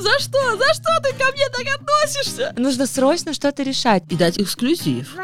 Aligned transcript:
За 0.00 0.18
что? 0.18 0.56
За 0.56 0.74
что 0.74 0.90
ты 1.02 1.12
ко 1.12 1.30
мне 1.32 1.48
так 1.50 1.66
относишься? 1.80 2.54
Нужно 2.56 2.86
срочно 2.86 3.34
что-то 3.34 3.62
решать. 3.62 4.02
И 4.08 4.16
дать 4.16 4.38
эксклюзив. 4.38 5.14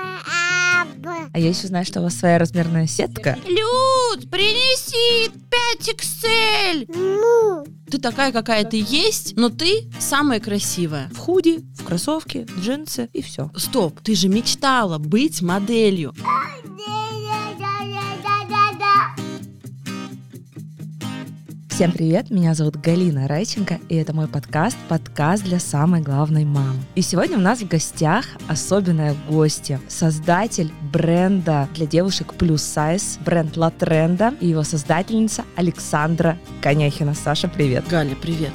А 1.33 1.39
я 1.39 1.49
еще 1.49 1.67
знаю, 1.67 1.85
что 1.85 2.01
у 2.01 2.03
вас 2.03 2.15
своя 2.17 2.39
размерная 2.39 2.87
сетка. 2.87 3.39
Люд, 3.47 4.31
принеси 4.31 5.31
5 5.79 5.89
XL. 5.95 7.69
Ты 7.91 7.99
такая, 7.99 8.33
какая 8.33 8.65
ты 8.65 8.85
есть, 8.87 9.37
но 9.37 9.49
ты 9.49 9.91
самая 10.01 10.41
красивая. 10.41 11.09
В 11.13 11.19
худи, 11.19 11.61
в 11.79 11.85
кроссовке, 11.85 12.47
джинсы 12.59 13.09
и 13.13 13.23
все. 13.23 13.51
Стоп, 13.57 14.01
ты 14.01 14.15
же 14.15 14.29
мечтала 14.29 14.99
быть 14.99 15.41
моделью. 15.41 16.13
Всем 21.77 21.93
привет, 21.93 22.31
меня 22.31 22.55
зовут 22.55 22.77
Галина 22.77 23.29
Райченко, 23.29 23.81
и 23.91 23.97
это 23.97 24.15
мой 24.15 24.29
подкаст, 24.29 24.79
подкаст 24.89 25.45
для 25.45 25.61
самой 25.61 26.01
главной 26.01 26.47
мамы. 26.47 26.81
И 26.95 27.03
сегодня 27.03 27.37
у 27.37 27.41
нас 27.43 27.61
в 27.61 27.69
гостях 27.69 28.25
особенная 28.49 29.15
гостья, 29.29 29.79
создатель 29.87 30.73
бренда 30.91 31.69
для 31.75 31.85
девушек 31.85 32.33
Plus 32.39 32.55
Size, 32.55 33.23
бренд 33.23 33.59
Trenda, 33.59 34.35
и 34.41 34.47
его 34.47 34.63
создательница 34.63 35.45
Александра 35.55 36.39
Коняхина. 36.63 37.13
Саша, 37.13 37.47
привет. 37.47 37.85
Галя, 37.91 38.17
привет. 38.17 38.55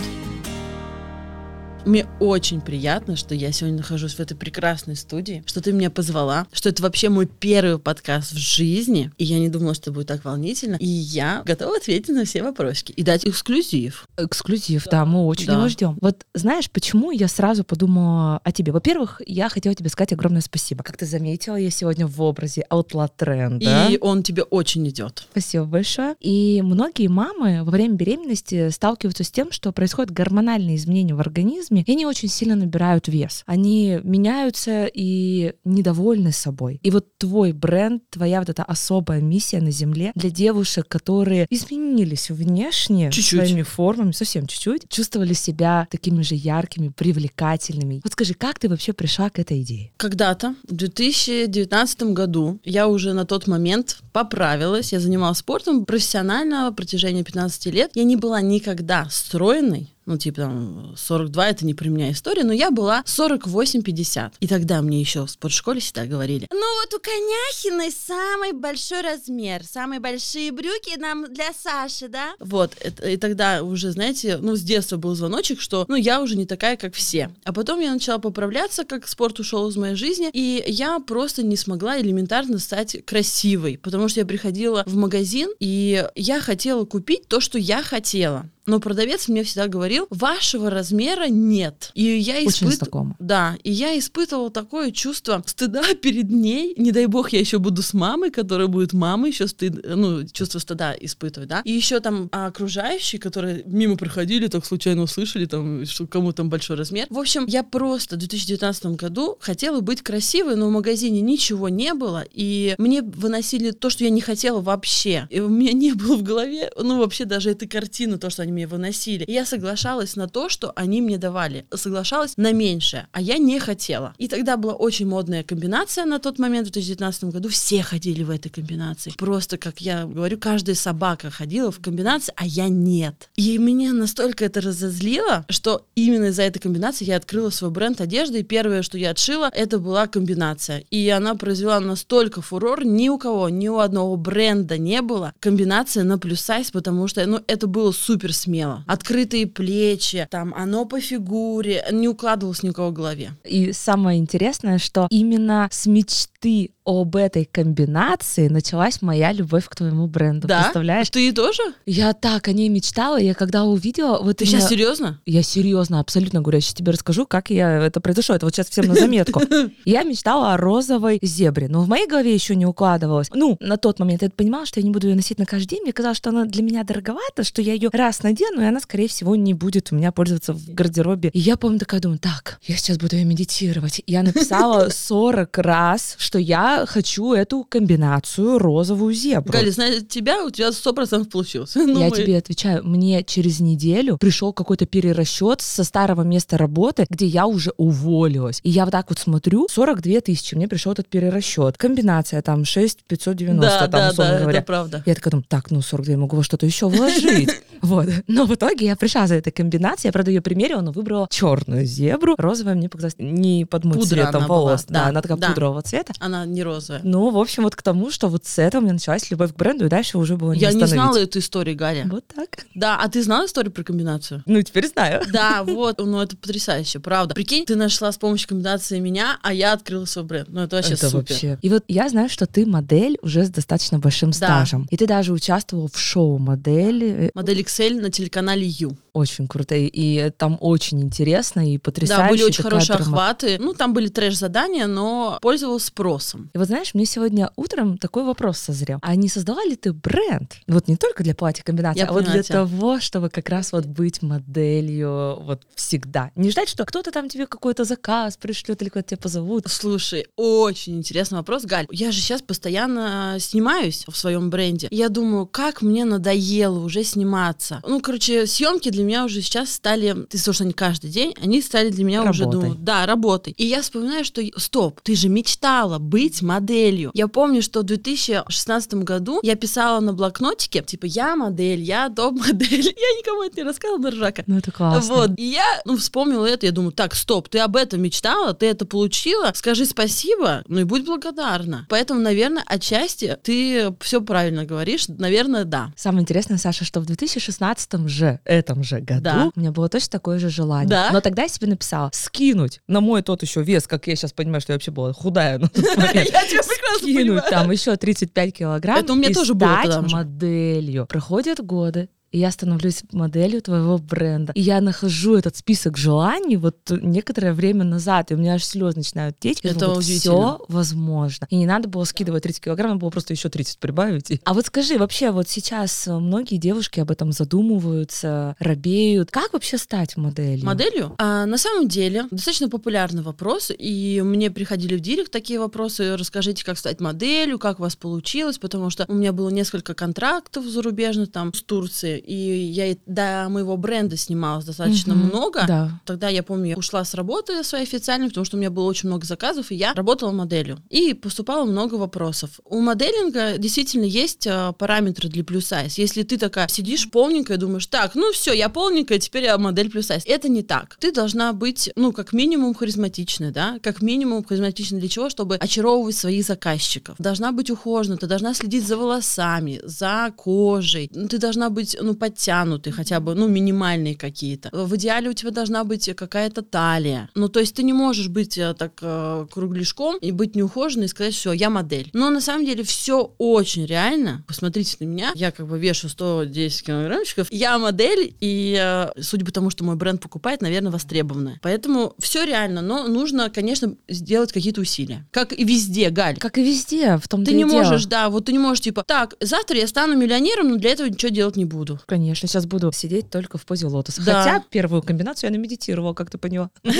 Мне 1.85 2.05
очень 2.19 2.61
приятно, 2.61 3.15
что 3.15 3.33
я 3.33 3.51
сегодня 3.51 3.77
нахожусь 3.77 4.13
в 4.13 4.19
этой 4.19 4.35
прекрасной 4.37 4.95
студии, 4.95 5.43
что 5.47 5.61
ты 5.61 5.71
меня 5.73 5.89
позвала, 5.89 6.45
что 6.53 6.69
это 6.69 6.83
вообще 6.83 7.09
мой 7.09 7.25
первый 7.25 7.79
подкаст 7.79 8.33
в 8.33 8.37
жизни, 8.37 9.11
и 9.17 9.23
я 9.23 9.39
не 9.39 9.49
думала, 9.49 9.73
что 9.73 9.91
будет 9.91 10.07
так 10.07 10.23
волнительно, 10.23 10.75
и 10.75 10.85
я 10.85 11.41
готова 11.43 11.77
ответить 11.77 12.09
на 12.09 12.23
все 12.25 12.43
вопросики 12.43 12.91
и 12.91 13.01
дать 13.03 13.25
эксклюзив. 13.25 14.07
Эксклюзив, 14.17 14.85
да, 14.91 15.05
мы 15.05 15.25
очень 15.25 15.47
Да. 15.47 15.53
его 15.57 15.67
ждем. 15.69 15.97
Вот 16.01 16.23
знаешь, 16.35 16.69
почему 16.69 17.09
я 17.11 17.27
сразу 17.27 17.63
подумала 17.63 18.39
о 18.43 18.51
тебе? 18.51 18.71
Во-первых, 18.71 19.21
я 19.25 19.49
хотела 19.49 19.73
тебе 19.73 19.89
сказать 19.89 20.13
огромное 20.13 20.41
спасибо. 20.41 20.83
Как 20.83 20.97
ты 20.97 21.07
заметила, 21.07 21.55
я 21.55 21.71
сегодня 21.71 22.05
в 22.05 22.21
образе 22.21 22.63
Outlaw 22.69 23.09
Тренда. 23.15 23.87
И 23.89 23.97
он 23.99 24.21
тебе 24.21 24.43
очень 24.43 24.87
идет. 24.87 25.25
Спасибо 25.31 25.65
большое. 25.65 26.15
И 26.19 26.61
многие 26.63 27.07
мамы 27.07 27.63
во 27.63 27.71
время 27.71 27.95
беременности 27.95 28.69
сталкиваются 28.69 29.23
с 29.23 29.31
тем, 29.31 29.51
что 29.51 29.71
происходят 29.71 30.11
гормональные 30.11 30.75
изменения 30.75 31.15
в 31.15 31.19
организме, 31.19 31.70
и 31.79 31.91
они 31.91 32.05
очень 32.05 32.29
сильно 32.29 32.55
набирают 32.55 33.07
вес. 33.07 33.43
Они 33.45 33.99
меняются 34.03 34.85
и 34.85 35.53
недовольны 35.63 36.31
собой. 36.31 36.79
И 36.83 36.91
вот 36.91 37.17
твой 37.17 37.53
бренд, 37.53 38.03
твоя 38.09 38.39
вот 38.39 38.49
эта 38.49 38.63
особая 38.63 39.21
миссия 39.21 39.61
на 39.61 39.71
Земле 39.71 40.11
для 40.15 40.29
девушек, 40.29 40.87
которые 40.87 41.47
изменились 41.49 42.29
внешне 42.29 43.11
Чуть-чуть. 43.11 43.39
своими 43.39 43.61
формами, 43.61 44.11
совсем 44.11 44.47
чуть-чуть, 44.47 44.89
чувствовали 44.89 45.33
себя 45.33 45.87
такими 45.89 46.21
же 46.21 46.35
яркими, 46.35 46.89
привлекательными. 46.89 48.01
Вот 48.03 48.13
скажи, 48.13 48.33
как 48.33 48.59
ты 48.59 48.69
вообще 48.69 48.93
пришла 48.93 49.29
к 49.29 49.39
этой 49.39 49.61
идее? 49.61 49.91
Когда-то, 49.97 50.55
в 50.67 50.73
2019 50.75 52.03
году, 52.03 52.59
я 52.63 52.87
уже 52.87 53.13
на 53.13 53.25
тот 53.25 53.47
момент 53.47 53.99
поправилась. 54.11 54.91
Я 54.91 54.99
занималась 54.99 55.39
спортом 55.39 55.85
профессионально 55.85 56.65
на 56.65 56.71
протяжении 56.71 57.23
15 57.23 57.65
лет. 57.67 57.91
Я 57.95 58.03
не 58.03 58.15
была 58.15 58.41
никогда 58.41 59.07
стройной, 59.09 59.89
ну, 60.11 60.17
типа, 60.17 60.41
там, 60.41 60.93
42 60.97 61.47
это 61.47 61.65
не 61.65 61.73
при 61.73 61.87
меня 61.87 62.11
история, 62.11 62.43
но 62.43 62.51
я 62.51 62.69
была 62.69 63.01
48-50. 63.05 64.33
И 64.41 64.47
тогда 64.47 64.81
мне 64.81 64.99
еще 64.99 65.25
в 65.25 65.29
спортшколе 65.29 65.79
всегда 65.79 66.05
говорили, 66.05 66.47
ну 66.51 66.81
вот 66.81 66.93
у 66.93 66.99
Коняхиной 66.99 67.91
самый 67.91 68.51
большой 68.51 69.01
размер, 69.01 69.63
самые 69.63 70.01
большие 70.01 70.51
брюки 70.51 70.99
нам 70.99 71.33
для 71.33 71.53
Саши, 71.53 72.09
да? 72.09 72.33
Вот, 72.39 72.73
и 73.05 73.15
тогда 73.15 73.63
уже, 73.63 73.91
знаете, 73.91 74.37
ну, 74.41 74.57
с 74.57 74.61
детства 74.61 74.97
был 74.97 75.15
звоночек, 75.15 75.61
что, 75.61 75.85
ну, 75.87 75.95
я 75.95 76.21
уже 76.21 76.35
не 76.35 76.45
такая, 76.45 76.75
как 76.75 76.93
все. 76.93 77.31
А 77.45 77.53
потом 77.53 77.79
я 77.79 77.93
начала 77.93 78.17
поправляться, 78.17 78.83
как 78.83 79.07
спорт 79.07 79.39
ушел 79.39 79.69
из 79.69 79.77
моей 79.77 79.95
жизни, 79.95 80.29
и 80.33 80.61
я 80.67 80.99
просто 80.99 81.41
не 81.41 81.55
смогла 81.55 82.01
элементарно 82.01 82.59
стать 82.59 82.97
красивой, 83.05 83.77
потому 83.77 84.09
что 84.09 84.19
я 84.19 84.25
приходила 84.25 84.83
в 84.85 84.95
магазин, 84.97 85.49
и 85.61 86.05
я 86.15 86.41
хотела 86.41 86.83
купить 86.83 87.29
то, 87.29 87.39
что 87.39 87.57
я 87.57 87.81
хотела. 87.81 88.49
Но 88.65 88.79
продавец 88.79 89.27
мне 89.27 89.43
всегда 89.43 89.67
говорил, 89.67 90.07
вашего 90.09 90.69
размера 90.69 91.27
нет. 91.27 91.91
И 91.95 92.03
я 92.03 92.43
испытывала... 92.45 93.15
Да, 93.19 93.57
и 93.63 93.71
я 93.71 93.97
испытывала 93.97 94.51
такое 94.51 94.91
чувство 94.91 95.43
стыда 95.45 95.83
перед 96.01 96.29
ней. 96.29 96.73
Не 96.77 96.91
дай 96.91 97.07
бог, 97.07 97.33
я 97.33 97.39
еще 97.39 97.59
буду 97.59 97.81
с 97.81 97.93
мамой, 97.93 98.31
которая 98.31 98.67
будет 98.67 98.93
мамой, 98.93 99.31
еще 99.31 99.47
стыд, 99.47 99.83
ну, 99.83 100.25
чувство 100.27 100.59
стыда 100.59 100.95
испытывать, 100.99 101.49
да. 101.49 101.61
И 101.65 101.71
еще 101.71 101.99
там 101.99 102.29
окружающие, 102.31 103.19
которые 103.19 103.63
мимо 103.65 103.97
проходили, 103.97 104.47
так 104.47 104.65
случайно 104.65 105.03
услышали, 105.03 105.45
там, 105.45 105.85
что 105.85 106.07
кому 106.07 106.31
там 106.31 106.49
большой 106.49 106.77
размер. 106.77 107.07
В 107.09 107.17
общем, 107.17 107.45
я 107.47 107.63
просто 107.63 108.15
в 108.15 108.19
2019 108.19 108.85
году 108.97 109.37
хотела 109.39 109.81
быть 109.81 110.01
красивой, 110.01 110.55
но 110.55 110.67
в 110.67 110.71
магазине 110.71 111.21
ничего 111.21 111.69
не 111.69 111.93
было, 111.93 112.23
и 112.31 112.75
мне 112.77 113.01
выносили 113.01 113.71
то, 113.71 113.89
что 113.89 114.03
я 114.03 114.09
не 114.09 114.21
хотела 114.21 114.61
вообще. 114.61 115.27
И 115.29 115.39
у 115.39 115.49
меня 115.49 115.73
не 115.73 115.93
было 115.93 116.15
в 116.15 116.23
голове, 116.23 116.71
ну, 116.79 116.99
вообще 116.99 117.25
даже 117.25 117.51
этой 117.51 117.67
картины, 117.67 118.17
то, 118.17 118.29
что 118.29 118.43
они 118.43 118.50
мне 118.51 118.67
выносили. 118.67 119.23
И 119.23 119.31
я 119.31 119.45
соглашалась 119.45 120.15
на 120.15 120.27
то, 120.27 120.49
что 120.49 120.71
они 120.75 121.01
мне 121.01 121.17
давали. 121.17 121.65
Соглашалась 121.73 122.37
на 122.37 122.51
меньшее, 122.51 123.07
а 123.11 123.21
я 123.21 123.37
не 123.37 123.59
хотела. 123.59 124.13
И 124.17 124.27
тогда 124.27 124.57
была 124.57 124.73
очень 124.73 125.07
модная 125.07 125.43
комбинация 125.43 126.05
на 126.05 126.19
тот 126.19 126.39
момент, 126.39 126.67
в 126.67 126.71
2019 126.71 127.23
году. 127.25 127.49
Все 127.49 127.81
ходили 127.81 128.23
в 128.23 128.29
этой 128.29 128.49
комбинации. 128.49 129.13
Просто, 129.17 129.57
как 129.57 129.81
я 129.81 130.05
говорю, 130.05 130.37
каждая 130.37 130.75
собака 130.75 131.31
ходила 131.31 131.71
в 131.71 131.79
комбинации, 131.79 132.33
а 132.35 132.45
я 132.45 132.69
нет. 132.69 133.29
И 133.35 133.57
меня 133.57 133.93
настолько 133.93 134.45
это 134.45 134.61
разозлило, 134.61 135.45
что 135.49 135.85
именно 135.95 136.25
из-за 136.25 136.43
этой 136.43 136.59
комбинации 136.59 137.05
я 137.05 137.17
открыла 137.17 137.49
свой 137.49 137.71
бренд 137.71 138.01
одежды, 138.01 138.39
и 138.39 138.43
первое, 138.43 138.81
что 138.81 138.97
я 138.97 139.11
отшила, 139.11 139.49
это 139.53 139.79
была 139.79 140.07
комбинация. 140.07 140.83
И 140.91 141.09
она 141.09 141.35
произвела 141.35 141.79
настолько 141.79 142.41
фурор, 142.41 142.85
ни 142.85 143.09
у 143.09 143.17
кого, 143.17 143.49
ни 143.49 143.67
у 143.67 143.79
одного 143.79 144.15
бренда 144.17 144.77
не 144.77 145.01
было 145.01 145.33
комбинация 145.39 146.03
на 146.03 146.17
плюс 146.17 146.41
сайз, 146.41 146.71
потому 146.71 147.07
что, 147.07 147.25
ну, 147.25 147.41
это 147.47 147.67
было 147.67 147.91
супер 147.91 148.33
смело. 148.41 148.83
Открытые 148.87 149.47
плечи, 149.47 150.27
там, 150.29 150.53
оно 150.55 150.85
по 150.85 150.99
фигуре, 150.99 151.85
не 151.91 152.07
укладывалось 152.07 152.63
ни 152.63 152.69
у 152.69 152.73
кого 152.73 152.89
в 152.89 152.93
голове. 152.93 153.31
И 153.43 153.71
самое 153.73 154.19
интересное, 154.19 154.77
что 154.77 155.07
именно 155.09 155.67
с 155.71 155.85
мечты 155.85 156.71
об 156.83 157.15
этой 157.15 157.45
комбинации 157.45 158.47
началась 158.47 159.01
моя 159.01 159.31
любовь 159.31 159.65
к 159.67 159.75
твоему 159.75 160.07
бренду. 160.07 160.47
Да? 160.47 160.63
Представляешь? 160.63 161.09
Ты 161.09 161.31
тоже? 161.31 161.61
Я 161.85 162.13
так 162.13 162.47
о 162.47 162.53
ней 162.53 162.69
мечтала, 162.69 163.19
я 163.19 163.33
когда 163.33 163.65
увидела... 163.65 164.19
Вот 164.21 164.37
Ты 164.37 164.45
именно- 164.45 164.59
сейчас 164.59 164.69
серьезно? 164.69 165.21
Я 165.25 165.43
серьезно, 165.43 165.99
абсолютно 165.99 166.41
говорю, 166.41 166.57
я 166.57 166.61
сейчас 166.61 166.73
тебе 166.73 166.91
расскажу, 166.91 167.25
как 167.27 167.49
я 167.51 167.85
это 167.85 168.01
произошло. 168.01 168.35
Это 168.35 168.45
вот 168.47 168.55
сейчас 168.55 168.69
всем 168.69 168.85
на 168.85 168.95
заметку. 168.95 169.41
Я 169.85 170.03
мечтала 170.03 170.53
о 170.53 170.57
розовой 170.57 171.19
зебре, 171.21 171.67
но 171.67 171.81
в 171.81 171.87
моей 171.87 172.07
голове 172.07 172.33
еще 172.33 172.55
не 172.55 172.65
укладывалось. 172.65 173.29
Ну, 173.33 173.57
на 173.59 173.77
тот 173.77 173.99
момент 173.99 174.21
я 174.21 174.29
понимала, 174.29 174.65
что 174.65 174.79
я 174.79 174.83
не 174.85 174.91
буду 174.91 175.07
ее 175.07 175.15
носить 175.15 175.37
на 175.37 175.45
каждый 175.45 175.67
день. 175.67 175.81
Мне 175.83 175.93
казалось, 175.93 176.17
что 176.17 176.29
она 176.29 176.45
для 176.45 176.63
меня 176.63 176.83
дороговата, 176.83 177.43
что 177.43 177.61
я 177.61 177.73
ее 177.73 177.89
раз 177.91 178.23
надену, 178.31 178.61
и 178.61 178.65
она, 178.65 178.79
скорее 178.79 179.07
всего, 179.07 179.35
не 179.35 179.53
будет 179.53 179.91
у 179.91 179.95
меня 179.95 180.11
пользоваться 180.11 180.53
в 180.53 180.73
гардеробе. 180.73 181.29
И 181.33 181.39
я, 181.39 181.57
помню, 181.57 181.79
такая 181.79 181.99
думаю, 181.99 182.19
так, 182.19 182.59
я 182.63 182.75
сейчас 182.77 182.97
буду 182.97 183.15
ее 183.15 183.25
медитировать. 183.25 184.01
Я 184.07 184.23
написала 184.23 184.89
40 184.91 185.57
раз, 185.59 186.15
что 186.17 186.39
я 186.39 186.85
хочу 186.87 187.33
эту 187.33 187.63
комбинацию 187.63 188.57
розовую 188.57 189.13
зебру. 189.13 189.51
Галя, 189.51 189.71
зная 189.71 190.01
тебя, 190.01 190.43
у 190.45 190.49
тебя 190.49 190.71
сто 190.71 190.93
процентов 190.93 191.29
получилось. 191.31 191.75
Ну, 191.91 191.99
Я 191.99 192.09
тебе 192.09 192.37
отвечаю, 192.37 192.85
мне 192.85 193.23
через 193.23 193.59
неделю 193.59 194.17
пришел 194.17 194.53
какой-то 194.53 194.85
перерасчет 194.85 195.61
со 195.61 195.83
старого 195.83 196.21
места 196.21 196.57
работы, 196.57 197.05
где 197.09 197.25
я 197.25 197.47
уже 197.47 197.73
уволилась. 197.77 198.59
И 198.63 198.69
я 198.69 198.85
вот 198.85 198.91
так 198.91 199.09
вот 199.09 199.19
смотрю, 199.19 199.67
42 199.69 200.21
тысячи, 200.21 200.55
мне 200.55 200.67
пришел 200.69 200.93
этот 200.93 201.07
перерасчет. 201.09 201.77
Комбинация 201.77 202.41
там 202.41 202.63
6 202.63 202.99
590, 203.07 203.61
Да, 203.61 203.79
там, 203.81 203.91
да, 203.91 204.09
условно 204.11 204.33
да, 204.33 204.39
говоря. 204.41 204.57
это 204.59 204.65
правда. 204.67 205.03
Я 205.05 205.15
такая 205.15 205.31
думаю, 205.31 205.45
так, 205.49 205.69
ну 205.71 205.81
42 205.81 206.15
могу 206.17 206.37
во 206.37 206.43
что-то 206.43 206.65
еще 206.65 206.87
вложить. 206.87 207.49
Вот. 207.81 208.07
Но 208.27 208.45
в 208.45 208.53
итоге 208.55 208.85
я 208.87 208.95
пришла 208.95 209.27
за 209.27 209.35
этой 209.35 209.51
комбинацией, 209.51 210.09
я, 210.09 210.11
правда, 210.13 210.31
ее 210.31 210.41
примерила, 210.41 210.81
но 210.81 210.91
выбрала 210.91 211.27
черную 211.29 211.85
зебру. 211.85 212.35
Розовая 212.37 212.75
мне 212.75 212.89
показалась 212.89 213.15
не 213.17 213.65
под 213.65 213.83
мой 213.85 213.95
Пудра 213.95 214.07
цветом 214.07 214.35
она 214.37 214.47
была, 214.47 214.57
волос. 214.59 214.85
да, 214.87 214.93
Да, 215.03 215.07
она 215.09 215.21
такая 215.21 215.37
да. 215.37 215.47
пудрового 215.49 215.81
цвета. 215.81 216.13
Она 216.19 216.45
не 216.45 216.63
розовая. 216.63 217.01
Ну, 217.03 217.29
в 217.29 217.37
общем, 217.37 217.63
вот 217.63 217.75
к 217.75 217.81
тому, 217.81 218.11
что 218.11 218.27
вот 218.27 218.45
с 218.45 218.59
этого 218.59 218.81
у 218.81 218.83
меня 218.83 218.93
началась 218.93 219.29
любовь 219.31 219.53
к 219.53 219.55
бренду, 219.55 219.85
и 219.85 219.89
дальше 219.89 220.17
уже 220.17 220.37
было 220.37 220.53
не 220.53 220.59
Я 220.59 220.71
не 220.73 220.85
знала 220.85 221.17
эту 221.17 221.39
историю, 221.39 221.75
Галя. 221.75 222.05
Вот 222.09 222.25
так. 222.27 222.65
Да, 222.75 222.97
а 223.01 223.07
ты 223.09 223.21
знала 223.23 223.45
историю 223.45 223.71
про 223.71 223.83
комбинацию? 223.83 224.43
Ну, 224.45 224.61
теперь 224.61 224.87
знаю. 224.87 225.23
Да, 225.31 225.63
вот, 225.67 225.99
ну 225.99 226.19
это 226.21 226.35
потрясающе, 226.37 226.99
правда. 226.99 227.33
Прикинь, 227.33 227.65
ты 227.65 227.75
нашла 227.75 228.11
с 228.11 228.17
помощью 228.17 228.49
комбинации 228.49 228.99
меня, 228.99 229.39
а 229.41 229.53
я 229.53 229.73
открыла 229.73 230.05
свой 230.05 230.25
бренд. 230.25 230.49
Ну 230.49 230.61
это 230.61 230.75
вообще 230.77 230.93
это 230.93 231.09
супер. 231.09 231.29
вообще. 231.33 231.57
И 231.61 231.69
вот 231.69 231.83
я 231.87 232.09
знаю, 232.09 232.29
что 232.29 232.45
ты 232.45 232.65
модель 232.65 233.17
уже 233.21 233.45
с 233.45 233.49
достаточно 233.49 233.99
большим 233.99 234.31
Да. 234.31 234.35
стажем. 234.35 234.87
И 234.91 234.97
ты 234.97 235.07
даже 235.07 235.33
участвовал 235.33 235.89
в 235.91 235.97
шоу 235.99 236.37
модели. 236.37 237.31
Модель 237.33 237.61
Excel 237.61 237.99
на 238.01 238.10
телеканале 238.11 238.65
Ю. 238.65 238.97
Очень 239.13 239.47
круто. 239.47 239.75
И, 239.75 240.29
там 240.31 240.57
очень 240.61 241.01
интересно 241.01 241.69
и 241.73 241.77
потрясающе. 241.77 242.23
Да, 242.23 242.29
были 242.29 242.43
очень 242.43 242.63
хорошие 242.63 242.95
драма- 242.97 243.01
охваты. 243.11 243.57
Ну, 243.59 243.73
там 243.73 243.93
были 243.93 244.07
трэш-задания, 244.07 244.87
но 244.87 245.37
пользовался 245.41 245.87
спросом. 245.87 246.49
И 246.53 246.57
вот 246.57 246.67
знаешь, 246.67 246.93
мне 246.93 247.05
сегодня 247.05 247.51
утром 247.57 247.97
такой 247.97 248.23
вопрос 248.23 248.57
созрел. 248.59 248.99
А 249.01 249.15
не 249.15 249.27
создала 249.27 249.63
ли 249.65 249.75
ты 249.75 249.91
бренд? 249.91 250.53
Вот 250.67 250.87
не 250.87 250.95
только 250.95 251.23
для 251.23 251.35
платья 251.35 251.63
комбинации, 251.63 251.99
Я 251.99 252.07
а 252.07 252.13
вот 252.13 252.23
для 252.25 252.41
тебя. 252.41 252.55
того, 252.55 252.99
чтобы 252.99 253.29
как 253.29 253.49
раз 253.49 253.71
вот 253.73 253.85
быть 253.85 254.21
моделью 254.21 255.37
вот 255.41 255.61
всегда. 255.75 256.31
Не 256.35 256.49
ждать, 256.51 256.69
что 256.69 256.85
кто-то 256.85 257.11
там 257.11 257.27
тебе 257.29 257.47
какой-то 257.47 257.83
заказ 257.83 258.37
пришлет 258.37 258.81
или 258.81 258.89
куда-то 258.89 259.09
тебя 259.09 259.17
позовут. 259.17 259.65
Слушай, 259.67 260.27
очень 260.35 260.97
интересный 260.97 261.37
вопрос, 261.39 261.65
Галь. 261.65 261.87
Я 261.91 262.11
же 262.11 262.19
сейчас 262.21 262.41
постоянно 262.41 263.37
снимаюсь 263.39 264.05
в 264.07 264.15
своем 264.15 264.49
бренде. 264.49 264.87
Я 264.91 265.09
думаю, 265.09 265.47
как 265.47 265.81
мне 265.81 266.05
надоело 266.05 266.79
уже 266.79 267.03
сниматься. 267.03 267.81
Ну, 267.85 267.99
короче, 268.01 268.45
съемки 268.47 268.89
для 268.89 269.00
меня 269.03 269.25
уже 269.25 269.41
сейчас 269.41 269.71
стали, 269.71 270.25
ты 270.29 270.37
слушай, 270.37 270.63
они 270.63 270.73
каждый 270.73 271.09
день, 271.09 271.33
они 271.41 271.61
стали 271.61 271.89
для 271.89 272.03
меня 272.03 272.23
уже, 272.23 272.43
Работой. 272.43 272.61
думаю, 272.61 272.75
да, 272.79 273.05
работой. 273.05 273.53
И 273.57 273.65
я 273.65 273.81
вспоминаю, 273.81 274.25
что, 274.25 274.41
стоп, 274.57 275.01
ты 275.01 275.15
же 275.15 275.29
мечтала 275.29 275.99
быть 275.99 276.41
моделью. 276.41 277.11
Я 277.13 277.27
помню, 277.27 277.61
что 277.61 277.81
в 277.81 277.83
2016 277.83 278.93
году 278.95 279.39
я 279.43 279.55
писала 279.55 279.99
на 279.99 280.13
блокнотике, 280.13 280.81
типа, 280.81 281.05
я 281.05 281.35
модель, 281.35 281.81
я 281.81 282.09
топ-модель. 282.09 282.81
Я 283.01 283.17
никому 283.17 283.43
это 283.43 283.57
не 283.57 283.63
рассказывала, 283.63 284.11
ржака. 284.11 284.43
Ну 284.47 284.57
это 284.57 284.71
классно. 284.71 285.13
Вот, 285.13 285.31
и 285.37 285.43
я 285.43 285.63
ну, 285.85 285.97
вспомнила 285.97 286.45
это, 286.45 286.65
я 286.65 286.71
думаю, 286.71 286.91
так, 286.91 287.15
стоп, 287.15 287.49
ты 287.49 287.59
об 287.59 287.75
этом 287.75 288.01
мечтала, 288.01 288.53
ты 288.53 288.67
это 288.67 288.85
получила, 288.85 289.51
скажи 289.55 289.85
спасибо, 289.85 290.63
ну 290.67 290.79
и 290.79 290.83
будь 290.83 291.05
благодарна. 291.05 291.85
Поэтому, 291.89 292.19
наверное, 292.19 292.63
отчасти 292.65 293.37
ты 293.43 293.93
все 293.99 294.21
правильно 294.21 294.65
говоришь, 294.65 295.07
наверное, 295.07 295.65
да. 295.65 295.91
Самое 295.95 296.21
интересное, 296.21 296.57
Саша, 296.57 296.85
что 296.85 296.99
в 296.99 297.05
2016 297.05 298.07
же, 298.07 298.39
этом 298.45 298.83
же 298.83 298.90
году 298.99 299.21
Да. 299.21 299.51
у 299.55 299.59
меня 299.59 299.71
было 299.71 299.87
точно 299.87 300.09
такое 300.11 300.39
же 300.39 300.49
желание. 300.49 300.89
Да? 300.89 301.09
Но 301.13 301.21
тогда 301.21 301.43
я 301.43 301.47
себе 301.47 301.67
написала 301.67 302.09
скинуть 302.13 302.81
на 302.87 302.99
мой 302.99 303.21
тот 303.21 303.41
еще 303.43 303.63
вес, 303.63 303.87
как 303.87 304.07
я 304.07 304.15
сейчас 304.15 304.33
понимаю, 304.33 304.61
что 304.61 304.73
я 304.73 304.75
вообще 304.75 304.91
была 304.91 305.13
худая 305.13 305.59
прекрасно 305.59 306.97
скинуть 306.99 307.43
там 307.49 307.71
еще 307.71 307.95
35 307.95 308.53
килограмм 308.53 308.97
Это 308.97 309.13
у 309.13 309.15
меня 309.15 309.29
тоже 309.33 309.53
было 309.53 310.05
моделью. 310.09 311.05
Проходят 311.05 311.59
годы, 311.63 312.09
и 312.31 312.39
я 312.39 312.51
становлюсь 312.51 313.03
моделью 313.11 313.61
твоего 313.61 313.97
бренда. 313.97 314.53
И 314.53 314.61
я 314.61 314.79
нахожу 314.81 315.35
этот 315.35 315.57
список 315.57 315.97
желаний 315.97 316.57
вот 316.57 316.77
некоторое 316.89 317.53
время 317.53 317.83
назад, 317.83 318.31
и 318.31 318.35
у 318.35 318.37
меня 318.37 318.53
аж 318.53 318.63
слезы 318.63 318.97
начинают 318.97 319.37
течь. 319.39 319.57
Это 319.63 319.79
думаю, 319.79 319.99
удивительно. 319.99 320.55
все 320.55 320.65
возможно. 320.69 321.47
И 321.49 321.55
не 321.55 321.65
надо 321.65 321.89
было 321.89 322.03
скидывать 322.05 322.43
30 322.43 322.63
килограмм, 322.63 322.91
надо 322.91 323.01
было 323.01 323.09
просто 323.09 323.33
еще 323.33 323.49
30 323.49 323.79
прибавить. 323.79 324.41
А 324.51 324.53
вот 324.53 324.65
скажи, 324.65 324.97
вообще 324.97 325.31
вот 325.31 325.47
сейчас 325.47 326.07
многие 326.07 326.57
девушки 326.57 326.99
об 326.99 327.11
этом 327.11 327.31
задумываются, 327.31 328.55
робеют. 328.59 329.31
Как 329.31 329.53
вообще 329.53 329.77
стать 329.77 330.17
моделью? 330.17 330.65
Моделью? 330.65 331.15
А, 331.19 331.45
на 331.45 331.57
самом 331.57 331.87
деле, 331.87 332.25
достаточно 332.31 332.67
популярный 332.67 333.21
вопрос, 333.21 333.71
и 333.77 334.21
мне 334.23 334.51
приходили 334.51 334.95
в 334.95 334.99
директ 334.99 335.31
такие 335.31 335.59
вопросы, 335.59 336.17
расскажите, 336.17 336.65
как 336.65 336.77
стать 336.77 336.99
моделью, 336.99 337.59
как 337.59 337.79
у 337.79 337.83
вас 337.83 337.95
получилось, 337.95 338.57
потому 338.57 338.89
что 338.89 339.05
у 339.07 339.13
меня 339.13 339.31
было 339.31 339.49
несколько 339.49 339.93
контрактов 339.93 340.65
зарубежных, 340.65 341.31
там, 341.31 341.53
с 341.53 341.61
Турции, 341.61 342.20
и 342.25 342.33
я 342.35 342.95
до 343.05 343.47
моего 343.49 343.77
бренда 343.77 344.17
снималась 344.17 344.65
достаточно 344.65 345.13
Мгм. 345.15 345.27
много, 345.27 345.65
Да. 345.67 346.01
Тогда 346.05 346.29
я 346.29 346.43
помню, 346.43 346.71
я 346.71 346.75
ушла 346.77 347.03
с 347.05 347.13
работы 347.13 347.63
своей 347.63 347.83
официальной, 347.83 348.27
потому 348.27 348.45
что 348.45 348.57
у 348.57 348.59
меня 348.59 348.69
было 348.69 348.85
очень 348.85 349.09
много 349.09 349.25
заказов, 349.25 349.71
и 349.71 349.75
я 349.75 349.93
работала 349.93 350.31
моделью. 350.31 350.79
И 350.89 351.13
поступало 351.13 351.65
много 351.65 351.95
вопросов. 351.95 352.59
У 352.65 352.79
моделинга 352.79 353.57
действительно 353.57 354.05
есть 354.05 354.47
а, 354.47 354.71
параметры 354.73 355.29
для 355.29 355.43
плюс 355.43 355.65
сайз. 355.67 355.97
Если 355.97 356.23
ты 356.23 356.37
такая 356.37 356.67
сидишь 356.67 357.09
полненькая 357.09 357.57
думаешь, 357.57 357.85
так, 357.87 358.15
ну 358.15 358.31
все, 358.31 358.53
я 358.53 358.69
полненькая, 358.69 359.19
теперь 359.19 359.43
я 359.43 359.57
модель 359.57 359.89
плюс 359.89 360.07
сайз. 360.07 360.23
Это 360.25 360.49
не 360.49 360.63
так. 360.63 360.97
Ты 360.99 361.11
должна 361.11 361.53
быть, 361.53 361.91
ну, 361.95 362.11
как 362.11 362.33
минимум 362.33 362.73
харизматичной, 362.73 363.51
да? 363.51 363.77
Как 363.81 364.01
минимум 364.01 364.43
харизматичной 364.43 364.99
для 364.99 365.09
чего? 365.09 365.29
Чтобы 365.29 365.55
очаровывать 365.55 366.15
своих 366.15 366.45
заказчиков. 366.45 367.15
Должна 367.19 367.51
быть 367.51 367.69
ухожена, 367.69 368.17
ты 368.17 368.27
должна 368.27 368.53
следить 368.53 368.85
за 368.87 368.97
волосами, 368.97 369.79
за 369.83 370.33
кожей. 370.35 371.07
Ты 371.07 371.37
должна 371.37 371.69
быть, 371.69 371.95
ну, 372.01 372.10
подтянутой 372.15 372.93
хотя 372.93 373.19
бы, 373.19 373.35
ну, 373.35 373.47
минимальные 373.47 374.15
какие-то. 374.15 374.69
В 374.71 374.95
идеале 374.95 375.29
у 375.29 375.33
тебя 375.33 375.51
должна 375.51 375.83
быть 375.83 376.09
какая-то 376.15 376.61
талия. 376.61 377.29
Ну, 377.35 377.49
то 377.49 377.59
есть 377.59 377.75
ты 377.75 377.83
не 377.83 377.93
можешь 377.93 378.27
быть 378.27 378.57
э, 378.57 378.73
так 378.73 378.99
э, 379.01 379.47
кругляшком 379.51 380.17
и 380.17 380.31
быть 380.31 380.55
неухоженной 380.55 381.05
и 381.05 381.09
сказать, 381.09 381.33
все, 381.33 381.53
я 381.53 381.69
модель. 381.69 382.09
Но 382.13 382.29
на 382.29 382.41
самом 382.41 382.65
деле 382.65 382.83
все 382.83 383.33
очень 383.37 383.85
реально. 383.85 384.43
Посмотрите 384.47 384.97
на 384.99 385.05
меня. 385.05 385.31
Я 385.35 385.51
как 385.51 385.67
бы 385.67 385.79
вешу 385.79 386.09
110 386.09 386.85
килограммчиков. 386.85 387.47
Я 387.51 387.77
модель, 387.77 388.35
и 388.39 388.77
э, 388.79 389.21
судя 389.21 389.45
по 389.45 389.51
тому, 389.51 389.69
что 389.69 389.83
мой 389.83 389.95
бренд 389.95 390.21
покупает, 390.21 390.61
наверное, 390.61 390.91
востребованная. 390.91 391.59
Поэтому 391.61 392.13
все 392.19 392.43
реально, 392.43 392.81
но 392.81 393.07
нужно, 393.07 393.49
конечно, 393.49 393.95
сделать 394.07 394.51
какие-то 394.51 394.81
усилия. 394.81 395.27
Как 395.31 395.53
и 395.53 395.63
везде, 395.63 396.09
Галь. 396.09 396.37
Как 396.37 396.57
и 396.57 396.63
везде, 396.63 397.17
в 397.17 397.27
том 397.27 397.45
Ты 397.45 397.53
не 397.53 397.65
можешь, 397.65 398.05
да, 398.05 398.29
вот 398.29 398.45
ты 398.45 398.51
не 398.51 398.59
можешь, 398.59 398.81
типа, 398.81 399.03
так, 399.03 399.35
завтра 399.39 399.77
я 399.77 399.87
стану 399.87 400.15
миллионером, 400.15 400.69
но 400.69 400.77
для 400.77 400.91
этого 400.91 401.07
ничего 401.07 401.29
делать 401.29 401.55
не 401.55 401.65
буду. 401.65 401.99
Конечно, 402.05 402.47
сейчас 402.47 402.65
буду 402.65 402.91
сидеть 402.91 403.29
только 403.29 403.57
в 403.57 403.65
позе 403.65 403.87
лотоса. 403.87 404.23
Да. 404.23 404.43
Хотя 404.43 404.63
первую 404.69 405.01
комбинацию 405.01 405.49
я 405.49 405.55
намедитировала, 405.55 406.13
как 406.13 406.29
ты 406.29 406.37
поняла. 406.37 406.69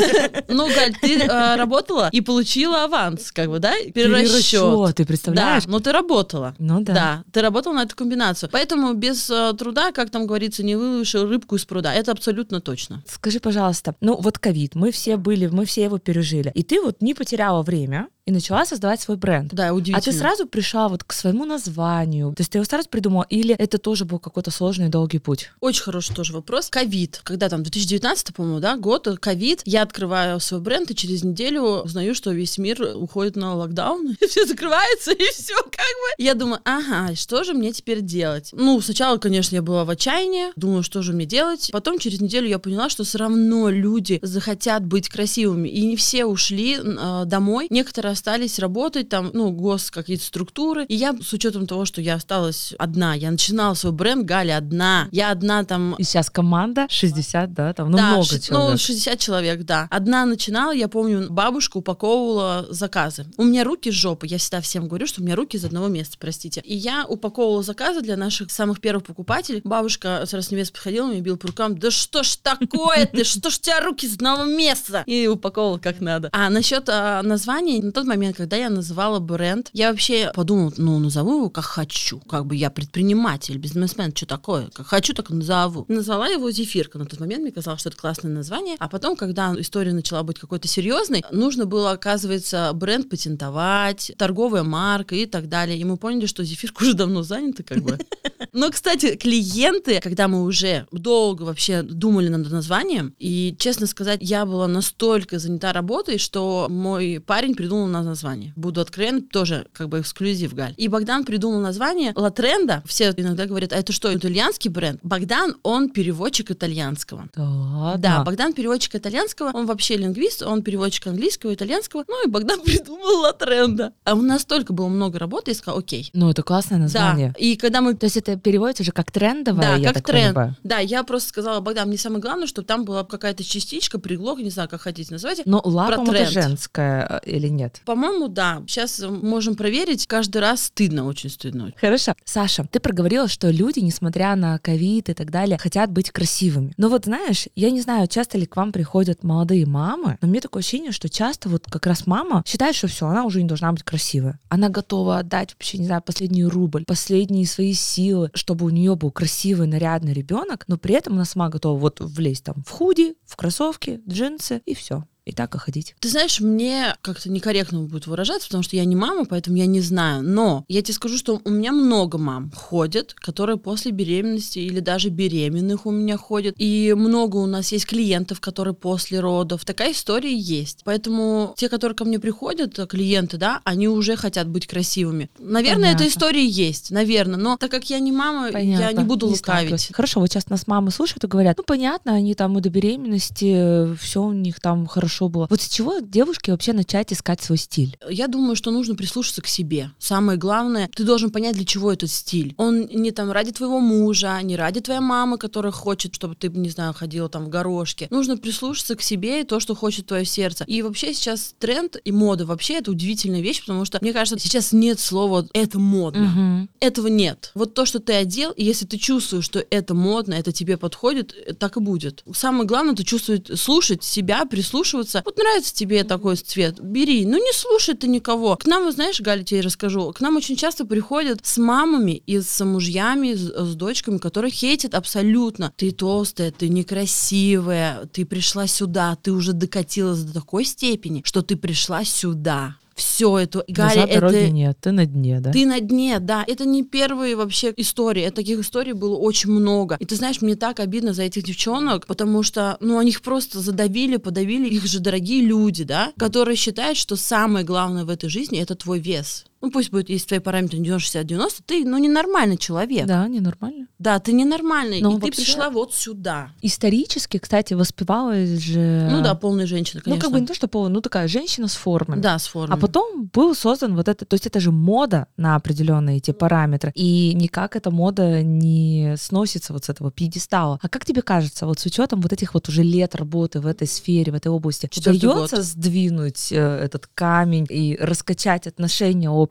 Ну, 0.48 0.68
Галь, 0.68 0.94
ты 1.02 1.18
э, 1.18 1.56
работала 1.56 2.10
и 2.12 2.22
получила 2.22 2.84
аванс, 2.84 3.32
как 3.32 3.50
бы, 3.50 3.60
да? 3.60 3.74
Перерасчет. 3.94 4.96
ты 4.96 5.04
Да, 5.04 5.08
представляешь? 5.08 5.66
но 5.66 5.80
ты 5.80 5.92
работала. 5.92 6.56
Ну 6.60 6.82
да. 6.82 6.94
Да. 6.94 7.24
ты 7.32 7.42
работал 7.42 7.74
на 7.74 7.84
эту 7.84 7.96
комбинацию. 7.96 8.50
Поэтому 8.52 8.94
без 8.94 9.30
э, 9.30 9.54
труда, 9.58 9.92
как 9.92 10.10
там 10.10 10.28
говорится, 10.28 10.64
не 10.64 10.76
выловишь 10.76 11.16
рыбку 11.16 11.56
из 11.56 11.66
пруда. 11.66 11.94
Это 11.94 12.12
абсолютно 12.12 12.60
точно. 12.62 13.04
Скажи, 13.08 13.40
пожалуйста, 13.40 13.96
ну 14.02 14.18
вот 14.20 14.40
ковид, 14.40 14.76
мы 14.76 14.92
все 14.92 15.18
были, 15.18 15.48
мы 15.48 15.66
все 15.66 15.84
его 15.84 15.98
пережили, 15.98 16.52
и 16.54 16.64
ты 16.64 16.82
вот 16.82 17.02
не 17.02 17.14
потеряла 17.14 17.64
время 17.64 18.08
и 18.26 18.32
начала 18.32 18.66
создавать 18.66 19.02
свой 19.02 19.18
бренд. 19.18 19.54
Да, 19.54 19.74
удивительно. 19.74 19.98
А 19.98 20.02
ты 20.02 20.12
сразу 20.12 20.46
пришла 20.46 20.88
вот 20.90 21.04
к 21.04 21.14
своему 21.14 21.46
названию, 21.46 22.34
то 22.34 22.42
есть 22.42 22.52
ты 22.52 22.58
его 22.58 22.66
сразу 22.66 22.88
придумала, 22.90 23.26
или 23.30 23.56
это 23.56 23.78
тоже 23.78 24.06
был 24.06 24.20
какой-то 24.20 24.52
сложный 24.52 24.88
и 24.88 24.90
долгий 24.90 25.20
путь? 25.20 25.52
Очень 25.60 25.84
хороший 25.84 26.16
тоже 26.16 26.34
вопрос. 26.34 26.70
Ковид. 26.70 27.22
Когда 27.24 27.50
там, 27.50 27.64
2019, 27.64 28.36
по-моему, 28.36 28.60
да, 28.60 28.78
год, 28.78 29.08
ковид. 29.20 29.62
Я 29.66 29.82
открываю 29.82 30.40
свой 30.40 30.62
бренд, 30.62 30.92
и 30.92 30.96
через 30.96 31.24
неделю 31.24 31.64
узнаю, 31.84 32.14
что 32.16 32.32
весь 32.32 32.58
мир 32.58 32.82
уходит 32.96 33.36
на 33.36 33.56
локдаун, 33.56 34.16
и 34.20 34.28
все 34.28 34.46
закрывается, 34.46 35.12
и 35.12 35.24
все 35.32 35.56
как 35.56 35.72
бы. 35.72 36.24
Я 36.24 36.36
думаю, 36.36 36.60
ага, 36.64 37.16
что 37.16 37.44
же 37.44 37.54
мне 37.54 37.72
теперь 37.72 38.02
делать? 38.02 38.50
Ну, 38.54 38.80
сначала, 38.82 39.18
конечно, 39.18 39.56
я 39.56 39.62
была 39.62 39.86
в 39.86 39.90
отчаянии, 39.90 40.48
думаю, 40.56 40.84
что 40.84 41.02
же 41.02 41.14
мне 41.14 41.26
делать. 41.26 41.70
Потом 41.72 42.00
через 42.00 42.22
неделю 42.22 42.48
я 42.48 42.60
поняла, 42.60 42.90
что 42.90 43.04
все 43.04 43.18
равно 43.18 43.70
люди 43.70 44.20
захотят 44.22 44.86
быть 44.86 45.10
красивыми, 45.10 45.68
и 45.68 45.86
не 45.86 45.96
все 45.96 46.26
ушли 46.26 46.78
э, 46.78 47.24
домой. 47.26 47.68
Некоторые 47.70 48.11
остались 48.12 48.60
работать, 48.60 49.10
там, 49.10 49.32
ну, 49.34 49.52
гос, 49.52 49.92
какие-то 49.92 50.24
структуры. 50.24 50.86
И 50.86 50.96
я, 50.96 51.16
с 51.22 51.34
учетом 51.34 51.68
того, 51.68 51.86
что 51.86 52.02
я 52.02 52.16
осталась 52.16 52.74
одна, 52.78 53.14
я 53.14 53.32
начинала 53.32 53.74
свой 53.74 53.94
бренд 53.94 54.26
Галя 54.26 54.58
одна. 54.58 55.08
Я 55.12 55.32
одна 55.32 55.64
там 55.64 55.96
И 55.98 56.04
сейчас 56.04 56.30
команда 56.30 56.88
60, 56.90 57.54
да, 57.54 57.74
там, 57.74 57.92
ну 57.92 57.98
да, 57.98 58.12
много 58.12 58.26
ши- 58.26 58.42
человек. 58.42 58.72
Ну, 58.72 58.78
60 58.78 59.20
человек, 59.20 59.64
да. 59.64 59.88
Одна 59.90 60.26
начинала, 60.26 60.72
я 60.72 60.88
помню, 60.88 61.28
бабушка 61.30 61.78
упаковывала 61.78 62.68
заказы. 62.70 63.26
У 63.38 63.44
меня 63.44 63.64
руки 63.64 63.92
с 63.92 63.94
жопы, 63.94 64.28
я 64.28 64.38
всегда 64.38 64.62
всем 64.62 64.88
говорю, 64.88 65.08
что 65.08 65.22
у 65.22 65.24
меня 65.24 65.36
руки 65.36 65.58
из 65.58 65.66
одного 65.66 65.88
места, 65.88 66.18
простите. 66.20 66.62
И 66.66 66.76
я 66.76 67.06
упаковывала 67.06 67.64
заказы 67.64 68.02
для 68.02 68.18
наших 68.18 68.52
самых 68.52 68.82
первых 68.82 69.06
покупателей. 69.06 69.62
Бабушка 69.64 70.24
с 70.26 70.34
раз 70.34 70.52
невеста 70.52 70.74
подходила, 70.74 71.10
меня 71.10 71.22
била 71.22 71.38
по 71.38 71.48
рукам, 71.48 71.78
да 71.78 71.92
что 71.92 72.24
ж 72.24 72.36
такое 72.38 73.06
ты, 73.06 73.24
что 73.24 73.50
ж 73.50 73.58
у 73.58 73.62
тебя 73.62 73.82
руки 73.82 74.06
из 74.06 74.16
одного 74.16 74.44
места? 74.44 75.04
И 75.06 75.28
упаковывала 75.28 75.78
как 75.80 76.02
надо. 76.02 76.30
А 76.32 76.50
насчет 76.50 76.90
а, 76.90 77.22
названий, 77.22 77.82
на 77.82 77.92
тот 78.02 78.08
момент, 78.08 78.36
когда 78.36 78.58
я 78.58 78.70
называла 78.70 79.20
бренд, 79.20 79.70
я 79.74 79.92
вообще 79.92 80.32
подумала, 80.34 80.74
ну, 80.78 80.98
назову 80.98 81.38
его 81.38 81.50
как 81.50 81.66
хочу, 81.66 82.20
как 82.20 82.48
бы 82.48 82.56
я 82.56 82.72
предприниматель, 82.72 83.58
бизнесмен, 83.58 84.12
что 84.16 84.26
такое, 84.26 84.70
как 84.74 84.88
хочу, 84.88 85.14
так 85.14 85.30
и 85.30 85.34
назову. 85.34 85.86
Назвала 85.88 86.28
его 86.28 86.50
Зефирка. 86.50 86.98
На 86.98 87.06
тот 87.06 87.20
момент 87.20 87.44
мне 87.44 87.52
казалось, 87.52 87.82
что 87.82 87.90
это 87.90 87.98
классное 87.98 88.32
название. 88.32 88.76
А 88.80 88.90
потом, 88.90 89.16
когда 89.16 89.54
история 89.58 89.94
начала 89.94 90.24
быть 90.24 90.40
какой-то 90.40 90.68
серьезной, 90.68 91.24
нужно 91.32 91.66
было, 91.66 91.92
оказывается, 91.92 92.72
бренд 92.74 93.08
патентовать, 93.10 94.12
торговая 94.18 94.64
марка 94.64 95.16
и 95.16 95.28
так 95.28 95.48
далее. 95.48 95.78
И 95.78 95.84
мы 95.84 95.98
поняли, 95.98 96.26
что 96.26 96.44
Зефирка 96.44 96.82
уже 96.82 96.96
давно 96.96 97.22
занята, 97.22 97.62
как 97.62 97.84
бы. 97.84 98.00
Но, 98.52 98.72
кстати, 98.72 99.16
клиенты, 99.16 100.00
когда 100.02 100.28
мы 100.28 100.44
уже 100.44 100.88
долго 100.92 101.44
вообще 101.44 101.84
думали 101.84 102.30
над 102.30 102.50
названием, 102.50 103.14
и, 103.20 103.56
честно 103.60 103.86
сказать, 103.86 104.20
я 104.22 104.46
была 104.46 104.68
настолько 104.68 105.38
занята 105.38 105.72
работой, 105.72 106.18
что 106.18 106.66
мой 106.68 107.24
парень 107.26 107.54
придумал 107.54 107.91
на 107.92 108.04
название. 108.04 108.54
Буду 108.56 108.82
откровенна, 108.82 109.22
тоже 109.22 109.68
как 109.74 109.90
бы 109.90 110.00
эксклюзив, 110.00 110.54
Галь. 110.54 110.74
И 110.78 110.88
Богдан 110.88 111.26
придумал 111.26 111.60
название 111.60 112.14
Ла 112.16 112.32
Тренда. 112.32 112.82
Все 112.86 113.12
иногда 113.16 113.46
говорят, 113.46 113.74
а 113.74 113.78
это 113.78 113.94
что, 113.94 114.14
итальянский 114.14 114.70
бренд? 114.70 115.00
Богдан, 115.04 115.56
он 115.64 115.90
переводчик 115.90 116.52
итальянского. 116.52 117.28
Да 117.36 117.44
ладно? 117.44 118.02
Да, 118.02 118.24
Богдан 118.24 118.54
переводчик 118.54 118.96
итальянского, 118.96 119.52
он 119.54 119.66
вообще 119.66 119.98
лингвист, 119.98 120.42
он 120.42 120.64
переводчик 120.64 121.08
английского, 121.08 121.54
итальянского, 121.54 122.04
ну 122.08 122.26
и 122.26 122.30
Богдан 122.30 122.62
придумал 122.66 123.22
Ла 123.22 123.34
Тренда. 123.34 123.94
А 124.04 124.16
у 124.16 124.22
нас 124.22 124.42
столько 124.42 124.74
было 124.74 124.88
много 124.88 125.20
работы, 125.20 125.52
я 125.52 125.56
сказала, 125.56 125.80
окей. 125.80 126.10
Ну, 126.14 126.30
это 126.30 126.44
классное 126.44 126.78
название. 126.80 127.30
Да, 127.30 127.40
и 127.40 127.56
когда 127.56 127.82
мы 127.82 127.94
То 127.96 128.06
есть 128.06 128.18
это 128.18 128.38
переводится 128.38 128.84
же 128.84 128.92
как 128.92 129.12
трендовое, 129.12 129.62
да, 129.62 129.76
я 129.76 129.88
как 129.88 129.96
так 129.96 130.06
тренд. 130.06 130.36
понимаю. 130.36 130.56
Да, 130.64 130.80
я 130.80 131.04
просто 131.04 131.30
сказала, 131.30 131.60
Богдан, 131.60 131.88
мне 131.88 131.98
самое 131.98 132.22
главное, 132.22 132.48
чтобы 132.48 132.66
там 132.66 132.86
была 132.86 133.04
какая-то 133.04 133.44
частичка, 133.44 134.00
предлог, 134.00 134.40
не 134.40 134.50
знаю, 134.50 134.70
как 134.70 134.82
хотите 134.82 135.14
называть. 135.14 135.42
Но 135.46 135.62
ла, 135.64 135.88
Про 135.88 135.98
по-моему, 135.98 136.24
это 136.24 136.32
женское 136.32 137.22
э, 137.24 137.30
или 137.30 137.48
нет? 137.48 137.81
По-моему, 137.86 138.28
да. 138.28 138.64
Сейчас 138.68 139.00
можем 139.00 139.56
проверить. 139.56 140.08
Каждый 140.08 140.40
раз 140.40 140.64
стыдно, 140.64 141.06
очень 141.08 141.30
стыдно. 141.30 141.74
Хорошо. 141.80 142.14
Саша, 142.26 142.68
ты 142.72 142.80
проговорила, 142.80 143.28
что 143.28 143.50
люди, 143.50 143.80
несмотря 143.80 144.36
на 144.36 144.58
ковид 144.60 145.10
и 145.10 145.14
так 145.14 145.32
далее, 145.32 145.58
хотят 145.58 145.92
быть 145.92 146.12
красивыми. 146.12 146.74
Но 146.78 146.90
вот 146.90 147.06
знаешь, 147.06 147.48
я 147.56 147.72
не 147.72 147.82
знаю, 147.82 148.08
часто 148.08 148.38
ли 148.38 148.46
к 148.46 148.56
вам 148.56 148.72
приходят 148.72 149.24
молодые 149.24 149.66
мамы, 149.66 150.18
но 150.22 150.28
мне 150.28 150.42
такое 150.42 150.62
ощущение, 150.62 150.92
что 150.92 151.10
часто 151.10 151.50
вот 151.50 151.66
как 151.70 151.86
раз 151.86 152.08
мама 152.08 152.44
считает, 152.46 152.76
что 152.76 152.88
все, 152.88 153.08
она 153.08 153.26
уже 153.26 153.42
не 153.42 153.48
должна 153.48 153.72
быть 153.72 153.84
красивой. 153.84 154.34
Она 154.50 154.70
готова 154.70 155.20
отдать 155.20 155.54
вообще, 155.54 155.78
не 155.78 155.86
знаю, 155.86 156.02
последний 156.02 156.46
рубль, 156.46 156.86
последние 156.86 157.46
свои 157.48 157.74
силы, 157.74 158.32
чтобы 158.34 158.66
у 158.66 158.70
нее 158.70 158.96
был 158.96 159.12
красивый, 159.12 159.68
нарядный 159.68 160.14
ребенок, 160.14 160.66
но 160.68 160.78
при 160.78 160.96
этом 160.96 161.14
она 161.14 161.26
сама 161.26 161.50
готова 161.50 161.78
вот 161.80 162.00
влезть 162.00 162.44
там 162.44 162.64
в 162.66 162.70
худи, 162.70 163.16
в 163.26 163.36
кроссовки, 163.36 164.02
джинсы 164.08 164.62
и 164.66 164.74
все. 164.74 165.06
И 165.24 165.34
так 165.34 165.54
и 165.54 165.60
ходить. 165.60 165.96
Ты 166.00 166.10
знаешь, 166.10 166.40
мне 166.40 166.96
как-то 167.04 167.30
некорректно 167.30 167.82
будет 167.82 168.08
выражаться, 168.08 168.48
потому 168.48 168.64
что 168.64 168.76
я 168.76 168.86
не 168.86 168.96
мама, 168.96 169.26
поэтому 169.26 169.56
я 169.56 169.68
не 169.68 169.80
знаю. 169.80 170.24
Но 170.24 170.66
я 170.68 170.82
тебе 170.82 170.96
скажу, 170.96 171.16
что 171.16 171.40
у 171.44 171.50
меня 171.52 171.72
много 171.72 172.18
мам 172.18 172.52
ходят, 172.56 173.14
которые 173.14 173.58
после 173.58 173.92
беременности 173.92 174.58
или 174.58 174.80
даже 174.80 175.10
беременных 175.10 175.86
у 175.86 175.92
меня 175.92 176.18
ходят. 176.18 176.56
И 176.58 176.96
много 176.98 177.38
у 177.38 177.46
нас 177.46 177.72
есть 177.72 177.86
клиентов, 177.86 178.40
которые 178.40 178.74
после 178.74 179.20
родов. 179.20 179.64
Такая 179.64 179.92
история 179.92 180.36
есть. 180.36 180.82
Поэтому 180.86 181.54
те, 181.56 181.70
которые 181.70 181.96
ко 181.96 182.04
мне 182.04 182.20
приходят, 182.20 182.80
э, 182.80 182.88
клиенты, 182.88 183.38
да, 183.38 183.62
они 183.64 183.88
уже 183.88 184.16
хотят 184.16 184.48
быть 184.48 184.66
красивыми. 184.66 185.30
Наверное, 185.38 185.92
Понятно. 185.92 186.04
эта 186.04 186.12
история 186.12 186.46
есть, 186.48 186.90
наверное. 186.90 187.38
Но 187.38 187.58
так 187.58 187.70
как 187.70 187.88
я 187.92 188.00
не 188.00 188.12
мама, 188.12 188.48
я 188.48 188.54
Понятно. 188.54 189.02
не 189.02 189.06
буду 189.06 189.36
сталкиваюсь. 189.36 189.72
лукавить. 189.72 189.96
Хорошо, 189.96 190.20
вот 190.20 190.32
сейчас 190.32 190.50
нас 190.50 190.66
мамы 190.66 190.90
слушают 190.90 191.24
и 191.24 191.28
говорят, 191.28 191.60
ну 191.60 191.64
понятно, 191.64 192.16
они 192.16 192.34
там 192.34 192.58
и 192.58 192.62
до 192.62 192.72
беременности, 192.72 193.96
все 193.98 194.24
у 194.24 194.32
них 194.32 194.60
там 194.60 194.88
хорошо 194.88 195.11
было. 195.20 195.48
Вот 195.50 195.62
с 195.62 195.68
чего 195.68 196.00
девушке 196.00 196.52
вообще 196.52 196.74
начать 196.74 197.12
искать 197.14 197.42
свой 197.42 197.58
стиль? 197.58 197.98
Я 198.10 198.28
думаю, 198.28 198.56
что 198.56 198.72
нужно 198.72 198.96
прислушаться 198.96 199.42
к 199.42 199.48
себе. 199.48 199.92
Самое 200.00 200.38
главное, 200.38 200.90
ты 200.94 201.04
должен 201.04 201.32
понять, 201.32 201.56
для 201.56 201.66
чего 201.66 201.92
этот 201.92 202.10
стиль. 202.10 202.54
Он 202.58 202.88
не 202.88 203.12
там 203.12 203.32
ради 203.32 203.52
твоего 203.52 203.80
мужа, 203.80 204.40
не 204.42 204.56
ради 204.56 204.80
твоей 204.82 205.02
мамы, 205.02 205.38
которая 205.38 205.72
хочет, 205.72 206.16
чтобы 206.16 206.36
ты, 206.36 206.50
не 206.50 206.70
знаю, 206.70 206.94
ходила 206.94 207.30
там 207.30 207.46
в 207.46 207.50
горошке. 207.50 208.08
Нужно 208.10 208.38
прислушаться 208.38 208.96
к 208.96 209.02
себе 209.02 209.42
и 209.42 209.44
то, 209.44 209.60
что 209.60 209.76
хочет 209.76 210.08
твое 210.08 210.26
сердце. 210.26 210.64
И 210.68 210.82
вообще 210.82 211.14
сейчас 211.14 211.56
тренд 211.60 211.98
и 212.04 212.12
мода 212.12 212.46
вообще 212.46 212.76
это 212.76 212.92
удивительная 212.92 213.42
вещь, 213.42 213.62
потому 213.62 213.86
что, 213.86 214.00
мне 214.02 214.14
кажется, 214.14 214.40
сейчас 214.40 214.72
нет 214.72 215.00
слова 215.00 215.48
«это 215.54 215.80
модно». 215.80 216.22
Мгм. 216.22 216.70
Этого 216.80 217.08
нет. 217.08 217.52
Вот 217.56 217.74
то, 217.74 217.86
что 217.86 218.00
ты 218.00 218.14
одел, 218.14 218.52
и 218.52 218.64
если 218.64 218.86
ты 218.86 218.98
чувствуешь, 218.98 219.46
что 219.46 219.64
это 219.70 219.94
модно, 219.94 220.34
это 220.34 220.52
тебе 220.52 220.78
подходит, 220.78 221.34
э, 221.34 221.54
так 221.54 221.78
и 221.78 221.80
будет. 221.80 222.24
Самое 222.34 222.66
главное, 222.66 222.94
это 222.94 223.04
чувствовать, 223.04 223.60
слушать 223.60 224.04
себя, 224.04 224.46
прислушиваться. 224.46 225.01
Вот 225.26 225.38
нравится 225.38 225.74
тебе 225.74 226.04
такой 226.04 226.36
цвет, 226.36 226.80
бери. 226.80 227.26
Ну 227.26 227.38
не 227.38 227.54
слушай 227.54 227.96
ты 227.96 228.08
никого. 228.08 228.56
К 228.56 228.66
нам, 228.66 228.92
знаешь, 228.92 229.22
Галя, 229.22 229.44
тебе 229.44 229.62
расскажу, 229.62 230.12
к 230.12 230.22
нам 230.22 230.38
очень 230.38 230.56
часто 230.56 230.86
приходят 230.86 231.46
с 231.46 231.58
мамами 231.58 232.24
и 232.26 232.40
с 232.40 232.64
мужьями, 232.64 233.34
с, 233.34 233.42
с 233.42 233.76
дочками, 233.76 234.18
которые 234.18 234.52
хейтят 234.52 234.94
абсолютно. 234.94 235.74
Ты 235.76 235.92
толстая, 235.92 236.52
ты 236.52 236.70
некрасивая, 236.70 238.06
ты 238.12 238.26
пришла 238.26 238.68
сюда, 238.68 239.18
ты 239.22 239.32
уже 239.32 239.54
докатилась 239.54 240.22
до 240.22 240.34
такой 240.34 240.66
степени, 240.66 241.22
что 241.26 241.42
ты 241.42 241.56
пришла 241.56 242.04
сюда. 242.04 242.76
Все 242.96 243.38
это, 243.40 243.64
Галя, 243.68 244.02
Назад 244.02 244.10
дороги 244.14 244.36
это, 244.36 244.52
нет, 244.52 244.78
ты 244.80 244.92
на 244.92 245.06
дне, 245.06 245.40
да? 245.40 245.52
ты 245.52 245.66
на 245.66 245.80
дне, 245.80 246.20
да. 246.20 246.44
Это 246.48 246.66
не 246.66 246.84
первые 246.84 247.36
вообще 247.36 247.74
истории. 247.78 248.24
Это 248.24 248.38
таких 248.38 248.60
историй 248.60 248.94
было 248.94 249.16
очень 249.16 249.50
много. 249.50 249.96
И 250.00 250.06
ты 250.06 250.16
знаешь, 250.16 250.42
мне 250.42 250.56
так 250.56 250.80
обидно 250.80 251.14
за 251.14 251.24
этих 251.24 251.44
девчонок, 251.44 252.06
потому 252.06 252.44
что, 252.44 252.78
ну, 252.80 252.98
они 252.98 253.12
их 253.12 253.22
просто 253.22 253.60
задавили, 253.60 254.18
подавили. 254.18 254.68
Их 254.68 254.86
же 254.86 255.00
дорогие 255.00 255.42
люди, 255.42 255.84
да, 255.84 256.14
которые 256.18 256.56
считают, 256.56 256.98
что 256.98 257.16
самое 257.16 257.66
главное 257.66 258.06
в 258.06 258.10
этой 258.10 258.30
жизни— 258.30 258.60
это 258.62 258.76
твой 258.76 259.00
вес. 259.00 259.46
Ну, 259.62 259.70
пусть 259.72 259.92
будет, 259.92 260.10
если 260.10 260.28
твои 260.28 260.40
параметры 260.40 260.80
90-60-90, 260.80 261.50
ты, 261.66 261.86
ну, 261.86 261.98
ненормальный 261.98 262.58
человек. 262.58 263.06
Да, 263.06 263.22
Да, 263.22 263.28
ненормально. 263.28 263.88
ты 264.24 264.34
ненормальный. 264.34 265.02
Но 265.02 265.18
и 265.18 265.22
ты 265.22 265.32
пришла 265.32 265.70
вот 265.70 265.94
сюда. 265.94 266.50
Исторически, 266.62 267.38
кстати, 267.38 267.74
воспевалась 267.76 268.60
же... 268.60 269.08
Ну 269.12 269.22
да, 269.22 269.36
полная 269.36 269.68
женщина, 269.68 270.02
Ну, 270.04 270.12
конечно. 270.12 270.22
как 270.24 270.32
бы 270.34 270.40
не 270.42 270.48
то, 270.48 270.54
что 270.56 270.68
полная, 270.68 270.92
ну 270.92 271.02
такая 271.02 271.28
женщина 271.28 271.68
с 271.68 271.76
формами. 271.76 272.20
Да, 272.22 272.40
с 272.40 272.48
формой. 272.48 272.76
А 272.76 272.80
потом 272.80 273.30
был 273.34 273.54
создан 273.56 273.96
вот 273.96 274.08
это, 274.08 274.26
то 274.26 274.34
есть 274.34 274.48
это 274.48 274.60
же 274.60 274.72
мода 274.72 275.28
на 275.38 275.56
определенные 275.56 276.18
эти 276.18 276.32
параметры, 276.32 276.92
и 276.96 277.34
никак 277.36 277.76
эта 277.76 277.92
мода 277.92 278.42
не 278.42 279.16
сносится 279.18 279.74
вот 279.74 279.86
с 279.86 279.90
этого 279.90 280.12
пьедестала. 280.12 280.80
А 280.82 280.90
как 280.90 281.06
тебе 281.06 281.22
кажется, 281.22 281.66
вот 281.68 281.80
с 281.80 281.86
учетом 281.86 282.22
вот 282.22 282.34
этих 282.34 282.54
вот 282.56 282.68
уже 282.70 282.82
лет 282.84 283.14
работы 283.16 283.60
в 283.60 283.68
этой 283.68 283.88
сфере, 283.88 284.32
в 284.32 284.36
этой 284.36 284.48
области, 284.48 284.88
Четвертый 284.92 285.26
удается 285.28 285.58
год. 285.58 285.66
сдвинуть 285.66 286.52
э, 286.52 286.58
этот 286.84 287.08
камень 287.14 287.68
и 287.70 287.96
раскачать 288.02 288.66
отношение 288.66 289.30
общества 289.30 289.51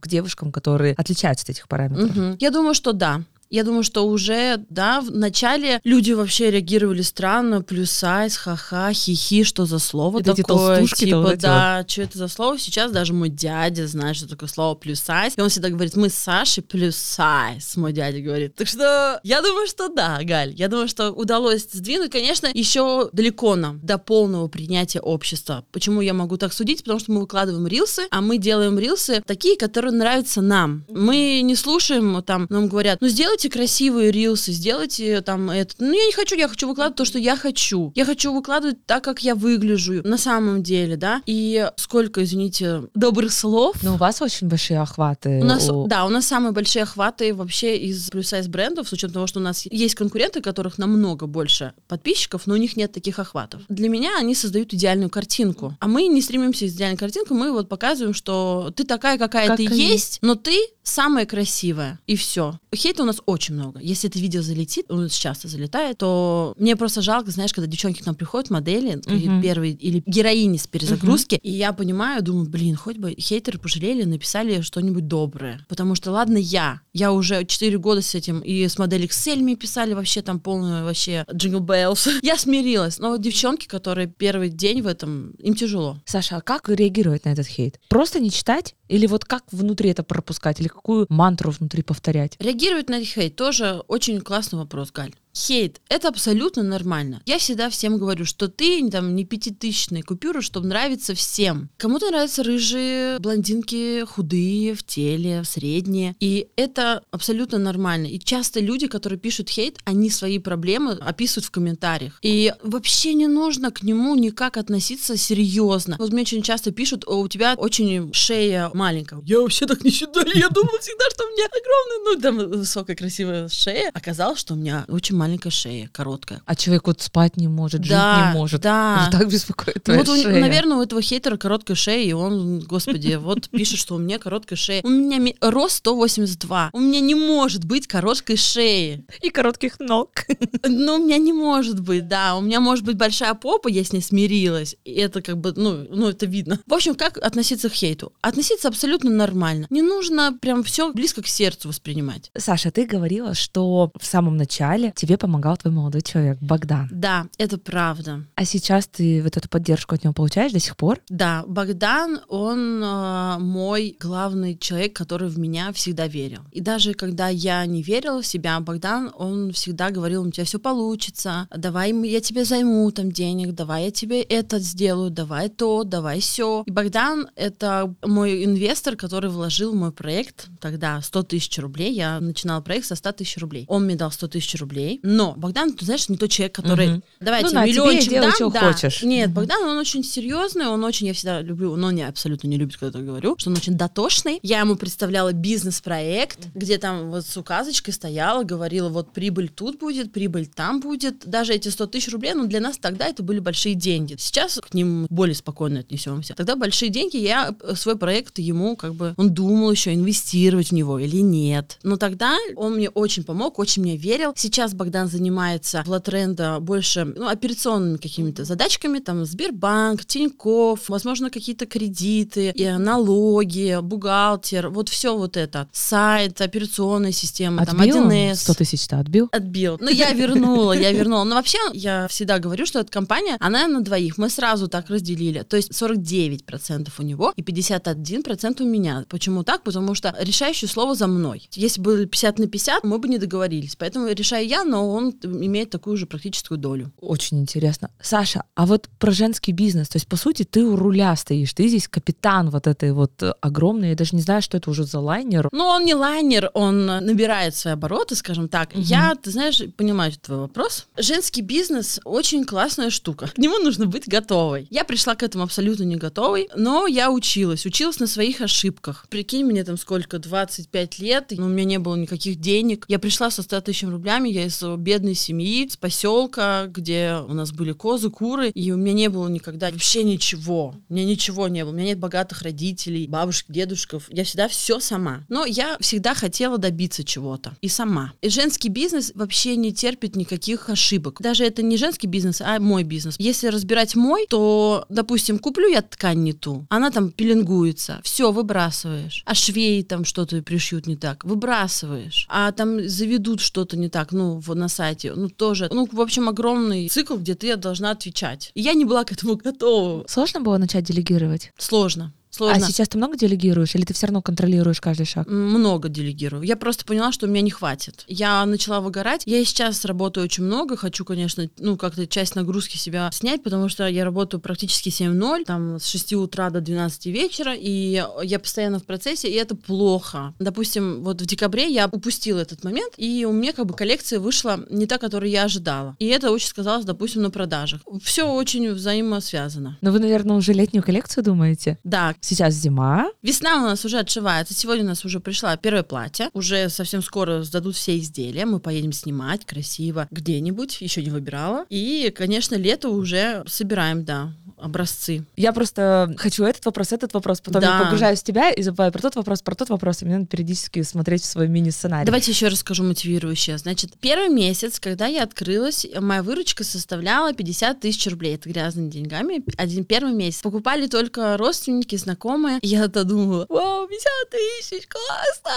к 0.00 0.06
девушкам, 0.06 0.52
которые 0.52 0.94
отличаются 0.94 1.44
от 1.44 1.50
этих 1.50 1.68
параметров? 1.68 2.14
Мгм. 2.14 2.36
Я 2.40 2.50
думаю, 2.50 2.74
что 2.74 2.92
да. 2.92 3.22
Я 3.56 3.64
думаю, 3.64 3.84
что 3.84 4.06
уже, 4.06 4.66
да, 4.68 5.00
в 5.00 5.10
начале 5.10 5.80
люди 5.82 6.12
вообще 6.12 6.50
реагировали 6.50 7.00
странно, 7.00 7.62
плюс 7.62 7.90
сайз, 7.90 8.36
ха-ха, 8.36 8.92
хихи, 8.92 9.44
что 9.44 9.64
за 9.64 9.78
слово 9.78 10.20
Это 10.20 10.32
эти 10.32 10.42
такое, 10.42 10.76
толстушки-то 10.76 11.06
типа, 11.06 11.20
вот 11.22 11.32
эти 11.32 11.40
да, 11.40 11.82
что 11.88 12.02
это 12.02 12.18
за 12.18 12.28
слово? 12.28 12.58
Сейчас 12.58 12.92
даже 12.92 13.14
мой 13.14 13.30
дядя 13.30 13.86
знает, 13.86 14.16
что 14.16 14.28
такое 14.28 14.50
слово 14.50 14.74
плюс 14.74 15.00
сайз, 15.00 15.38
и 15.38 15.40
он 15.40 15.48
всегда 15.48 15.70
говорит, 15.70 15.96
мы 15.96 16.10
с 16.10 16.14
Сашей 16.14 16.62
плюс 16.62 16.96
сайз, 16.96 17.78
мой 17.78 17.94
дядя 17.94 18.20
говорит. 18.20 18.54
Так 18.56 18.68
что 18.68 19.20
я 19.22 19.40
думаю, 19.40 19.66
что 19.66 19.88
да, 19.88 20.18
Галь, 20.22 20.52
я 20.52 20.68
думаю, 20.68 20.86
что 20.86 21.10
удалось 21.12 21.62
сдвинуть, 21.62 22.12
конечно, 22.12 22.50
еще 22.52 23.08
далеко 23.14 23.56
нам 23.56 23.80
до 23.82 23.96
полного 23.96 24.48
принятия 24.48 25.00
общества. 25.00 25.64
Почему 25.72 26.02
я 26.02 26.12
могу 26.12 26.36
так 26.36 26.52
судить? 26.52 26.80
Потому 26.80 26.98
что 27.00 27.10
мы 27.10 27.20
выкладываем 27.20 27.66
рилсы, 27.66 28.02
а 28.10 28.20
мы 28.20 28.36
делаем 28.36 28.78
рилсы 28.78 29.22
такие, 29.26 29.56
которые 29.56 29.92
нравятся 29.92 30.42
нам. 30.42 30.84
Мы 30.90 31.40
не 31.40 31.56
слушаем, 31.56 32.22
там, 32.22 32.46
нам 32.50 32.68
говорят, 32.68 33.00
ну 33.00 33.08
сделайте 33.08 33.45
красивые 33.48 34.10
рилсы, 34.10 34.52
сделайте 34.52 35.20
там 35.20 35.50
это. 35.50 35.74
Ну 35.78 35.92
я 35.92 36.06
не 36.06 36.12
хочу, 36.12 36.36
я 36.36 36.48
хочу 36.48 36.68
выкладывать 36.68 36.96
то, 36.96 37.04
что 37.04 37.18
я 37.18 37.36
хочу. 37.36 37.92
Я 37.94 38.04
хочу 38.04 38.32
выкладывать 38.32 38.84
так, 38.86 39.04
как 39.04 39.22
я 39.22 39.34
выгляжу 39.34 40.02
на 40.06 40.18
самом 40.18 40.62
деле, 40.62 40.96
да. 40.96 41.22
И 41.26 41.70
сколько, 41.76 42.22
извините, 42.24 42.82
добрых 42.94 43.32
слов. 43.32 43.76
Ну, 43.82 43.94
у 43.94 43.96
вас 43.96 44.20
очень 44.22 44.48
большие 44.48 44.80
охваты. 44.80 45.40
У 45.40 45.44
нас, 45.44 45.68
у- 45.68 45.86
да, 45.86 46.04
у 46.04 46.08
нас 46.08 46.26
самые 46.26 46.52
большие 46.52 46.82
охваты 46.84 47.34
вообще 47.34 47.76
из 47.76 48.10
плюс-сайз 48.10 48.48
брендов, 48.48 48.88
с 48.88 48.92
учетом 48.92 49.14
того, 49.14 49.26
что 49.26 49.40
у 49.40 49.42
нас 49.42 49.66
есть 49.70 49.94
конкуренты, 49.94 50.40
которых 50.40 50.78
намного 50.78 51.26
больше 51.26 51.72
подписчиков, 51.88 52.46
но 52.46 52.54
у 52.54 52.58
них 52.58 52.76
нет 52.76 52.92
таких 52.92 53.18
охватов. 53.18 53.62
Для 53.68 53.88
меня 53.88 54.18
они 54.18 54.34
создают 54.34 54.72
идеальную 54.74 55.10
картинку. 55.10 55.76
А 55.80 55.88
мы 55.88 56.06
не 56.06 56.20
стремимся 56.22 56.64
из 56.64 56.74
идеальной 56.74 56.96
картинку, 56.98 57.34
мы 57.34 57.52
вот 57.52 57.68
показываем, 57.68 58.14
что 58.14 58.72
ты 58.74 58.84
такая, 58.84 59.18
какая 59.18 59.48
Как 59.48 59.56
ты 59.56 59.62
есть, 59.64 60.18
но 60.22 60.34
ты 60.34 60.56
самая 60.86 61.26
красивая. 61.26 61.98
И 62.06 62.16
все. 62.16 62.58
Хейта 62.74 63.02
у 63.02 63.06
нас 63.06 63.20
очень 63.26 63.54
много. 63.54 63.80
Если 63.80 64.08
это 64.08 64.18
видео 64.18 64.42
залетит, 64.42 64.88
нас 64.88 65.12
часто 65.12 65.48
залетает, 65.48 65.98
то 65.98 66.54
мне 66.58 66.76
просто 66.76 67.02
жалко, 67.02 67.30
знаешь, 67.30 67.52
когда 67.52 67.68
девчонки 67.68 68.02
к 68.02 68.06
нам 68.06 68.14
приходят, 68.14 68.50
модели, 68.50 69.00
Мгм. 69.06 69.42
первые, 69.42 69.72
или 69.72 70.02
героини 70.06 70.56
с 70.56 70.66
перезагрузки, 70.66 71.36
и 71.42 71.50
я 71.50 71.72
понимаю, 71.72 72.22
думаю, 72.22 72.48
блин, 72.48 72.76
хоть 72.76 72.96
бы 72.98 73.14
хейтеры 73.18 73.58
пожалели, 73.58 74.04
написали 74.04 74.60
что-нибудь 74.60 75.06
доброе. 75.08 75.64
Потому 75.68 75.94
что, 75.94 76.10
ладно, 76.12 76.38
я. 76.38 76.80
Я 76.92 77.12
уже 77.12 77.44
4 77.44 77.78
года 77.78 78.00
с 78.02 78.14
этим, 78.14 78.40
и 78.40 78.66
с 78.66 78.78
модель 78.78 79.04
Excel 79.04 79.36
мне 79.36 79.56
писали 79.56 79.94
вообще 79.94 80.22
там 80.22 80.40
полную 80.40 80.84
вообще 80.84 81.24
Jingle 81.32 81.60
Bells. 81.60 82.08
Я 82.22 82.36
смирилась. 82.38 82.98
Но 82.98 83.10
вот 83.10 83.20
девчонки, 83.20 83.66
которые 83.66 84.06
первый 84.06 84.48
день 84.50 84.82
в 84.82 84.86
этом, 84.86 85.30
им 85.32 85.54
тяжело. 85.54 86.00
Саша, 86.06 86.36
а 86.36 86.40
как 86.40 86.68
реагировать 86.68 87.24
на 87.24 87.30
этот 87.30 87.46
хейт? 87.46 87.80
Просто 87.88 88.20
не 88.20 88.30
читать? 88.30 88.74
Или 88.88 89.06
вот 89.06 89.24
как 89.24 89.44
внутри 89.50 89.90
это 89.90 90.02
пропускать? 90.02 90.60
Или 90.60 90.68
какую 90.68 91.06
мантру 91.08 91.50
внутри 91.50 91.82
повторять? 91.82 92.36
Реагировать 92.38 92.88
на 92.88 93.02
хейт 93.04 93.36
тоже 93.36 93.82
очень 93.88 94.20
классный 94.20 94.58
вопрос, 94.58 94.92
Галь. 94.92 95.14
Хейт— 95.36 95.82
это 95.90 96.08
абсолютно 96.08 96.62
нормально. 96.62 97.20
Я 97.26 97.38
всегда 97.38 97.68
всем 97.68 97.98
говорю, 97.98 98.24
что 98.24 98.48
ты 98.48 98.88
там 98.90 99.14
не 99.14 99.26
пятитысячные 99.26 100.02
купюры, 100.02 100.40
чтобы 100.40 100.66
нравиться 100.66 101.14
всем. 101.14 101.68
Кому-то 101.76 102.10
нравятся 102.10 102.42
рыжие, 102.42 103.18
блондинки, 103.18 104.04
худые, 104.06 104.74
в 104.74 104.82
теле, 104.82 105.44
средние. 105.44 106.16
И 106.20 106.48
это 106.56 107.02
абсолютно 107.10 107.58
нормально. 107.58 108.06
И 108.06 108.18
часто 108.18 108.60
люди, 108.60 108.86
которые 108.86 109.18
пишут 109.18 109.50
хейт, 109.50 109.78
они 109.84 110.08
свои 110.08 110.38
проблемы 110.38 110.92
описывают 110.92 111.44
в 111.44 111.50
комментариях. 111.50 112.18
И 112.22 112.54
вообще 112.62 113.12
не 113.12 113.26
нужно 113.26 113.70
к 113.70 113.82
нему 113.82 114.14
никак 114.14 114.56
относиться 114.56 115.18
серьезно. 115.18 115.96
Вот 115.98 116.12
мне 116.12 116.22
очень 116.22 116.42
часто 116.42 116.70
пишут, 116.70 117.04
о, 117.06 117.20
у 117.20 117.28
тебя 117.28 117.54
очень 117.58 118.10
шея 118.14 118.70
маленькая. 118.72 119.20
Я 119.26 119.40
вообще 119.40 119.66
так 119.66 119.84
не 119.84 119.90
считаю. 119.90 120.26
Я 120.34 120.48
думала 120.48 120.78
всегда, 120.80 121.04
что 121.10 121.24
у 121.24 121.28
меня 121.28 121.46
огромная, 121.46 121.98
ну, 122.04 122.20
там, 122.20 122.58
высокая, 122.58 122.96
красивая 122.96 123.48
шея. 123.50 123.90
Оказалось, 123.92 124.40
что 124.40 124.54
у 124.54 124.56
меня 124.56 124.86
очень 124.88 125.14
маленькая 125.14 125.25
шея, 125.50 125.88
короткая. 125.92 126.42
А 126.46 126.54
человек 126.56 126.86
вот 126.86 127.00
спать 127.00 127.36
не 127.36 127.48
может, 127.48 127.82
жить 127.82 127.90
Да, 127.92 128.28
не 128.32 128.38
может. 128.38 128.60
да. 128.62 129.08
Уже 129.08 129.18
так 129.18 129.30
беспокоит 129.30 129.76
Ну, 129.76 129.82
твоя 129.82 130.00
вот, 130.00 130.08
у- 130.08 130.22
шея. 130.22 130.40
наверное, 130.40 130.76
у 130.78 130.82
этого 130.82 131.00
хейтера 131.02 131.36
короткая 131.36 131.76
шея, 131.76 132.04
и 132.08 132.12
он, 132.12 132.60
господи, 132.60 133.14
вот 133.20 133.48
пишет, 133.50 133.78
что 133.78 133.94
у 133.96 133.98
меня 133.98 134.18
короткая 134.18 134.56
шея. 134.56 134.82
У 134.84 134.88
меня 134.88 135.32
рост 135.40 135.76
182. 135.76 136.70
У 136.72 136.80
меня 136.80 137.00
не 137.00 137.14
может 137.14 137.64
быть 137.64 137.86
короткой 137.86 138.36
шеи. 138.36 139.04
И 139.22 139.30
коротких 139.30 139.78
ног. 139.80 140.10
Ну, 140.68 140.94
у 140.96 140.98
меня 141.04 141.18
не 141.18 141.32
может 141.32 141.80
быть, 141.80 142.08
да. 142.08 142.36
У 142.36 142.40
меня 142.40 142.60
может 142.60 142.84
быть 142.84 142.96
большая 142.96 143.34
попа, 143.34 143.68
я 143.68 143.82
с 143.84 143.92
ней 143.92 144.00
смирилась. 144.02 144.76
И 144.84 144.92
это 144.92 145.22
как 145.22 145.38
бы, 145.38 145.52
ну, 145.56 145.86
ну, 145.90 146.08
это 146.08 146.26
видно. 146.26 146.58
В 146.66 146.74
общем, 146.74 146.94
как 146.94 147.18
относиться 147.18 147.68
к 147.68 147.72
хейту? 147.72 148.12
Относиться 148.20 148.68
абсолютно 148.68 149.10
нормально. 149.10 149.66
Не 149.70 149.82
нужно 149.82 150.36
прям 150.40 150.62
все 150.64 150.92
близко 150.92 151.22
к 151.22 151.26
сердцу 151.26 151.68
воспринимать. 151.68 152.30
Саша, 152.36 152.70
ты 152.70 152.84
говорила, 152.86 153.34
что 153.34 153.90
в 153.98 154.04
самом 154.06 154.36
начале 154.36 154.92
тебе 154.96 155.15
помогал 155.18 155.56
твой 155.56 155.72
молодой 155.72 156.02
человек, 156.02 156.38
Богдан. 156.40 156.88
Да, 156.90 157.26
это 157.38 157.58
правда. 157.58 158.24
А 158.34 158.44
сейчас 158.44 158.86
ты 158.86 159.22
вот 159.22 159.36
эту 159.36 159.48
поддержку 159.48 159.94
от 159.94 160.04
него 160.04 160.14
получаешь 160.14 160.52
до 160.52 160.60
сих 160.60 160.76
пор? 160.76 161.00
Да, 161.08 161.44
Богдан, 161.46 162.20
он 162.28 162.82
э, 162.82 163.38
мой 163.38 163.96
главный 163.98 164.56
человек, 164.56 164.94
который 164.94 165.28
в 165.28 165.38
меня 165.38 165.72
всегда 165.72 166.06
верил. 166.06 166.42
И 166.52 166.60
даже 166.60 166.94
когда 166.94 167.28
я 167.28 167.64
не 167.66 167.82
верила 167.82 168.22
в 168.22 168.26
себя, 168.26 168.58
Богдан, 168.60 169.12
он 169.16 169.52
всегда 169.52 169.90
говорил, 169.90 170.22
у 170.22 170.30
тебя 170.30 170.44
все 170.44 170.58
получится, 170.58 171.48
давай 171.54 171.92
я 172.06 172.20
тебе 172.20 172.44
займу 172.44 172.90
там 172.90 173.12
денег, 173.12 173.54
давай 173.54 173.84
я 173.84 173.90
тебе 173.90 174.22
это 174.22 174.58
сделаю, 174.58 175.10
давай 175.10 175.48
то, 175.48 175.84
давай 175.84 176.20
все. 176.20 176.64
И 176.66 176.70
Богдан— 176.70 177.28
это 177.36 177.94
мой 178.04 178.44
инвестор, 178.44 178.96
который 178.96 179.30
вложил 179.30 179.72
в 179.72 179.76
мой 179.76 179.92
проект 179.92 180.48
тогда 180.60 181.00
100 181.00 181.22
тысяч 181.24 181.58
рублей. 181.58 181.92
Я 181.92 182.20
начинала 182.20 182.60
проект 182.60 182.86
со 182.86 182.94
100 182.94 183.12
тысяч 183.12 183.38
рублей. 183.38 183.64
Он 183.68 183.84
мне 183.84 183.96
дал 183.96 184.10
100 184.10 184.28
тысяч 184.28 184.58
рублей. 184.60 185.00
Но 185.06 185.34
Богдан, 185.36 185.72
ты 185.72 185.84
знаешь, 185.84 186.08
не 186.08 186.16
тот 186.16 186.30
человек, 186.30 186.54
который... 186.56 186.88
Мгм. 186.88 187.02
Давайте 187.20 187.44
Ну, 187.46 187.50
тебе 187.52 187.60
и 187.62 187.72
миллиончик 187.72 188.10
делай, 188.10 188.26
дам, 188.26 188.32
чё 188.36 188.50
да. 188.50 188.72
хочешь. 188.72 189.02
Нет, 189.04 189.28
Мгм. 189.28 189.34
Богдан, 189.34 189.62
он 189.62 189.78
очень 189.78 190.02
серьезный, 190.02 190.66
он 190.66 190.82
очень, 190.82 191.06
я 191.06 191.12
всегда 191.12 191.40
люблю, 191.42 191.76
но 191.76 191.92
не 191.92 192.02
абсолютно 192.02 192.48
не 192.48 192.56
любит, 192.56 192.76
когда 192.76 192.98
я 192.98 193.04
говорю, 193.04 193.36
что 193.38 193.50
он 193.50 193.56
очень 193.56 193.74
дотошный. 193.74 194.40
Я 194.42 194.58
ему 194.60 194.74
представляла 194.74 195.32
бизнес-проект, 195.32 196.40
где 196.54 196.78
там 196.78 197.10
вот 197.10 197.24
с 197.24 197.36
указочкой 197.36 197.94
стояла, 197.94 198.42
говорила, 198.42 198.88
вот 198.88 199.12
прибыль 199.12 199.48
тут 199.48 199.78
будет, 199.78 200.12
прибыль 200.12 200.46
там 200.46 200.80
будет. 200.80 201.24
Даже 201.24 201.54
эти 201.54 201.68
100 201.68 201.86
тысяч 201.86 202.12
рублей, 202.12 202.34
ну, 202.34 202.46
для 202.46 202.58
нас 202.60 202.76
тогда 202.78 203.06
это 203.06 203.22
были 203.22 203.38
большие 203.38 203.76
деньги. 203.76 204.16
Сейчас 204.18 204.58
к 204.58 204.74
ним 204.74 205.06
более 205.08 205.36
спокойно 205.36 205.80
отнесемся. 205.80 206.34
Тогда 206.34 206.56
большие 206.56 206.88
деньги, 206.88 207.16
я 207.16 207.54
э, 207.62 207.74
свой 207.76 207.96
проект 207.96 208.38
ему 208.40 208.74
как 208.74 208.94
бы, 208.94 209.14
он 209.16 209.32
думал 209.32 209.70
еще, 209.70 209.94
инвестировать 209.94 210.70
в 210.70 210.72
него 210.72 210.98
или 210.98 211.18
нет. 211.18 211.78
Но 211.84 211.96
тогда 211.96 212.36
он 212.56 212.74
мне 212.74 212.90
очень 212.90 213.22
помог, 213.22 213.60
очень 213.60 213.82
мне 213.82 213.96
верил. 213.96 214.32
Сейчас 214.36 214.74
Богдан 214.74 214.95
занимается 215.04 215.82
в 215.84 215.88
Латренда 215.90 216.58
больше 216.60 217.04
ну, 217.04 217.28
операционными 217.28 217.98
какими-то 217.98 218.44
задачками, 218.44 219.00
там 219.00 219.24
Сбербанк, 219.24 220.04
Тиньков, 220.04 220.88
возможно, 220.88 221.30
какие-то 221.30 221.66
кредиты, 221.66 222.52
и 222.54 222.70
налоги, 222.70 223.78
бухгалтер, 223.82 224.70
вот 224.70 224.88
все 224.88 225.16
вот 225.16 225.36
это. 225.36 225.68
Сайт, 225.72 226.40
операционная 226.40 227.12
система, 227.12 227.62
Отбил 227.62 227.94
там 227.94 228.06
он 228.06 228.12
1С. 228.12 228.34
100 228.36 228.54
тысяч-то 228.54 228.98
отбил? 228.98 229.28
Отбил. 229.32 229.76
Ну, 229.80 229.90
я 229.90 230.12
вернула, 230.12 230.72
я 230.72 230.92
вернула. 230.92 231.24
Но 231.24 231.34
вообще, 231.34 231.58
я 231.72 232.06
всегда 232.08 232.38
говорю, 232.38 232.66
что 232.66 232.80
эта 232.80 232.90
компания, 232.90 233.36
она 233.40 233.66
на 233.68 233.80
двоих. 233.80 234.18
Мы 234.18 234.30
сразу 234.30 234.68
так 234.68 234.88
разделили. 234.90 235.42
То 235.42 235.56
есть 235.56 235.70
49% 235.70 236.88
у 236.98 237.02
него 237.02 237.32
и 237.36 237.42
51% 237.42 238.62
у 238.62 238.66
меня. 238.66 239.04
Почему 239.08 239.42
так? 239.44 239.62
Потому 239.62 239.94
что 239.94 240.14
решающее 240.20 240.68
слово 240.68 240.94
за 240.94 241.06
мной. 241.06 241.48
Если 241.52 241.80
было 241.80 242.04
50 242.06 242.38
на 242.38 242.46
50, 242.46 242.84
мы 242.84 242.98
бы 242.98 243.08
не 243.08 243.18
договорились. 243.18 243.76
Поэтому 243.76 244.08
решаю 244.08 244.46
я, 244.46 244.64
но 244.64 244.75
он 244.78 245.10
имеет 245.22 245.70
такую 245.70 245.96
же 245.96 246.06
практическую 246.06 246.58
долю. 246.58 246.92
Очень 247.00 247.40
интересно. 247.40 247.90
Саша, 248.00 248.44
а 248.54 248.66
вот 248.66 248.88
про 248.98 249.12
женский 249.12 249.52
бизнес, 249.52 249.88
то 249.88 249.96
есть, 249.96 250.08
по 250.08 250.16
сути, 250.16 250.44
ты 250.44 250.64
у 250.64 250.76
руля 250.76 251.14
стоишь, 251.16 251.52
ты 251.52 251.68
здесь 251.68 251.88
капитан 251.88 252.50
вот 252.50 252.66
этой 252.66 252.92
вот 252.92 253.22
э, 253.22 253.34
огромной, 253.40 253.90
я 253.90 253.94
даже 253.94 254.16
не 254.16 254.22
знаю, 254.22 254.42
что 254.42 254.56
это 254.56 254.70
уже 254.70 254.84
за 254.84 255.00
лайнер. 255.00 255.48
Но 255.52 255.68
он 255.68 255.84
не 255.84 255.94
лайнер, 255.94 256.50
он 256.54 256.88
э, 256.88 257.00
набирает 257.00 257.54
свои 257.54 257.74
обороты, 257.74 258.14
скажем 258.14 258.48
так. 258.48 258.74
Мгм. 258.74 258.82
Я, 258.82 259.14
ты 259.14 259.30
знаешь, 259.30 259.62
понимаю 259.76 260.12
твой 260.20 260.38
вопрос. 260.38 260.86
Женский 260.96 261.42
бизнес 261.42 262.00
очень 262.04 262.44
классная 262.44 262.90
штука. 262.90 263.28
К 263.28 263.38
нему 263.38 263.58
нужно 263.58 263.86
быть 263.86 264.08
готовой. 264.08 264.66
Я 264.70 264.84
пришла 264.84 265.14
к 265.14 265.22
этому 265.22 265.44
абсолютно 265.44 265.84
не 265.84 265.96
готовой, 265.96 266.48
но 266.56 266.86
я 266.86 267.10
училась. 267.10 267.66
Училась 267.66 268.00
на 268.00 268.06
своих 268.06 268.40
ошибках. 268.40 269.06
Прикинь, 269.08 269.44
мне 269.44 269.64
там 269.64 269.76
сколько, 269.76 270.18
25 270.18 270.98
лет, 270.98 271.32
и 271.32 271.40
у 271.40 271.46
меня 271.46 271.64
не 271.64 271.78
было 271.78 271.96
никаких 271.96 272.36
денег. 272.36 272.84
Я 272.88 272.98
пришла 272.98 273.30
со 273.30 273.42
100 273.42 273.60
тысячами 273.62 273.90
рублями, 273.90 274.28
я 274.28 274.44
из 274.44 274.56
бедной 274.76 275.14
семьи, 275.14 275.68
с 275.68 275.76
поселка, 275.76 276.66
где 276.66 277.18
у 277.28 277.32
нас 277.34 277.52
были 277.52 277.72
козы, 277.72 278.10
куры, 278.10 278.50
и 278.50 278.72
у 278.72 278.76
меня 278.76 278.92
не 278.92 279.08
было 279.08 279.28
никогда 279.28 279.70
вообще 279.70 280.02
ничего. 280.02 280.74
У 280.88 280.94
меня 280.94 281.04
ничего 281.04 281.48
не 281.48 281.64
было. 281.64 281.72
У 281.72 281.74
меня 281.74 281.86
нет 281.86 281.98
богатых 281.98 282.42
родителей, 282.42 283.06
бабушек, 283.06 283.46
дедушков. 283.48 284.04
Я 284.10 284.24
всегда 284.24 284.48
все 284.48 284.80
сама. 284.80 285.24
Но 285.28 285.44
я 285.44 285.76
всегда 285.80 286.14
хотела 286.14 286.58
добиться 286.58 287.04
чего-то. 287.04 287.54
И 287.60 287.68
сама. 287.68 288.12
И 288.22 288.28
женский 288.28 288.68
бизнес 288.68 289.12
вообще 289.14 289.56
не 289.56 289.72
терпит 289.72 290.16
никаких 290.16 290.68
ошибок. 290.70 291.20
Даже 291.20 291.44
это 291.44 291.62
не 291.62 291.76
женский 291.76 292.06
бизнес, 292.06 292.40
а 292.40 292.58
мой 292.58 292.82
бизнес. 292.82 293.16
Если 293.18 293.48
разбирать 293.48 293.94
мой, 293.94 294.26
то, 294.28 294.86
допустим, 294.88 295.38
куплю 295.38 295.68
я 295.68 295.82
ткань 295.82 296.22
не 296.22 296.32
ту, 296.32 296.66
она 296.70 296.90
там 296.90 297.10
пеленгуется, 297.10 298.00
все, 298.02 298.32
выбрасываешь. 298.32 299.22
А 299.26 299.34
швеи 299.34 299.82
там 299.82 300.04
что-то 300.04 300.40
пришьют 300.42 300.86
не 300.86 300.96
так, 300.96 301.24
выбрасываешь. 301.24 302.26
А 302.28 302.52
там 302.52 302.88
заведут 302.88 303.40
что-то 303.40 303.76
не 303.76 303.88
так, 303.88 304.12
ну, 304.12 304.38
в- 304.40 304.54
на 304.56 304.68
сайте, 304.68 305.12
ну, 305.14 305.28
тоже. 305.28 305.68
Ну, 305.70 305.88
в 305.90 306.00
общем, 306.00 306.28
огромный 306.28 306.88
цикл, 306.88 307.16
где 307.16 307.34
ты 307.34 307.56
должна 307.56 307.90
отвечать. 307.90 308.50
И 308.54 308.60
я 308.60 308.74
не 308.74 308.84
была 308.84 309.04
к 309.04 309.12
этому 309.12 309.36
готова. 309.44 310.04
Сложно 310.08 310.40
было 310.40 310.58
начать 310.58 310.84
делегировать? 310.84 311.52
Сложно. 311.58 312.12
Сложно. 312.36 312.66
А 312.66 312.68
сейчас 312.68 312.88
ты 312.88 312.98
много 312.98 313.16
делегируешь, 313.16 313.74
или 313.74 313.84
ты 313.84 313.94
все 313.94 314.08
равно 314.08 314.20
контролируешь 314.20 314.80
каждый 314.80 315.06
шаг? 315.06 315.26
Много 315.26 315.88
делегирую. 315.88 316.42
Я 316.42 316.56
просто 316.56 316.84
поняла, 316.84 317.10
что 317.10 317.26
у 317.26 317.30
меня 317.30 317.40
не 317.40 317.50
хватит. 317.50 318.04
Я 318.08 318.44
начала 318.44 318.80
выгорать. 318.80 319.22
Я 319.24 319.38
и 319.38 319.44
сейчас 319.46 319.86
работаю 319.86 320.24
очень 320.24 320.44
много. 320.44 320.76
Хочу, 320.76 321.06
конечно, 321.06 321.48
ну, 321.58 321.78
как-то 321.78 322.06
часть 322.06 322.34
нагрузки 322.34 322.76
себя 322.76 323.08
снять, 323.10 323.42
потому 323.42 323.70
что 323.70 323.86
я 323.86 324.04
работаю 324.04 324.40
практически 324.42 324.90
7-0, 324.90 325.44
там, 325.44 325.80
с 325.80 325.86
6 325.86 326.12
утра 326.12 326.50
до 326.50 326.60
12 326.60 327.06
вечера, 327.06 327.54
и 327.54 328.04
я 328.22 328.38
постоянно 328.38 328.80
в 328.80 328.84
процессе, 328.84 329.30
и 329.30 329.34
это 329.34 329.56
плохо. 329.56 330.34
Допустим, 330.38 331.02
вот 331.02 331.22
в 331.22 331.24
декабре 331.24 331.72
я 331.72 331.88
упустила 331.90 332.40
этот 332.40 332.64
момент, 332.64 332.92
и 332.98 333.24
у 333.24 333.32
меня 333.32 333.54
как 333.54 333.64
бы 333.64 333.72
коллекция 333.72 334.20
вышла 334.20 334.60
не 334.68 334.86
та, 334.86 334.98
которую 334.98 335.30
я 335.30 335.44
ожидала. 335.44 335.96
И 335.98 336.06
это 336.06 336.30
очень 336.30 336.48
сказалось, 336.48 336.84
допустим, 336.84 337.22
на 337.22 337.30
продажах. 337.30 337.80
Все 338.02 338.30
очень 338.30 338.70
взаимосвязано. 338.72 339.78
Но 339.80 339.90
вы, 339.90 340.00
наверное, 340.00 340.36
уже 340.36 340.52
летнюю 340.52 340.82
коллекцию 340.82 341.24
думаете? 341.24 341.78
Да, 341.82 342.14
Сейчас 342.28 342.54
зима. 342.54 343.06
Весна 343.22 343.62
у 343.62 343.66
нас 343.66 343.84
уже 343.84 344.00
отшивается. 344.00 344.52
Сегодня 344.52 344.82
у 344.82 344.88
нас 344.88 345.04
уже 345.04 345.20
пришло 345.20 345.54
первое 345.56 345.84
платье. 345.84 346.28
Уже 346.32 346.68
совсем 346.70 347.00
скоро 347.00 347.44
сдадут 347.44 347.76
все 347.76 347.96
изделия. 347.98 348.46
Мы 348.46 348.58
поедем 348.58 348.90
снимать 348.90 349.46
красиво 349.46 350.08
где-нибудь. 350.10 350.80
Еще 350.80 351.04
не 351.04 351.10
выбирала. 351.10 351.66
И, 351.70 352.12
конечно, 352.16 352.56
лето 352.56 352.88
уже 352.88 353.44
собираем, 353.46 354.04
да, 354.04 354.32
образцы. 354.66 355.24
Я 355.36 355.52
просто 355.52 356.14
хочу 356.18 356.44
этот 356.44 356.64
вопрос, 356.64 356.92
этот 356.92 357.14
вопрос, 357.14 357.40
потом 357.40 357.62
Да. 357.62 357.78
я 357.78 357.82
погружаюсь 357.84 358.20
в 358.20 358.24
тебя 358.24 358.50
и 358.50 358.62
забываю 358.62 358.92
про 358.92 359.00
тот 359.02 359.16
вопрос, 359.16 359.42
про 359.42 359.54
тот 359.54 359.70
вопрос, 359.70 360.02
и 360.02 360.04
мне 360.04 360.16
надо 360.16 360.26
периодически 360.26 360.82
смотреть 360.82 361.22
в 361.22 361.26
свой 361.26 361.48
мини-сценарий. 361.48 362.04
Давайте 362.06 362.30
еще 362.32 362.48
расскажу 362.48 362.84
мотивирующее. 362.84 363.58
Значит, 363.58 363.92
первый 364.00 364.28
месяц, 364.28 364.78
когда 364.78 365.06
я 365.06 365.22
открылась, 365.22 365.86
моя 366.00 366.22
выручка 366.22 366.64
составляла 366.64 367.32
50 367.32 367.80
тысяч 367.80 368.06
рублей. 368.06 368.34
Это 368.34 368.48
грязными 368.48 368.90
деньгами. 368.90 369.42
Один 369.56 369.84
первый 369.84 370.12
месяц. 370.12 370.42
Покупали 370.42 370.86
только 370.86 371.36
родственники, 371.36 371.96
знакомые. 371.96 372.58
И 372.62 372.68
я-то 372.68 373.04
думала, 373.04 373.46
вау, 373.48 373.86
50 373.88 374.06
тысяч, 374.30 374.86
классно! 374.88 375.52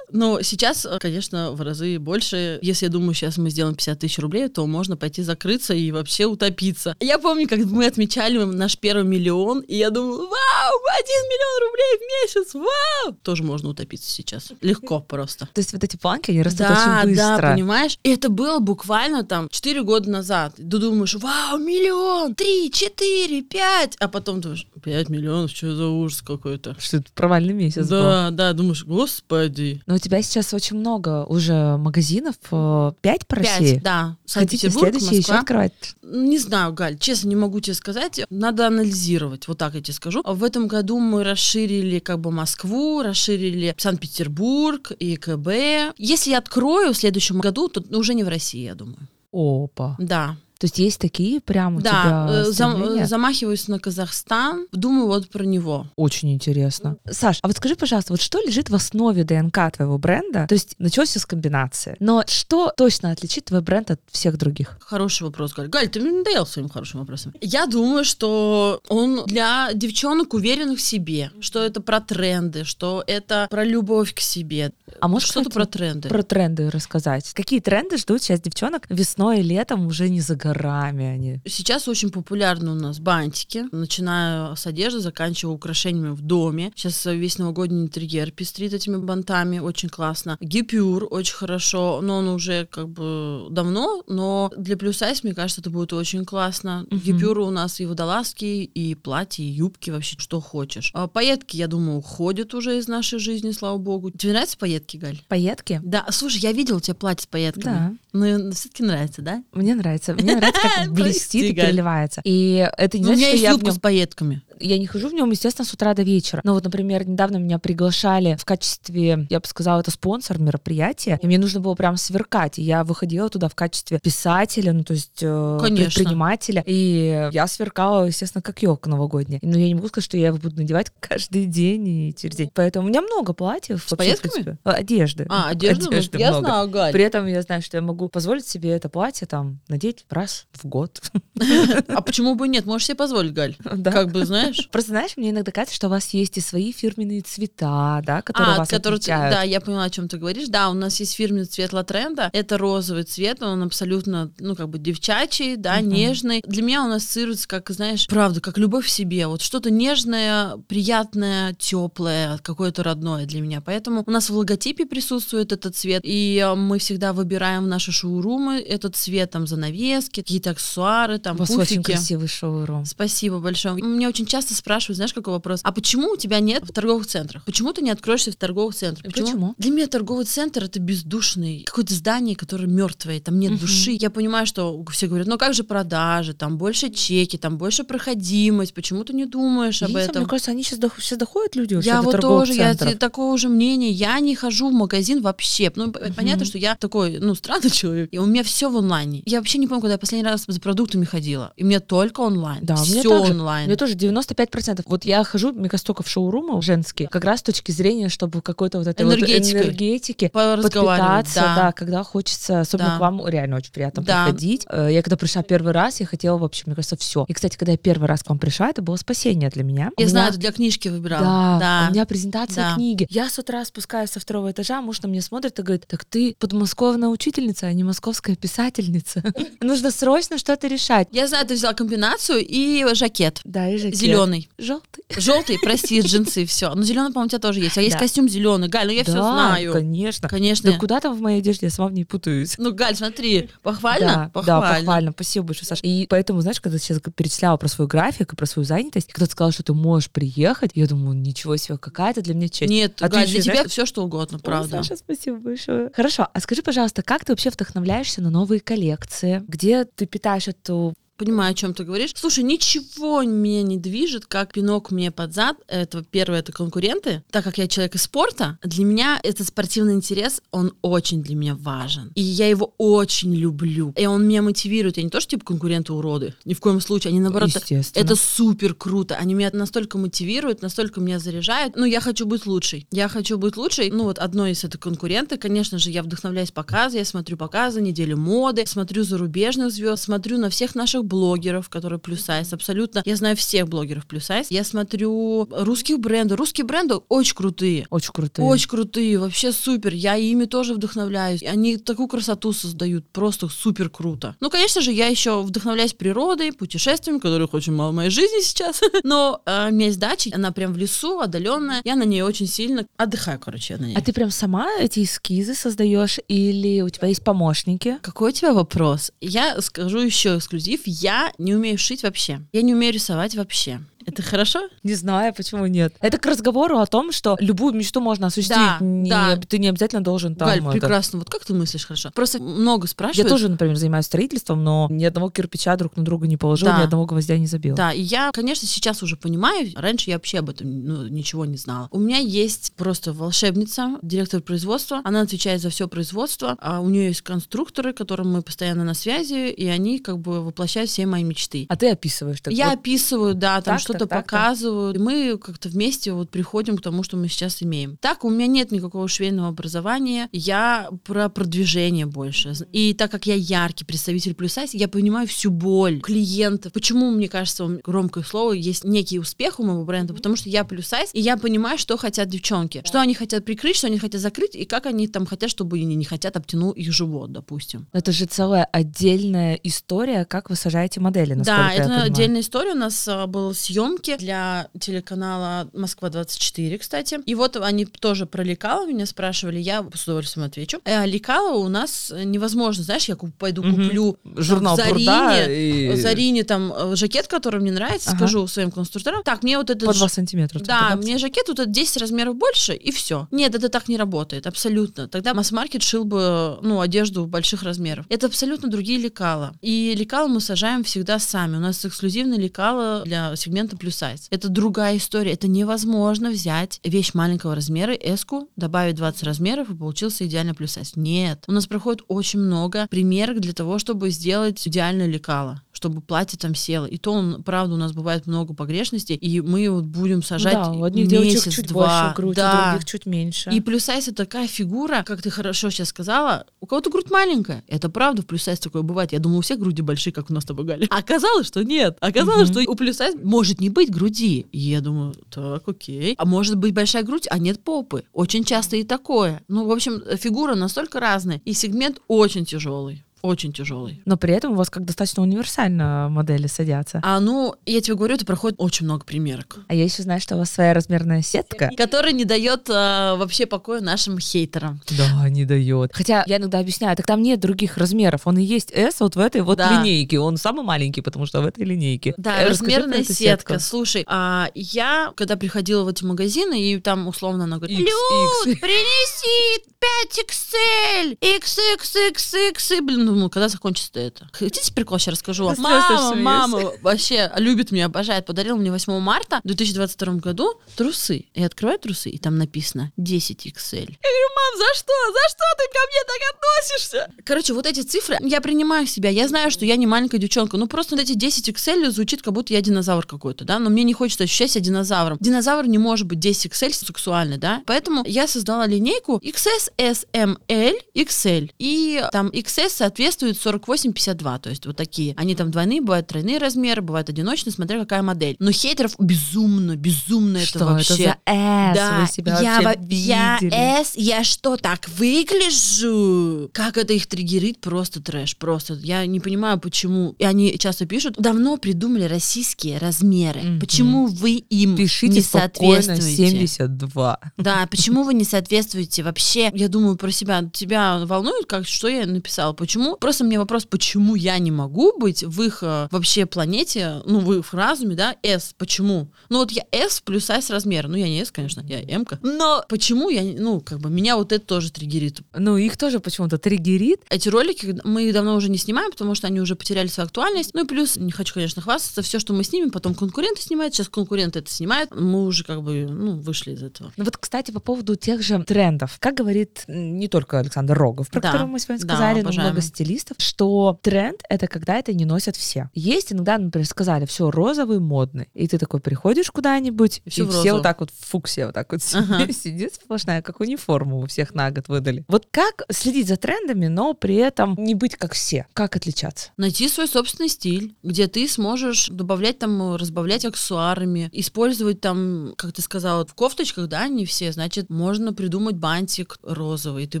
Но 0.10 0.42
сейчас, 0.42 0.86
конечно, 1.00 1.52
в 1.52 1.60
разы 1.60 1.98
больше. 1.98 2.58
Если 2.62 2.86
я 2.86 2.92
думаю, 2.92 3.14
сейчас 3.14 3.36
мы 3.36 3.50
сделаем 3.50 3.74
50 3.74 3.98
тысяч 3.98 4.18
рублей, 4.18 4.48
то 4.48 4.66
можно 4.66 4.96
пойти 4.96 5.22
закрыться 5.22 5.74
и 5.74 5.90
вообще 5.90 6.26
утопиться. 6.26 6.96
Я 7.00 7.18
помню, 7.18 7.48
как 7.48 7.58
мы 7.60 7.86
отмечали 7.86 8.13
отмечали 8.14 8.38
мы 8.44 8.54
наш 8.54 8.78
первый 8.78 9.04
миллион, 9.04 9.60
и 9.60 9.76
я 9.76 9.90
думаю, 9.90 10.18
вау, 10.18 10.78
один 10.98 11.22
миллион 11.30 11.68
рублей 11.68 11.98
в 11.98 12.42
месяц, 12.42 12.54
вау! 12.54 13.16
Тоже 13.22 13.42
можно 13.42 13.70
утопиться 13.70 14.10
сейчас. 14.10 14.52
Легко 14.60 15.00
просто. 15.00 15.48
То 15.52 15.60
есть 15.60 15.72
вот 15.72 15.82
эти 15.84 15.96
планки, 15.96 16.30
они 16.30 16.42
растут 16.42 16.60
Да, 16.60 17.00
очень 17.02 17.10
быстро. 17.10 17.36
да, 17.42 17.52
понимаешь? 17.54 17.98
И 18.02 18.10
это 18.10 18.28
было 18.28 18.58
буквально 18.60 19.24
там 19.24 19.48
4 19.50 19.82
года 19.82 20.10
назад. 20.10 20.54
Ты 20.56 20.62
думаешь, 20.62 21.14
вау, 21.14 21.58
миллион, 21.58 22.34
3, 22.34 22.70
4, 22.70 23.42
5, 23.42 23.96
а 23.98 24.08
потом 24.08 24.40
думаешь, 24.40 24.66
5 24.82 25.08
миллионов, 25.08 25.50
что 25.50 25.74
за 25.74 25.86
ужас 25.88 26.22
какой-то. 26.22 26.76
Что 26.78 26.98
это 26.98 27.06
провальный 27.14 27.54
месяц 27.54 27.88
был. 27.88 28.02
Да, 28.02 28.30
да, 28.30 28.52
думаешь, 28.52 28.84
господи. 28.84 29.82
Но 29.86 29.94
у 29.96 29.98
тебя 29.98 30.22
сейчас 30.22 30.52
очень 30.54 30.76
много 30.76 31.24
уже 31.24 31.76
магазинов. 31.76 32.36
э, 32.50 32.92
Пять 33.00 33.26
по 33.26 33.36
России? 33.36 33.80
Да. 33.82 34.16
Хотите 34.28 34.70
следующий 34.70 35.16
еще 35.16 35.32
открывать? 35.34 35.72
Не 36.02 36.38
знаю, 36.38 36.72
Галь, 36.72 36.98
честно 36.98 37.28
не 37.28 37.36
могу 37.36 37.60
тебе 37.60 37.74
сказать. 37.74 37.93
Надо 38.30 38.66
анализировать, 38.66 39.48
вот 39.48 39.58
так 39.58 39.74
я 39.74 39.80
тебе 39.80 39.94
скажу. 39.94 40.22
В 40.24 40.44
этом 40.44 40.68
году 40.68 40.98
мы 40.98 41.24
расширили 41.24 41.98
как 41.98 42.20
бы 42.20 42.30
Москву, 42.30 43.02
расширили 43.02 43.74
Санкт-Петербург 43.76 44.92
и 44.92 45.16
КБ. 45.16 45.94
Если 45.96 46.30
я 46.30 46.38
открою 46.38 46.92
в 46.92 46.96
следующем 46.96 47.40
году, 47.40 47.68
то 47.68 47.82
уже 47.96 48.14
не 48.14 48.24
в 48.24 48.28
России, 48.28 48.62
я 48.62 48.74
думаю. 48.74 49.08
Опа. 49.32 49.96
Да, 49.98 50.36
То 50.58 50.66
есть 50.66 50.78
есть 50.78 51.00
такие 51.00 51.40
прям 51.40 51.76
у 51.76 51.80
да, 51.80 51.90
тебя 51.90 52.26
э, 52.30 52.52
стремления? 52.52 53.06
замахиваюсь 53.06 53.68
на 53.68 53.78
Казахстан, 53.78 54.66
думаю 54.72 55.06
вот 55.06 55.28
про 55.28 55.44
него. 55.44 55.86
Очень 55.96 56.32
интересно. 56.32 56.96
Саш, 57.10 57.38
а 57.42 57.48
вот 57.48 57.56
скажи, 57.56 57.76
пожалуйста, 57.76 58.12
вот 58.12 58.20
что 58.20 58.40
лежит 58.40 58.70
в 58.70 58.74
основе 58.74 59.24
ДНК 59.24 59.72
твоего 59.72 59.98
бренда? 59.98 60.46
То 60.48 60.54
есть 60.54 60.74
началось 60.78 61.10
все 61.10 61.18
с 61.18 61.26
комбинации. 61.26 61.96
Но 62.00 62.24
что 62.26 62.72
точно 62.76 63.10
отличит 63.10 63.46
твой 63.46 63.60
бренд 63.60 63.90
от 63.90 64.00
всех 64.10 64.38
других? 64.38 64.78
Хороший 64.80 65.24
вопрос, 65.24 65.52
Галь. 65.54 65.68
Галь, 65.68 65.88
ты 65.88 66.00
мне 66.00 66.12
надоел 66.12 66.46
своим 66.46 66.68
хорошим 66.68 67.00
вопросом. 67.00 67.34
Я 67.40 67.66
думаю, 67.66 68.04
что 68.04 68.80
он 68.88 69.24
для 69.26 69.70
девчонок, 69.74 70.34
уверенных 70.34 70.78
в 70.78 70.82
себе, 70.82 71.30
что 71.40 71.62
это 71.62 71.80
про 71.80 72.00
тренды, 72.00 72.64
что 72.64 73.02
это 73.06 73.48
про 73.50 73.64
любовь 73.64 74.14
к 74.14 74.20
себе. 74.20 74.72
А 75.00 75.08
можешь 75.08 75.28
что-то 75.28 75.50
про 75.50 75.66
тренды? 75.66 76.08
Про 76.08 76.22
тренды 76.22 76.70
рассказать. 76.70 77.32
Какие 77.34 77.60
тренды 77.60 77.98
ждут 77.98 78.22
сейчас 78.22 78.40
девчонок 78.40 78.86
весной 78.88 79.40
и 79.40 79.42
летом 79.42 79.86
уже 79.86 80.08
не 80.08 80.20
за 80.20 80.36
горами 80.44 81.04
они? 81.04 81.40
Сейчас 81.46 81.88
очень 81.88 82.10
популярны 82.10 82.72
у 82.72 82.74
нас 82.74 83.00
бантики, 83.00 83.64
начиная 83.72 84.54
с 84.54 84.66
одежды, 84.66 85.00
заканчивая 85.00 85.54
украшениями 85.54 86.10
в 86.10 86.20
доме. 86.20 86.72
Сейчас 86.76 87.06
весь 87.06 87.38
новогодний 87.38 87.82
интерьер 87.82 88.30
пестрит 88.30 88.74
этими 88.74 88.96
бантами, 88.96 89.58
очень 89.58 89.88
классно. 89.88 90.36
Гипюр 90.40 91.06
очень 91.10 91.34
хорошо, 91.34 92.00
но 92.02 92.18
он 92.18 92.28
уже 92.28 92.66
как 92.66 92.88
бы 92.88 93.46
давно, 93.50 94.02
но 94.06 94.52
для 94.56 94.76
плюс 94.76 94.98
сайз, 94.98 95.24
мне 95.24 95.34
кажется, 95.34 95.60
это 95.60 95.70
будет 95.70 95.92
очень 95.92 96.24
классно. 96.24 96.86
Мгм. 96.90 97.00
Гипюры 97.00 97.42
у 97.42 97.50
нас 97.50 97.80
и 97.80 97.86
водолазки, 97.86 98.44
и 98.44 98.94
платья, 98.94 99.42
и 99.42 99.46
юбки, 99.46 99.90
вообще 99.90 100.16
что 100.18 100.40
хочешь. 100.40 100.90
А 100.94 101.06
пайетки, 101.06 101.56
я 101.56 101.68
думаю, 101.68 101.98
уходят 101.98 102.54
уже 102.54 102.78
из 102.78 102.88
нашей 102.88 103.18
жизни, 103.18 103.52
слава 103.52 103.78
богу. 103.78 104.10
Тебе 104.10 104.32
нравятся 104.32 104.58
пайетки, 104.58 104.96
Галь? 104.96 105.22
Пайетки? 105.28 105.80
Да, 105.82 106.06
слушай, 106.10 106.40
я 106.40 106.52
видела 106.52 106.76
у 106.76 106.80
тебя 106.80 106.94
платье 106.94 107.24
с 107.24 107.26
пайетками. 107.26 107.64
Да. 107.64 107.92
Ну, 108.12 108.52
все-таки 108.52 108.82
нравится, 108.82 109.22
да? 109.22 109.42
Мне 109.52 109.74
нравится. 109.74 110.14
Мне 110.14 110.33
нравится, 110.36 110.60
как 110.62 110.92
блестит 110.92 111.44
и 111.44 111.52
переливается. 111.54 112.20
И 112.24 112.68
это 112.76 112.98
не 112.98 113.04
Ну, 113.04 113.12
у 113.12 113.14
значит, 113.14 113.18
меня 113.18 113.26
что 113.28 113.32
есть 113.36 113.42
я 113.44 113.50
в 113.50 113.52
юбка 113.52 113.66
нем 113.66 113.74
с 113.74 113.78
пайетками. 113.78 114.42
Я 114.60 114.78
не 114.78 114.86
хожу 114.86 115.08
в 115.08 115.14
нем, 115.14 115.30
естественно, 115.30 115.66
с 115.66 115.72
утра 115.72 115.94
до 115.94 116.02
вечера. 116.02 116.40
Но 116.44 116.54
вот, 116.54 116.64
например, 116.64 117.06
недавно 117.06 117.36
меня 117.36 117.58
приглашали 117.58 118.36
в 118.38 118.44
качестве, 118.44 119.26
я 119.30 119.40
бы 119.40 119.46
сказала, 119.46 119.80
это 119.80 119.90
спонсор 119.90 120.38
мероприятия, 120.38 121.18
и 121.22 121.26
мне 121.26 121.38
нужно 121.38 121.60
было 121.60 121.74
прям 121.74 121.96
сверкать. 121.96 122.58
И 122.58 122.62
я 122.62 122.84
выходила 122.84 123.28
туда 123.28 123.48
в 123.48 123.54
качестве 123.54 123.98
писателя, 124.00 124.72
ну, 124.72 124.84
то 124.84 124.94
есть 124.94 125.22
э, 125.22 125.58
Конечно. 125.60 125.84
предпринимателя, 125.86 126.62
и 126.66 127.28
я 127.32 127.46
сверкала, 127.46 128.04
естественно, 128.04 128.42
как 128.42 128.62
елка 128.62 128.90
новогодняя. 128.90 129.40
Но 129.42 129.58
я 129.58 129.68
не 129.68 129.74
могу 129.74 129.88
сказать, 129.88 130.04
что 130.04 130.16
я 130.16 130.28
его 130.28 130.38
буду 130.38 130.56
надевать 130.56 130.92
каждый 131.00 131.46
день 131.46 131.88
и 131.88 132.14
через 132.16 132.36
день. 132.36 132.50
Поэтому 132.54 132.86
у 132.86 132.88
меня 132.88 133.02
много 133.02 133.32
платьев. 133.32 133.84
С 133.86 133.90
вообще, 133.90 134.16
принципе. 134.16 134.58
А, 134.64 134.72
Одежды. 134.72 135.26
А, 135.28 135.44
ну, 135.44 135.50
Одежды 135.50 136.18
я 136.18 136.30
много. 136.30 136.46
знаю, 136.46 136.68
Галь. 136.68 136.92
При 136.92 137.04
этом 137.04 137.26
я 137.26 137.42
знаю, 137.42 137.62
что 137.62 137.76
я 137.76 137.82
могу 137.82 138.08
позволить 138.08 138.46
себе 138.46 138.70
это 138.70 138.88
платье 138.88 139.26
там 139.26 139.60
надеть 139.68 140.04
раз 140.10 140.46
в 140.52 140.66
год. 140.66 141.00
А 141.88 142.00
почему 142.00 142.34
бы 142.34 142.48
нет? 142.48 142.66
Можешь 142.66 142.86
себе 142.86 142.96
позволить, 142.96 143.32
Галь. 143.32 143.56
Да. 143.74 143.92
Как 143.92 144.10
бы, 144.10 144.24
знаешь. 144.24 144.43
Просто 144.70 144.90
знаешь, 144.90 145.16
мне 145.16 145.30
иногда 145.30 145.52
кажется, 145.52 145.74
что 145.76 145.86
у 145.86 145.90
вас 145.90 146.10
есть 146.14 146.36
и 146.38 146.40
свои 146.40 146.72
фирменные 146.72 147.20
цвета, 147.22 148.02
да, 148.04 148.22
которые 148.22 148.54
А, 148.54 148.58
вас 148.58 148.68
который, 148.68 148.96
отличают. 148.96 149.34
да, 149.34 149.42
я 149.42 149.60
поняла, 149.60 149.84
о 149.84 149.90
чем 149.90 150.08
ты 150.08 150.16
говоришь. 150.18 150.48
Да, 150.48 150.70
у 150.70 150.74
нас 150.74 150.98
есть 151.00 151.14
фирменный 151.14 151.44
цвет 151.46 151.72
Латренда. 151.72 152.30
Это 152.32 152.58
розовый 152.58 153.04
цвет, 153.04 153.42
он 153.42 153.62
абсолютно, 153.62 154.30
ну, 154.38 154.54
как 154.56 154.68
бы 154.68 154.78
девчачий, 154.78 155.56
да, 155.56 155.78
Мгм. 155.80 155.88
нежный. 155.88 156.42
Для 156.46 156.62
меня 156.62 156.84
он 156.84 156.92
ассоциируется, 156.92 157.48
как, 157.48 157.70
знаешь, 157.70 158.06
правда, 158.06 158.40
как 158.40 158.58
любовь 158.58 158.86
к 158.86 158.88
себе. 158.88 159.26
Вот 159.26 159.42
что-то 159.42 159.70
нежное, 159.70 160.56
приятное, 160.68 161.54
теплое, 161.54 162.38
какое-то 162.42 162.82
родное 162.82 163.26
для 163.26 163.40
меня. 163.40 163.60
Поэтому 163.60 164.02
у 164.06 164.10
нас 164.10 164.30
в 164.30 164.36
логотипе 164.36 164.86
присутствует 164.86 165.52
этот 165.52 165.76
цвет, 165.76 166.02
и 166.04 166.52
мы 166.56 166.78
всегда 166.78 167.12
выбираем 167.12 167.64
в 167.64 167.66
наши 167.66 167.92
шоурумы 167.92 168.60
этот 168.60 168.96
цвет, 168.96 169.30
там, 169.30 169.46
занавески, 169.46 170.20
какие-то 170.20 170.50
аксессуары, 170.50 171.18
там, 171.18 171.36
у 171.36 171.38
вас 171.40 171.50
очень 171.50 171.78
пуфики. 171.78 171.92
красивый 171.92 172.28
шоурум. 172.28 172.84
Спасибо 172.84 173.38
большое. 173.38 173.74
Меня 173.76 174.08
очень 174.08 174.26
часто 174.34 174.54
спрашивают, 174.54 174.96
знаешь, 174.96 175.12
какой 175.14 175.32
вопрос? 175.32 175.60
А 175.62 175.70
почему 175.72 176.10
у 176.10 176.16
тебя 176.16 176.40
нет 176.40 176.64
в 176.64 176.72
торговых 176.72 177.06
центрах? 177.06 177.44
Почему 177.44 177.72
ты 177.72 177.82
не 177.82 177.90
откроешься 177.90 178.32
в 178.32 178.36
торговых 178.36 178.74
центрах? 178.74 179.12
Почему? 179.14 179.54
Для 179.58 179.70
меня 179.70 179.86
торговый 179.86 180.24
центр 180.24 180.64
это 180.64 180.80
бездушный 180.80 181.62
какое-то 181.64 181.94
здание, 181.94 182.34
которое 182.34 182.66
мертвое, 182.66 183.20
там 183.20 183.38
нет 183.38 183.52
Мгм. 183.52 183.60
души. 183.60 183.92
Я 183.92 184.10
понимаю, 184.10 184.46
что 184.46 184.84
все 184.90 185.06
говорят, 185.06 185.28
ну 185.28 185.38
как 185.38 185.54
же 185.54 185.62
продажи, 185.62 186.34
там 186.34 186.58
больше 186.58 186.90
чеки, 186.90 187.36
там 187.38 187.58
больше 187.58 187.84
проходимость. 187.84 188.74
Почему 188.74 189.04
ты 189.04 189.12
не 189.12 189.26
думаешь 189.26 189.82
об 189.82 189.90
Видите, 189.90 190.06
этом? 190.10 190.22
Мне 190.22 190.28
кажется, 190.30 190.50
они 190.50 190.62
сейчас, 190.64 190.80
сейчас 190.98 191.18
доходят 191.18 191.54
люди 191.56 191.78
Я 191.84 191.98
до 191.98 192.02
вот 192.02 192.20
тоже, 192.20 192.54
я 192.54 192.70
центров. 192.70 192.92
те- 192.92 192.98
такого 192.98 193.38
же 193.38 193.48
мнения. 193.48 193.90
Я 193.90 194.18
не 194.20 194.34
хожу 194.34 194.68
в 194.70 194.72
магазин 194.72 195.22
вообще. 195.22 195.70
Ну, 195.76 195.92
п- 195.92 196.12
понятно, 196.16 196.44
что 196.44 196.58
я 196.58 196.74
такой, 196.74 197.18
ну, 197.18 197.34
странный 197.34 197.70
человек. 197.80 198.08
И 198.12 198.18
у 198.18 198.26
меня 198.26 198.42
все 198.42 198.68
в 198.68 198.76
онлайне. 198.76 199.22
Я 199.26 199.38
вообще 199.38 199.58
не 199.58 199.66
помню, 199.68 199.82
когда 199.82 199.92
я 199.94 199.98
последний 199.98 200.26
раз 200.28 200.44
за 200.48 200.60
продуктами 200.60 201.04
ходила. 201.04 201.52
И 201.56 201.62
у 201.62 201.66
меня 201.66 201.80
только 201.80 202.20
онлайн. 202.20 202.64
Да, 202.64 202.74
у 202.74 202.84
меня 202.86 203.00
все 203.00 203.08
так 203.08 203.26
же. 203.26 203.32
онлайн. 203.32 203.66
Мне 203.66 203.76
тоже 203.76 203.94
95%. 204.26 204.82
Вот 204.86 205.04
я 205.04 205.22
хожу, 205.24 205.52
мне 205.52 205.68
кажется, 205.68 205.86
только 205.86 206.02
в 206.02 206.08
шоурумы 206.08 206.60
женские, 206.62 207.08
как 207.08 207.24
раз 207.24 207.40
с 207.40 207.42
точки 207.42 207.70
зрения, 207.72 208.08
чтобы 208.08 208.42
какой-то 208.42 208.78
вот 208.78 208.86
этой 208.86 209.04
вот 209.04 209.14
Энергетикой. 209.18 209.62
энергетики 209.62 210.28
подпитаться, 210.32 211.40
да. 211.40 211.54
да. 211.56 211.72
когда 211.72 212.02
хочется, 212.02 212.60
особенно 212.60 212.90
Да. 212.90 212.96
к 212.96 213.00
вам 213.00 213.26
реально 213.26 213.56
очень 213.56 213.72
приятно 213.72 214.02
Да. 214.02 214.24
приходить. 214.26 214.66
Э, 214.70 214.88
Я 214.90 215.02
когда 215.02 215.16
пришла 215.16 215.42
первый 215.42 215.72
раз, 215.72 216.00
я 216.00 216.06
хотела 216.06 216.38
вообще, 216.38 216.62
мне 216.66 216.74
кажется, 216.74 216.96
все. 216.96 217.24
И, 217.28 217.32
кстати, 217.32 217.56
когда 217.56 217.72
я 217.72 217.78
первый 217.78 218.06
раз 218.06 218.22
к 218.22 218.28
вам 218.28 218.38
пришла, 218.38 218.68
это 218.70 218.82
было 218.82 218.96
спасение 218.96 219.50
для 219.50 219.64
меня. 219.64 219.90
У 219.96 220.00
Я 220.00 220.06
меня- 220.06 220.08
знаю, 220.10 220.32
ты 220.32 220.38
для 220.38 220.52
книжки 220.52 220.88
выбирала. 220.88 221.24
Да, 221.24 221.58
Да. 221.60 221.86
у 221.88 221.92
меня 221.92 222.06
презентация 222.06 222.68
Да. 222.70 222.74
книги. 222.74 223.06
Я 223.10 223.28
с 223.28 223.38
утра 223.38 223.64
спускаюсь 223.64 224.10
со 224.10 224.20
второго 224.20 224.50
этажа, 224.50 224.80
муж 224.80 225.00
на 225.02 225.08
меня 225.08 225.22
смотрит 225.22 225.58
и 225.58 225.62
говорит, 225.62 225.86
так 225.86 226.04
ты 226.04 226.34
подмосковная 226.38 227.08
учительница, 227.08 227.66
а 227.66 227.72
не 227.72 227.84
московская 227.84 228.36
писательница. 228.36 229.22
Нужно 229.60 229.90
срочно 229.90 230.38
что-то 230.38 230.66
решать. 230.68 231.08
Я 231.12 231.26
знаю, 231.28 231.46
ты 231.46 231.54
взяла 231.54 231.74
комбинацию 231.74 232.38
и 232.46 232.84
жакет. 232.94 233.40
Да, 233.44 233.68
и 233.68 233.76
жакет. 233.78 233.98
Зеленый. 234.14 234.48
Желтый. 234.58 235.04
Желтый, 235.16 235.58
прости, 235.62 236.00
джинсы, 236.00 236.44
все. 236.46 236.74
Но 236.74 236.82
зеленый, 236.82 237.12
по-моему, 237.12 237.26
у 237.26 237.28
тебя 237.30 237.38
тоже 237.38 237.60
есть. 237.60 237.76
А 237.78 237.80
есть 237.82 237.94
Да. 237.94 238.00
костюм 238.00 238.28
зеленый. 238.28 238.68
Галь, 238.68 238.86
ну 238.86 238.92
я 238.92 239.04
да, 239.04 239.12
все 239.12 239.22
знаю. 239.22 239.72
конечно. 239.72 240.28
Конечно. 240.28 240.72
Да 240.72 240.78
куда 240.78 241.00
там 241.00 241.16
в 241.16 241.20
моей 241.20 241.38
одежде, 241.38 241.66
я 241.66 241.70
сама 241.70 241.88
в 241.88 241.92
ней 241.92 242.04
путаюсь. 242.04 242.54
Ну, 242.58 242.72
Галь, 242.72 242.94
смотри, 242.96 243.50
похвально? 243.62 244.06
Да, 244.06 244.30
похвально. 244.32 244.68
да, 244.68 244.74
похвально. 244.78 245.10
Спасибо 245.12 245.46
большое, 245.46 245.66
Саша. 245.66 245.80
И 245.84 246.06
поэтому, 246.06 246.40
знаешь, 246.40 246.60
когда 246.60 246.78
ты 246.78 246.84
сейчас 246.84 247.00
перечисляла 247.14 247.56
про 247.56 247.68
свой 247.68 247.86
график 247.86 248.32
и 248.32 248.36
про 248.36 248.46
свою 248.46 248.64
занятость, 248.66 249.12
кто-то 249.12 249.30
сказал, 249.30 249.52
что 249.52 249.62
ты 249.62 249.72
можешь 249.74 250.10
приехать, 250.10 250.70
я 250.74 250.86
думаю, 250.86 251.16
ничего 251.16 251.56
себе, 251.56 251.78
какая-то 251.78 252.22
для 252.22 252.34
меня 252.34 252.48
честь. 252.48 252.70
Нет, 252.70 252.98
А 253.02 253.08
Галь, 253.08 253.26
для 253.26 253.40
тебя 253.42 253.54
знаешь- 253.54 253.70
все 253.70 253.86
что 253.86 254.04
угодно, 254.04 254.38
Ой, 254.38 254.42
правда. 254.42 254.78
Саша, 254.78 254.96
спасибо 254.96 255.38
большое. 255.38 255.90
Хорошо, 255.94 256.28
а 256.32 256.40
скажи, 256.40 256.62
пожалуйста, 256.62 257.02
как 257.02 257.24
ты 257.24 257.32
вообще 257.32 257.50
вдохновляешься 257.50 258.20
на 258.22 258.30
новые 258.30 258.60
коллекции? 258.60 259.42
Где 259.48 259.84
ты 259.84 260.06
питаешь 260.06 260.48
эту... 260.48 260.94
Понимаю, 261.16 261.52
о 261.52 261.54
чем 261.54 261.74
ты 261.74 261.84
говоришь. 261.84 262.12
Слушай, 262.14 262.44
ничего 262.44 263.22
меня 263.22 263.62
не 263.62 263.78
движет, 263.78 264.26
как 264.26 264.52
пинок 264.52 264.90
мне 264.90 265.10
под 265.10 265.32
зад. 265.32 265.56
Это 265.68 266.04
первое, 266.10 266.40
это 266.40 266.52
конкуренты. 266.52 267.22
Так 267.30 267.44
как 267.44 267.58
я 267.58 267.68
человек 267.68 267.94
из 267.94 268.02
спорта, 268.02 268.58
для 268.62 268.84
меня 268.84 269.20
этот 269.22 269.46
спортивный 269.46 269.94
интерес, 269.94 270.42
он 270.50 270.74
очень 270.82 271.22
для 271.22 271.36
меня 271.36 271.54
важен. 271.54 272.10
И 272.14 272.22
я 272.22 272.48
его 272.48 272.74
очень 272.78 273.34
люблю. 273.34 273.92
И 273.96 274.06
он 274.06 274.26
меня 274.26 274.42
мотивирует. 274.42 274.96
Я 274.96 275.04
не 275.04 275.10
то, 275.10 275.20
что 275.20 275.30
типа 275.30 275.44
конкуренты 275.44 275.92
уроды. 275.92 276.34
Ни 276.44 276.54
в 276.54 276.60
коем 276.60 276.80
случае. 276.80 277.10
Они 277.10 277.20
наоборот 277.20 277.50
Естественно. 277.54 278.04
Это 278.04 278.16
супер 278.16 278.74
круто. 278.74 279.16
Они 279.16 279.34
меня 279.34 279.50
настолько 279.52 279.98
мотивируют, 279.98 280.62
настолько 280.62 281.00
меня 281.00 281.18
заряжают. 281.18 281.76
Ну, 281.76 281.84
я 281.84 282.00
хочу 282.00 282.26
быть 282.26 282.46
лучшей. 282.46 282.86
Я 282.90 283.08
хочу 283.08 283.38
быть 283.38 283.56
лучшей. 283.56 283.90
Ну, 283.90 284.04
вот 284.04 284.18
одной 284.18 284.52
из 284.52 284.64
это 284.64 284.78
конкуренты. 284.78 285.36
Конечно 285.36 285.78
же, 285.78 285.90
я 285.90 286.02
вдохновляюсь 286.02 286.50
показы, 286.50 286.98
я 286.98 287.04
смотрю 287.04 287.36
показы, 287.36 287.80
неделю 287.80 288.16
моды, 288.16 288.64
смотрю 288.66 289.04
зарубежных 289.04 289.70
звезд, 289.70 290.02
смотрю 290.02 290.38
на 290.38 290.50
всех 290.50 290.74
наших 290.74 291.03
блогеров, 291.04 291.68
которые 291.68 291.98
плюс 291.98 292.22
сайз, 292.22 292.52
абсолютно. 292.52 293.02
Я 293.04 293.16
знаю 293.16 293.36
всех 293.36 293.68
блогеров 293.68 294.06
плюс 294.06 294.24
сайз. 294.24 294.50
Я 294.50 294.64
смотрю 294.64 295.48
русских 295.50 295.98
брендов. 295.98 296.38
Русские 296.38 296.66
бренды 296.66 296.96
очень 297.08 297.34
крутые. 297.34 297.86
Очень 297.90 298.12
крутые. 298.12 298.46
Очень 298.46 298.68
крутые, 298.68 299.18
вообще 299.18 299.52
супер. 299.52 299.92
Я 299.94 300.16
ими 300.16 300.44
тоже 300.44 300.74
вдохновляюсь. 300.74 301.42
Они 301.42 301.76
такую 301.76 302.08
красоту 302.08 302.52
создают, 302.52 303.06
просто 303.10 303.48
супер 303.48 303.90
круто. 303.90 304.36
Ну, 304.40 304.50
конечно 304.50 304.80
же, 304.80 304.92
я 304.92 305.08
еще 305.08 305.42
вдохновляюсь 305.42 305.92
природой, 305.92 306.52
путешествиями, 306.52 307.18
которых 307.18 307.54
очень 307.54 307.72
мало 307.72 307.92
в 307.92 307.94
моей 307.94 308.10
жизни 308.10 308.42
сейчас. 308.42 308.80
Но 309.04 309.42
э, 309.46 309.70
месть 309.70 309.98
дачи, 309.98 310.32
она 310.34 310.52
прям 310.52 310.72
в 310.72 310.76
лесу, 310.76 311.20
отдаленная. 311.20 311.80
Я 311.84 311.96
на 311.96 312.04
ней 312.04 312.22
очень 312.22 312.46
сильно 312.46 312.86
отдыхаю, 312.96 313.38
короче, 313.38 313.76
на 313.76 313.86
ней. 313.86 313.96
А 313.96 314.00
ты 314.00 314.12
прям 314.12 314.30
сама 314.30 314.68
эти 314.78 315.04
эскизы 315.04 315.54
создаешь 315.54 316.18
или 316.28 316.80
у 316.80 316.88
тебя 316.88 317.08
есть 317.08 317.24
помощники? 317.24 317.98
Какой 318.02 318.30
у 318.30 318.32
тебя 318.32 318.52
вопрос? 318.52 319.12
Я 319.20 319.60
скажу 319.60 320.00
еще 320.00 320.36
эксклюзив. 320.36 320.86
Я 321.00 321.32
не 321.38 321.54
умею 321.54 321.76
шить 321.76 322.04
вообще. 322.04 322.40
Я 322.52 322.62
не 322.62 322.72
умею 322.72 322.92
рисовать 322.92 323.34
вообще. 323.34 323.80
Это 324.06 324.22
хорошо? 324.22 324.68
Не 324.82 324.94
знаю, 324.94 325.34
почему 325.34 325.66
нет. 325.66 325.94
Это 326.00 326.18
к 326.18 326.26
разговору 326.26 326.78
о 326.78 326.86
том, 326.86 327.12
что 327.12 327.36
любую 327.40 327.74
мечту 327.74 328.00
можно 328.00 328.26
осуществить. 328.28 328.56
Да, 328.56 328.78
Не- 328.80 329.10
да. 329.10 329.36
Ты 329.36 329.58
не 329.58 329.68
обязательно 329.68 330.02
должен 330.02 330.34
там... 330.34 330.48
Галь, 330.48 330.58
это- 330.60 330.70
прекрасно. 330.70 331.18
Вот 331.18 331.30
как 331.30 331.44
ты 331.44 331.54
мыслишь 331.54 331.86
хорошо? 331.86 332.10
Просто 332.14 332.40
много 332.42 332.84
Я 332.84 332.88
спрашивают. 332.90 333.28
тоже, 333.28 333.48
например, 333.48 333.76
занимаюсь 333.76 334.06
строительством, 334.06 334.62
но 334.64 334.88
ни 334.90 335.04
одного 335.04 335.30
кирпича 335.30 335.76
друг 335.76 335.96
на 335.96 336.04
друга 336.04 336.26
не 336.26 336.36
положил, 336.36 336.68
Да. 336.68 336.78
ни 336.78 336.84
одного 336.84 337.06
гвоздя 337.06 337.38
не 337.38 337.46
забил. 337.46 337.74
Да, 337.74 337.92
и 337.92 338.00
я, 338.02 338.30
конечно, 338.32 338.66
сейчас 338.68 339.02
уже 339.02 339.16
понимаю, 339.16 339.70
раньше 339.74 340.10
я 340.10 340.16
вообще 340.16 340.38
об 340.40 340.50
этом 340.50 340.84
ну, 340.84 341.06
ничего 341.08 341.44
не 341.44 341.56
знала. 341.56 341.88
У 341.90 341.98
меня 341.98 342.18
есть 342.18 342.72
просто 342.76 343.12
волшебница, 343.12 343.98
директор 344.02 344.40
производства, 344.40 345.00
она 345.04 345.22
отвечает 345.22 345.60
за 345.60 345.70
все 345.70 345.88
производство, 345.88 346.56
а 346.60 346.80
у 346.80 346.88
нее 346.88 347.06
есть 347.08 347.22
конструкторы, 347.22 347.92
которым 347.92 348.32
мы 348.32 348.42
постоянно 348.42 348.84
на 348.84 348.94
связи, 348.94 349.50
и 349.50 349.66
они 349.66 349.98
как 349.98 350.18
бы 350.18 350.42
воплощают 350.44 350.90
все 350.90 351.06
мои 351.06 351.24
мечты. 351.24 351.66
А 351.68 351.76
ты 351.76 351.90
описываешь 351.90 352.40
так 352.40 352.52
я 352.52 352.70
вот. 352.70 352.78
описываю, 352.78 353.34
да, 353.34 353.60
там 353.60 353.76
так-то, 353.78 353.93
что-то 353.98 354.06
так-то. 354.06 354.36
показываю, 354.36 354.94
и 354.94 354.98
мы 354.98 355.38
как-то 355.38 355.68
вместе 355.68 356.12
вот 356.12 356.30
приходим 356.30 356.76
к 356.76 356.82
тому, 356.82 357.02
что 357.02 357.16
мы 357.16 357.28
сейчас 357.28 357.62
имеем. 357.62 357.96
Так, 357.98 358.24
у 358.24 358.30
меня 358.30 358.46
нет 358.46 358.72
никакого 358.72 359.08
швейного 359.08 359.48
образования, 359.48 360.28
я 360.32 360.88
про 361.04 361.28
продвижение 361.28 362.06
больше. 362.06 362.54
И 362.72 362.94
так 362.94 363.10
как 363.10 363.26
я 363.26 363.34
яркий 363.34 363.84
представитель 363.84 364.34
плюс 364.34 364.52
сайз, 364.52 364.74
я 364.74 364.88
понимаю 364.88 365.26
всю 365.26 365.50
боль 365.50 366.00
клиентов. 366.00 366.72
Почему, 366.72 367.10
мне 367.10 367.28
кажется, 367.28 367.80
громкое 367.84 368.24
слово, 368.24 368.52
есть 368.52 368.84
некий 368.84 369.18
успех 369.18 369.60
у 369.60 369.64
моего 369.64 369.84
бренда, 369.84 370.14
потому 370.14 370.36
что 370.36 370.48
я 370.48 370.64
плюс 370.64 370.86
сайз, 370.86 371.10
и 371.12 371.20
я 371.20 371.36
понимаю, 371.36 371.78
что 371.78 371.96
хотят 371.96 372.28
девчонки, 372.28 372.82
что 372.84 373.00
они 373.00 373.14
хотят 373.14 373.44
прикрыть, 373.44 373.76
что 373.76 373.86
они 373.86 373.98
хотят 373.98 374.20
закрыть, 374.20 374.54
и 374.54 374.64
как 374.64 374.86
они 374.86 375.08
там 375.08 375.26
хотят, 375.26 375.50
чтобы 375.50 375.76
они 375.76 375.94
не 375.94 376.04
хотят 376.04 376.36
обтянул 376.36 376.70
их 376.72 376.92
живот, 376.92 377.32
допустим. 377.32 377.86
Это 377.92 378.12
же 378.12 378.26
целая 378.26 378.64
отдельная 378.64 379.54
история, 379.62 380.24
как 380.24 380.50
вы 380.50 380.56
сажаете 380.56 381.00
модели, 381.00 381.34
насколько 381.34 381.60
Да, 381.60 381.72
это 381.72 382.02
отдельная. 382.02 382.40
история. 382.40 382.72
У 382.72 382.76
нас 382.76 383.06
а, 383.08 383.26
были 383.26 383.52
съемки 383.86 384.16
для 384.18 384.68
телеканала 384.80 385.68
Москва-24, 385.72 386.78
кстати. 386.78 387.20
И 387.26 387.34
вот 387.34 387.56
они 387.56 387.84
тоже 387.86 388.26
про 388.26 388.42
лекало 388.42 388.86
меня 388.86 389.06
спрашивали, 389.06 389.58
я 389.58 389.84
с 389.94 390.04
удовольствием 390.04 390.46
отвечу. 390.46 390.80
Э, 390.84 391.06
лекало 391.06 391.56
у 391.56 391.68
нас 391.68 392.12
невозможно, 392.24 392.84
знаешь, 392.84 393.08
я 393.08 393.16
пойду 393.16 393.62
куплю 393.62 394.18
Журнал 394.36 394.74
в 394.74 394.78
Зарине, 394.78 395.06
Бурда 395.06 395.52
и... 395.52 395.96
Зарине 395.96 396.44
там 396.44 396.72
э, 396.72 396.96
жакет, 396.96 397.26
который 397.28 397.60
мне 397.60 397.72
нравится, 397.72 398.10
Ага. 398.10 398.18
скажу 398.18 398.46
своим 398.46 398.70
конструкторам. 398.70 399.22
Так, 399.22 399.42
мне 399.42 399.56
вот 399.58 399.70
этот 399.70 399.86
по 399.86 399.92
ж- 399.92 399.98
2 399.98 400.08
сантиметра. 400.08 400.60
да, 400.60 400.96
мне 400.96 401.18
жакет 401.18 401.44
вот 401.48 401.58
этот 401.60 401.72
10 401.72 401.96
размеров 401.98 402.36
больше, 402.36 402.74
и 402.74 402.90
все. 402.92 403.28
Нет, 403.30 403.54
это 403.54 403.68
так 403.68 403.88
не 403.88 403.96
работает, 403.96 404.46
абсолютно. 404.46 405.08
Тогда 405.08 405.34
масс-маркет 405.34 405.82
шил 405.82 406.04
бы, 406.04 406.58
ну, 406.62 406.80
одежду 406.80 407.26
больших 407.26 407.62
размеров. 407.62 408.06
Это 408.08 408.26
абсолютно 408.26 408.68
другие 408.68 408.98
лекала. 408.98 409.54
И 409.62 409.94
лекала 409.96 410.28
мы 410.28 410.40
сажаем 410.40 410.84
всегда 410.84 411.18
сами. 411.18 411.56
У 411.56 411.60
нас 411.60 411.84
эксклюзивные 411.84 412.38
лекала 412.40 413.02
для 413.04 413.34
сегмента 413.36 413.73
плюс 413.76 413.96
сайз. 413.96 414.28
Это 414.30 414.48
другая 414.48 414.96
история. 414.96 415.32
Это 415.32 415.48
невозможно 415.48 416.30
взять 416.30 416.80
вещь 416.84 417.14
маленького 417.14 417.54
размера, 417.54 417.92
эску, 417.92 418.48
добавить 418.56 418.96
20 418.96 419.22
размеров, 419.24 419.70
и 419.70 419.74
получился 419.74 420.26
идеально 420.26 420.54
плюс 420.54 420.72
сайз. 420.72 420.96
Нет. 420.96 421.44
У 421.46 421.52
нас 421.52 421.66
проходит 421.66 422.02
очень 422.08 422.40
много 422.40 422.86
примерок 422.88 423.40
для 423.40 423.52
того, 423.52 423.78
чтобы 423.78 424.10
сделать 424.10 424.66
идеальное 424.66 425.06
лекало 425.06 425.63
чтобы 425.84 426.00
платье 426.00 426.38
там 426.38 426.54
село. 426.54 426.86
И 426.86 426.96
то, 426.96 427.12
он, 427.12 427.42
правда, 427.42 427.74
у 427.74 427.76
нас 427.76 427.92
бывает 427.92 428.26
много 428.26 428.54
погрешностей, 428.54 429.16
и 429.16 429.42
мы 429.42 429.68
вот 429.68 429.84
будем 429.84 430.22
сажать 430.22 430.54
да, 430.54 430.70
у 430.70 430.82
одних 430.82 431.08
девочек 431.08 431.34
месяц, 431.34 431.52
чуть 431.52 431.68
два. 431.68 432.04
больше 432.04 432.16
грудь, 432.16 432.36
да. 432.36 432.68
у 432.68 432.70
других 432.70 432.86
чуть 432.86 433.04
меньше. 433.04 433.50
И 433.50 433.60
плюс 433.60 433.84
сайз 433.84 434.08
это 434.08 434.24
такая 434.24 434.48
фигура, 434.48 435.02
как 435.04 435.20
ты 435.20 435.28
хорошо 435.28 435.68
сейчас 435.68 435.88
сказала, 435.88 436.46
у 436.60 436.66
кого-то 436.66 436.88
грудь 436.88 437.10
маленькая. 437.10 437.62
Это 437.68 437.90
правда, 437.90 438.22
в 438.22 438.26
плюс 438.26 438.42
сайз 438.44 438.60
такое 438.60 438.80
бывает. 438.80 439.12
Я 439.12 439.18
думала, 439.18 439.40
у 439.40 439.42
всех 439.42 439.58
груди 439.58 439.82
большие, 439.82 440.14
как 440.14 440.30
у 440.30 440.32
нас 440.32 440.44
с 440.44 440.46
тобой, 440.46 440.64
Галя. 440.64 440.86
А 440.88 440.98
оказалось, 441.00 441.46
что 441.48 441.62
нет. 441.62 441.98
Оказалось, 442.00 442.48
Мгм. 442.48 442.62
что 442.62 442.72
у 442.72 442.74
плюс 442.76 442.96
сайз 442.96 443.14
может 443.22 443.60
не 443.60 443.68
быть 443.68 443.90
груди. 443.90 444.46
И 444.52 444.58
я 444.58 444.80
думаю, 444.80 445.14
так, 445.30 445.68
окей. 445.68 446.14
А 446.16 446.24
может 446.24 446.56
быть 446.56 446.72
большая 446.72 447.02
грудь, 447.02 447.26
а 447.30 447.38
нет 447.38 447.62
попы. 447.62 448.04
Очень 448.14 448.44
часто 448.44 448.76
и 448.76 448.84
такое. 448.84 449.42
Ну, 449.48 449.66
в 449.66 449.70
общем, 449.70 450.02
фигура 450.16 450.54
настолько 450.54 450.98
разная, 450.98 451.42
и 451.44 451.52
сегмент 451.52 451.98
очень 452.08 452.46
тяжелый. 452.46 453.04
Очень 453.24 453.54
тяжелый. 453.54 454.02
Но 454.04 454.18
при 454.18 454.34
этом 454.34 454.52
у 454.52 454.56
вас 454.56 454.68
как 454.68 454.84
достаточно 454.84 455.22
универсально 455.22 456.08
модели 456.10 456.46
садятся. 456.46 457.00
А 457.02 457.18
ну, 457.20 457.54
я 457.64 457.80
тебе 457.80 457.96
говорю, 457.96 458.16
это 458.16 458.26
проходит 458.26 458.56
очень 458.60 458.84
много 458.84 459.06
примерок. 459.06 459.60
А 459.66 459.72
я 459.74 459.82
еще 459.84 460.02
знаю, 460.02 460.20
что 460.20 460.34
у 460.34 460.38
вас 460.40 460.50
своя 460.50 460.74
размерная 460.74 461.22
сетка. 461.22 461.70
Который 461.74 462.12
не 462.12 462.26
дает 462.26 462.68
а, 462.68 463.16
вообще 463.16 463.46
покоя 463.46 463.80
нашим 463.80 464.18
хейтерам. 464.18 464.82
Да, 464.90 465.26
не 465.30 465.46
дает. 465.46 465.92
Хотя 465.94 466.22
я 466.26 466.36
иногда 466.36 466.58
объясняю, 466.58 466.94
так 466.98 467.06
там 467.06 467.22
нет 467.22 467.40
других 467.40 467.78
размеров. 467.78 468.26
Он 468.26 468.36
и 468.36 468.42
есть 468.42 468.70
S 468.72 469.00
вот 469.00 469.16
в 469.16 469.18
этой 469.18 469.40
вот 469.40 469.56
Да. 469.56 469.70
линейке. 469.82 470.20
Он 470.20 470.36
самый 470.36 470.62
маленький, 470.62 471.00
потому 471.00 471.24
что 471.24 471.40
в 471.40 471.46
этой 471.46 471.64
линейке. 471.64 472.12
Да, 472.18 472.44
расскажи 472.46 472.76
размерная 472.76 473.04
сетка. 473.04 473.14
сетку. 473.54 473.58
Слушай, 473.60 474.04
а 474.06 474.48
я, 474.54 475.14
когда 475.16 475.36
приходила 475.36 475.82
в 475.84 475.88
эти 475.88 476.04
магазины, 476.04 476.60
и 476.62 476.78
там 476.78 477.08
условно 477.08 477.44
она 477.44 477.56
говорит, 477.56 477.78
X, 477.78 477.90
Люд, 477.90 478.48
X». 478.48 478.60
принеси 478.60 479.64
5XL, 480.12 481.18
XXXX. 481.20 482.80
Блин, 482.82 483.13
думаю, 483.14 483.30
когда 483.30 483.48
закончится 483.48 483.98
это? 484.00 484.28
Хотите 484.32 484.72
прикол 484.72 484.98
сейчас 484.98 485.14
расскажу? 485.14 485.48
Да, 485.48 485.54
Мама, 485.58 486.14
мама 486.16 486.72
вообще 486.82 487.30
любит 487.36 487.70
меня, 487.70 487.86
обожает. 487.86 488.26
Подарила 488.26 488.56
мне 488.56 488.70
8 488.70 488.98
марта 489.00 489.40
2022 489.44 490.14
году 490.14 490.60
трусы. 490.76 491.26
Я 491.34 491.46
открываю 491.46 491.78
трусы, 491.78 492.10
и 492.10 492.18
там 492.18 492.38
написано 492.38 492.92
10XL. 492.98 493.74
Я 493.74 494.10
говорю, 494.10 494.28
мам, 494.36 494.58
за 494.58 494.78
что? 494.78 494.92
За 495.12 495.28
что 495.28 495.44
ты 495.58 495.64
ко 495.72 495.80
мне 495.88 496.02
так 496.06 496.20
относишься? 496.34 497.24
Короче, 497.24 497.52
вот 497.54 497.66
эти 497.66 497.80
цифры, 497.80 498.18
я 498.20 498.40
принимаю 498.40 498.86
себя. 498.86 499.10
Я 499.10 499.28
знаю, 499.28 499.50
что 499.50 499.64
я 499.64 499.76
не 499.76 499.86
маленькая 499.86 500.18
девчонка. 500.18 500.56
Ну, 500.56 500.66
просто 500.66 500.96
вот 500.96 501.02
эти 501.02 501.14
10 501.14 501.48
XL 501.48 501.90
звучит, 501.90 502.22
как 502.22 502.32
будто 502.32 502.52
я 502.52 502.60
динозавр 502.60 503.06
какой-то, 503.06 503.44
да? 503.44 503.58
Но 503.58 503.70
мне 503.70 503.84
не 503.84 503.94
хочется 503.94 504.24
ощущать 504.24 504.52
себя 504.52 504.64
динозавром. 504.64 505.18
Динозавр 505.20 505.66
не 505.66 505.78
может 505.78 506.06
быть 506.06 506.18
10 506.18 506.52
XL 506.52 506.72
сексуальный, 506.72 507.38
да? 507.38 507.62
Поэтому 507.66 508.04
я 508.06 508.26
создала 508.26 508.66
линейку 508.66 509.18
XS, 509.18 509.72
S, 509.78 510.06
M, 510.12 510.38
L, 510.48 510.74
XL. 510.94 511.50
И 511.58 512.02
там 512.12 512.28
XS 512.28 512.84
соответствует 513.10 513.36
48-52, 513.36 514.38
то 514.40 514.50
есть 514.50 514.66
вот 514.66 514.76
такие. 514.76 515.14
Они 515.16 515.34
там 515.34 515.50
двойные, 515.50 515.80
бывают 515.80 516.06
тройные 516.06 516.38
размеры, 516.38 516.82
бывают 516.82 517.08
одиночные, 517.08 517.52
смотря 517.52 517.78
какая 517.80 518.02
модель. 518.02 518.36
Но 518.38 518.50
хейтеров 518.50 518.94
безумно, 518.98 519.76
безумно 519.76 520.38
это 520.38 520.46
Что 520.46 520.64
вообще. 520.66 520.94
это 520.94 521.02
за 521.26 521.32
S? 521.32 521.76
Да, 521.76 522.00
Вы 522.00 522.06
себя 522.08 522.40
я, 522.40 522.60
вообще 522.60 522.78
во- 522.80 522.94
я? 522.94 523.38
S, 523.80 523.92
я 523.96 524.24
что, 524.24 524.56
так 524.56 524.88
выгляжу? 524.88 526.50
Как 526.52 526.76
это 526.78 526.92
их 526.92 527.06
триггерит? 527.06 527.60
Просто 527.60 528.02
трэш, 528.02 528.36
просто. 528.36 528.74
Я 528.74 529.04
не 529.06 529.20
понимаю, 529.20 529.58
почему. 529.58 530.14
И 530.18 530.24
они 530.24 530.56
часто 530.58 530.86
пишут, 530.86 531.14
давно 531.18 531.56
придумали 531.56 532.04
российские 532.04 532.78
размеры. 532.78 533.40
Мгм. 533.40 533.60
Почему 533.60 534.06
вы 534.06 534.32
им 534.32 534.76
Пишите 534.76 535.14
не 535.14 535.20
соответствуете? 535.20 536.16
72. 536.46 537.18
Да, 537.36 537.66
почему 537.70 538.02
вы 538.04 538.14
не 538.14 538.24
соответствуете 538.24 539.02
вообще? 539.02 539.50
Я 539.54 539.68
думаю 539.68 539.96
про 539.96 540.10
себя. 540.10 540.42
Тебя 540.52 541.04
волнует, 541.04 541.46
как 541.46 541.66
что 541.66 541.88
я 541.88 542.06
написала? 542.06 542.52
Почему? 542.52 542.83
Просто 542.96 543.24
мне 543.24 543.38
вопрос, 543.38 543.64
почему 543.64 544.14
я 544.14 544.38
не 544.38 544.50
могу 544.50 544.98
быть 544.98 545.22
в 545.24 545.42
их 545.42 545.58
э, 545.62 545.88
вообще 545.90 546.26
планете, 546.26 547.02
ну, 547.06 547.20
в 547.20 547.32
их 547.32 547.52
разуме, 547.54 547.94
да, 547.96 548.16
S. 548.22 548.54
Почему? 548.58 549.08
Ну, 549.28 549.38
вот 549.38 549.50
я 549.50 549.64
S 549.72 550.00
плюс 550.00 550.28
size 550.28 550.52
размер. 550.52 550.88
Ну, 550.88 550.96
я 550.96 551.08
не 551.08 551.20
S, 551.20 551.30
конечно, 551.30 551.62
я 551.66 551.80
M. 551.80 552.02
-ка. 552.02 552.18
Но 552.22 552.64
почему 552.68 553.08
я, 553.10 553.22
ну, 553.22 553.60
как 553.60 553.78
бы, 553.80 553.90
меня 553.90 554.16
вот 554.16 554.32
это 554.32 554.44
тоже 554.44 554.70
триггерит. 554.72 555.20
Ну, 555.34 555.56
их 555.56 555.76
тоже 555.76 556.00
почему-то 556.00 556.38
триггерит. 556.38 557.00
Эти 557.10 557.28
ролики 557.28 557.78
мы 557.84 558.12
давно 558.12 558.36
уже 558.36 558.50
не 558.50 558.58
снимаем, 558.58 558.90
потому 558.90 559.14
что 559.14 559.26
они 559.26 559.40
уже 559.40 559.54
потеряли 559.56 559.88
свою 559.88 560.06
актуальность. 560.06 560.50
Ну 560.54 560.64
и 560.64 560.66
плюс, 560.66 560.96
не 560.96 561.12
хочу, 561.12 561.34
конечно, 561.34 561.62
хвастаться, 561.62 562.02
все, 562.02 562.18
что 562.18 562.32
мы 562.34 562.44
снимем, 562.44 562.70
потом 562.70 562.94
конкуренты 562.94 563.40
снимают, 563.42 563.74
сейчас 563.74 563.88
конкуренты 563.88 564.40
это 564.40 564.50
снимают, 564.50 564.90
мы 564.94 565.24
уже 565.24 565.44
как 565.44 565.62
бы, 565.62 565.86
ну, 565.88 566.16
вышли 566.20 566.52
из 566.52 566.62
этого. 566.62 566.92
Ну 566.96 567.04
вот, 567.04 567.16
кстати, 567.16 567.50
по 567.50 567.60
поводу 567.60 567.94
тех 567.96 568.22
же 568.22 568.42
трендов. 568.44 568.96
Как 569.00 569.14
говорит 569.14 569.64
м, 569.68 569.98
не 569.98 570.08
только 570.08 570.38
Александр 570.38 570.74
Рогов, 570.76 571.08
про 571.10 571.20
Да, 571.20 571.28
которого 571.30 571.48
мы 571.48 571.58
сегодня 571.60 571.84
да, 571.86 571.94
сказали, 571.94 572.16
но 572.16 572.28
обожаем. 572.28 572.48
много 572.50 572.60
стилистов, 572.74 573.16
что 573.20 573.78
тренд— 573.82 574.22
это 574.28 574.46
когда 574.46 574.78
это 574.78 574.92
не 574.92 575.04
носят 575.04 575.36
все. 575.36 575.70
Есть 575.74 576.12
иногда, 576.12 576.38
например, 576.38 576.66
сказали, 576.66 577.06
все 577.06 577.30
розовый, 577.30 577.78
модный. 577.78 578.28
И 578.34 578.48
ты 578.48 578.58
такой 578.58 578.80
приходишь 578.80 579.30
куда-нибудь, 579.30 580.02
И 580.04 580.08
и, 580.08 580.10
все 580.10 580.24
розовом. 580.24 580.52
вот 580.54 580.62
так 580.62 580.80
вот 580.80 580.90
в 580.90 581.06
фуксе 581.06 581.46
вот 581.46 581.54
так 581.54 581.70
вот 581.72 581.80
Ага. 581.94 582.32
сидит 582.32 582.74
сплошная, 582.74 583.22
как 583.22 583.40
униформа 583.40 583.96
у 583.98 584.06
всех 584.06 584.34
на 584.34 584.50
год 584.50 584.68
выдали. 584.68 585.04
Вот 585.08 585.26
как 585.30 585.62
следить 585.70 586.08
за 586.08 586.16
трендами, 586.16 586.66
но 586.66 586.94
при 586.94 587.14
этом 587.16 587.54
не 587.58 587.74
быть 587.74 587.96
как 587.96 588.12
все? 588.14 588.46
Как 588.52 588.76
отличаться? 588.76 589.30
Найти 589.36 589.68
свой 589.68 589.86
собственный 589.88 590.28
стиль, 590.28 590.74
где 590.82 591.06
ты 591.06 591.28
сможешь 591.28 591.88
добавлять 591.88 592.38
там, 592.38 592.76
разбавлять 592.76 593.24
аксессуарами, 593.24 594.08
использовать 594.12 594.80
там, 594.80 595.34
как 595.36 595.52
ты 595.52 595.62
сказала, 595.62 596.04
в 596.06 596.14
кофточках, 596.14 596.68
да, 596.68 596.88
не 596.88 597.04
все, 597.04 597.32
значит, 597.32 597.70
можно 597.70 598.12
придумать 598.12 598.56
бантик 598.56 599.18
розовый, 599.22 599.86
ты 599.86 600.00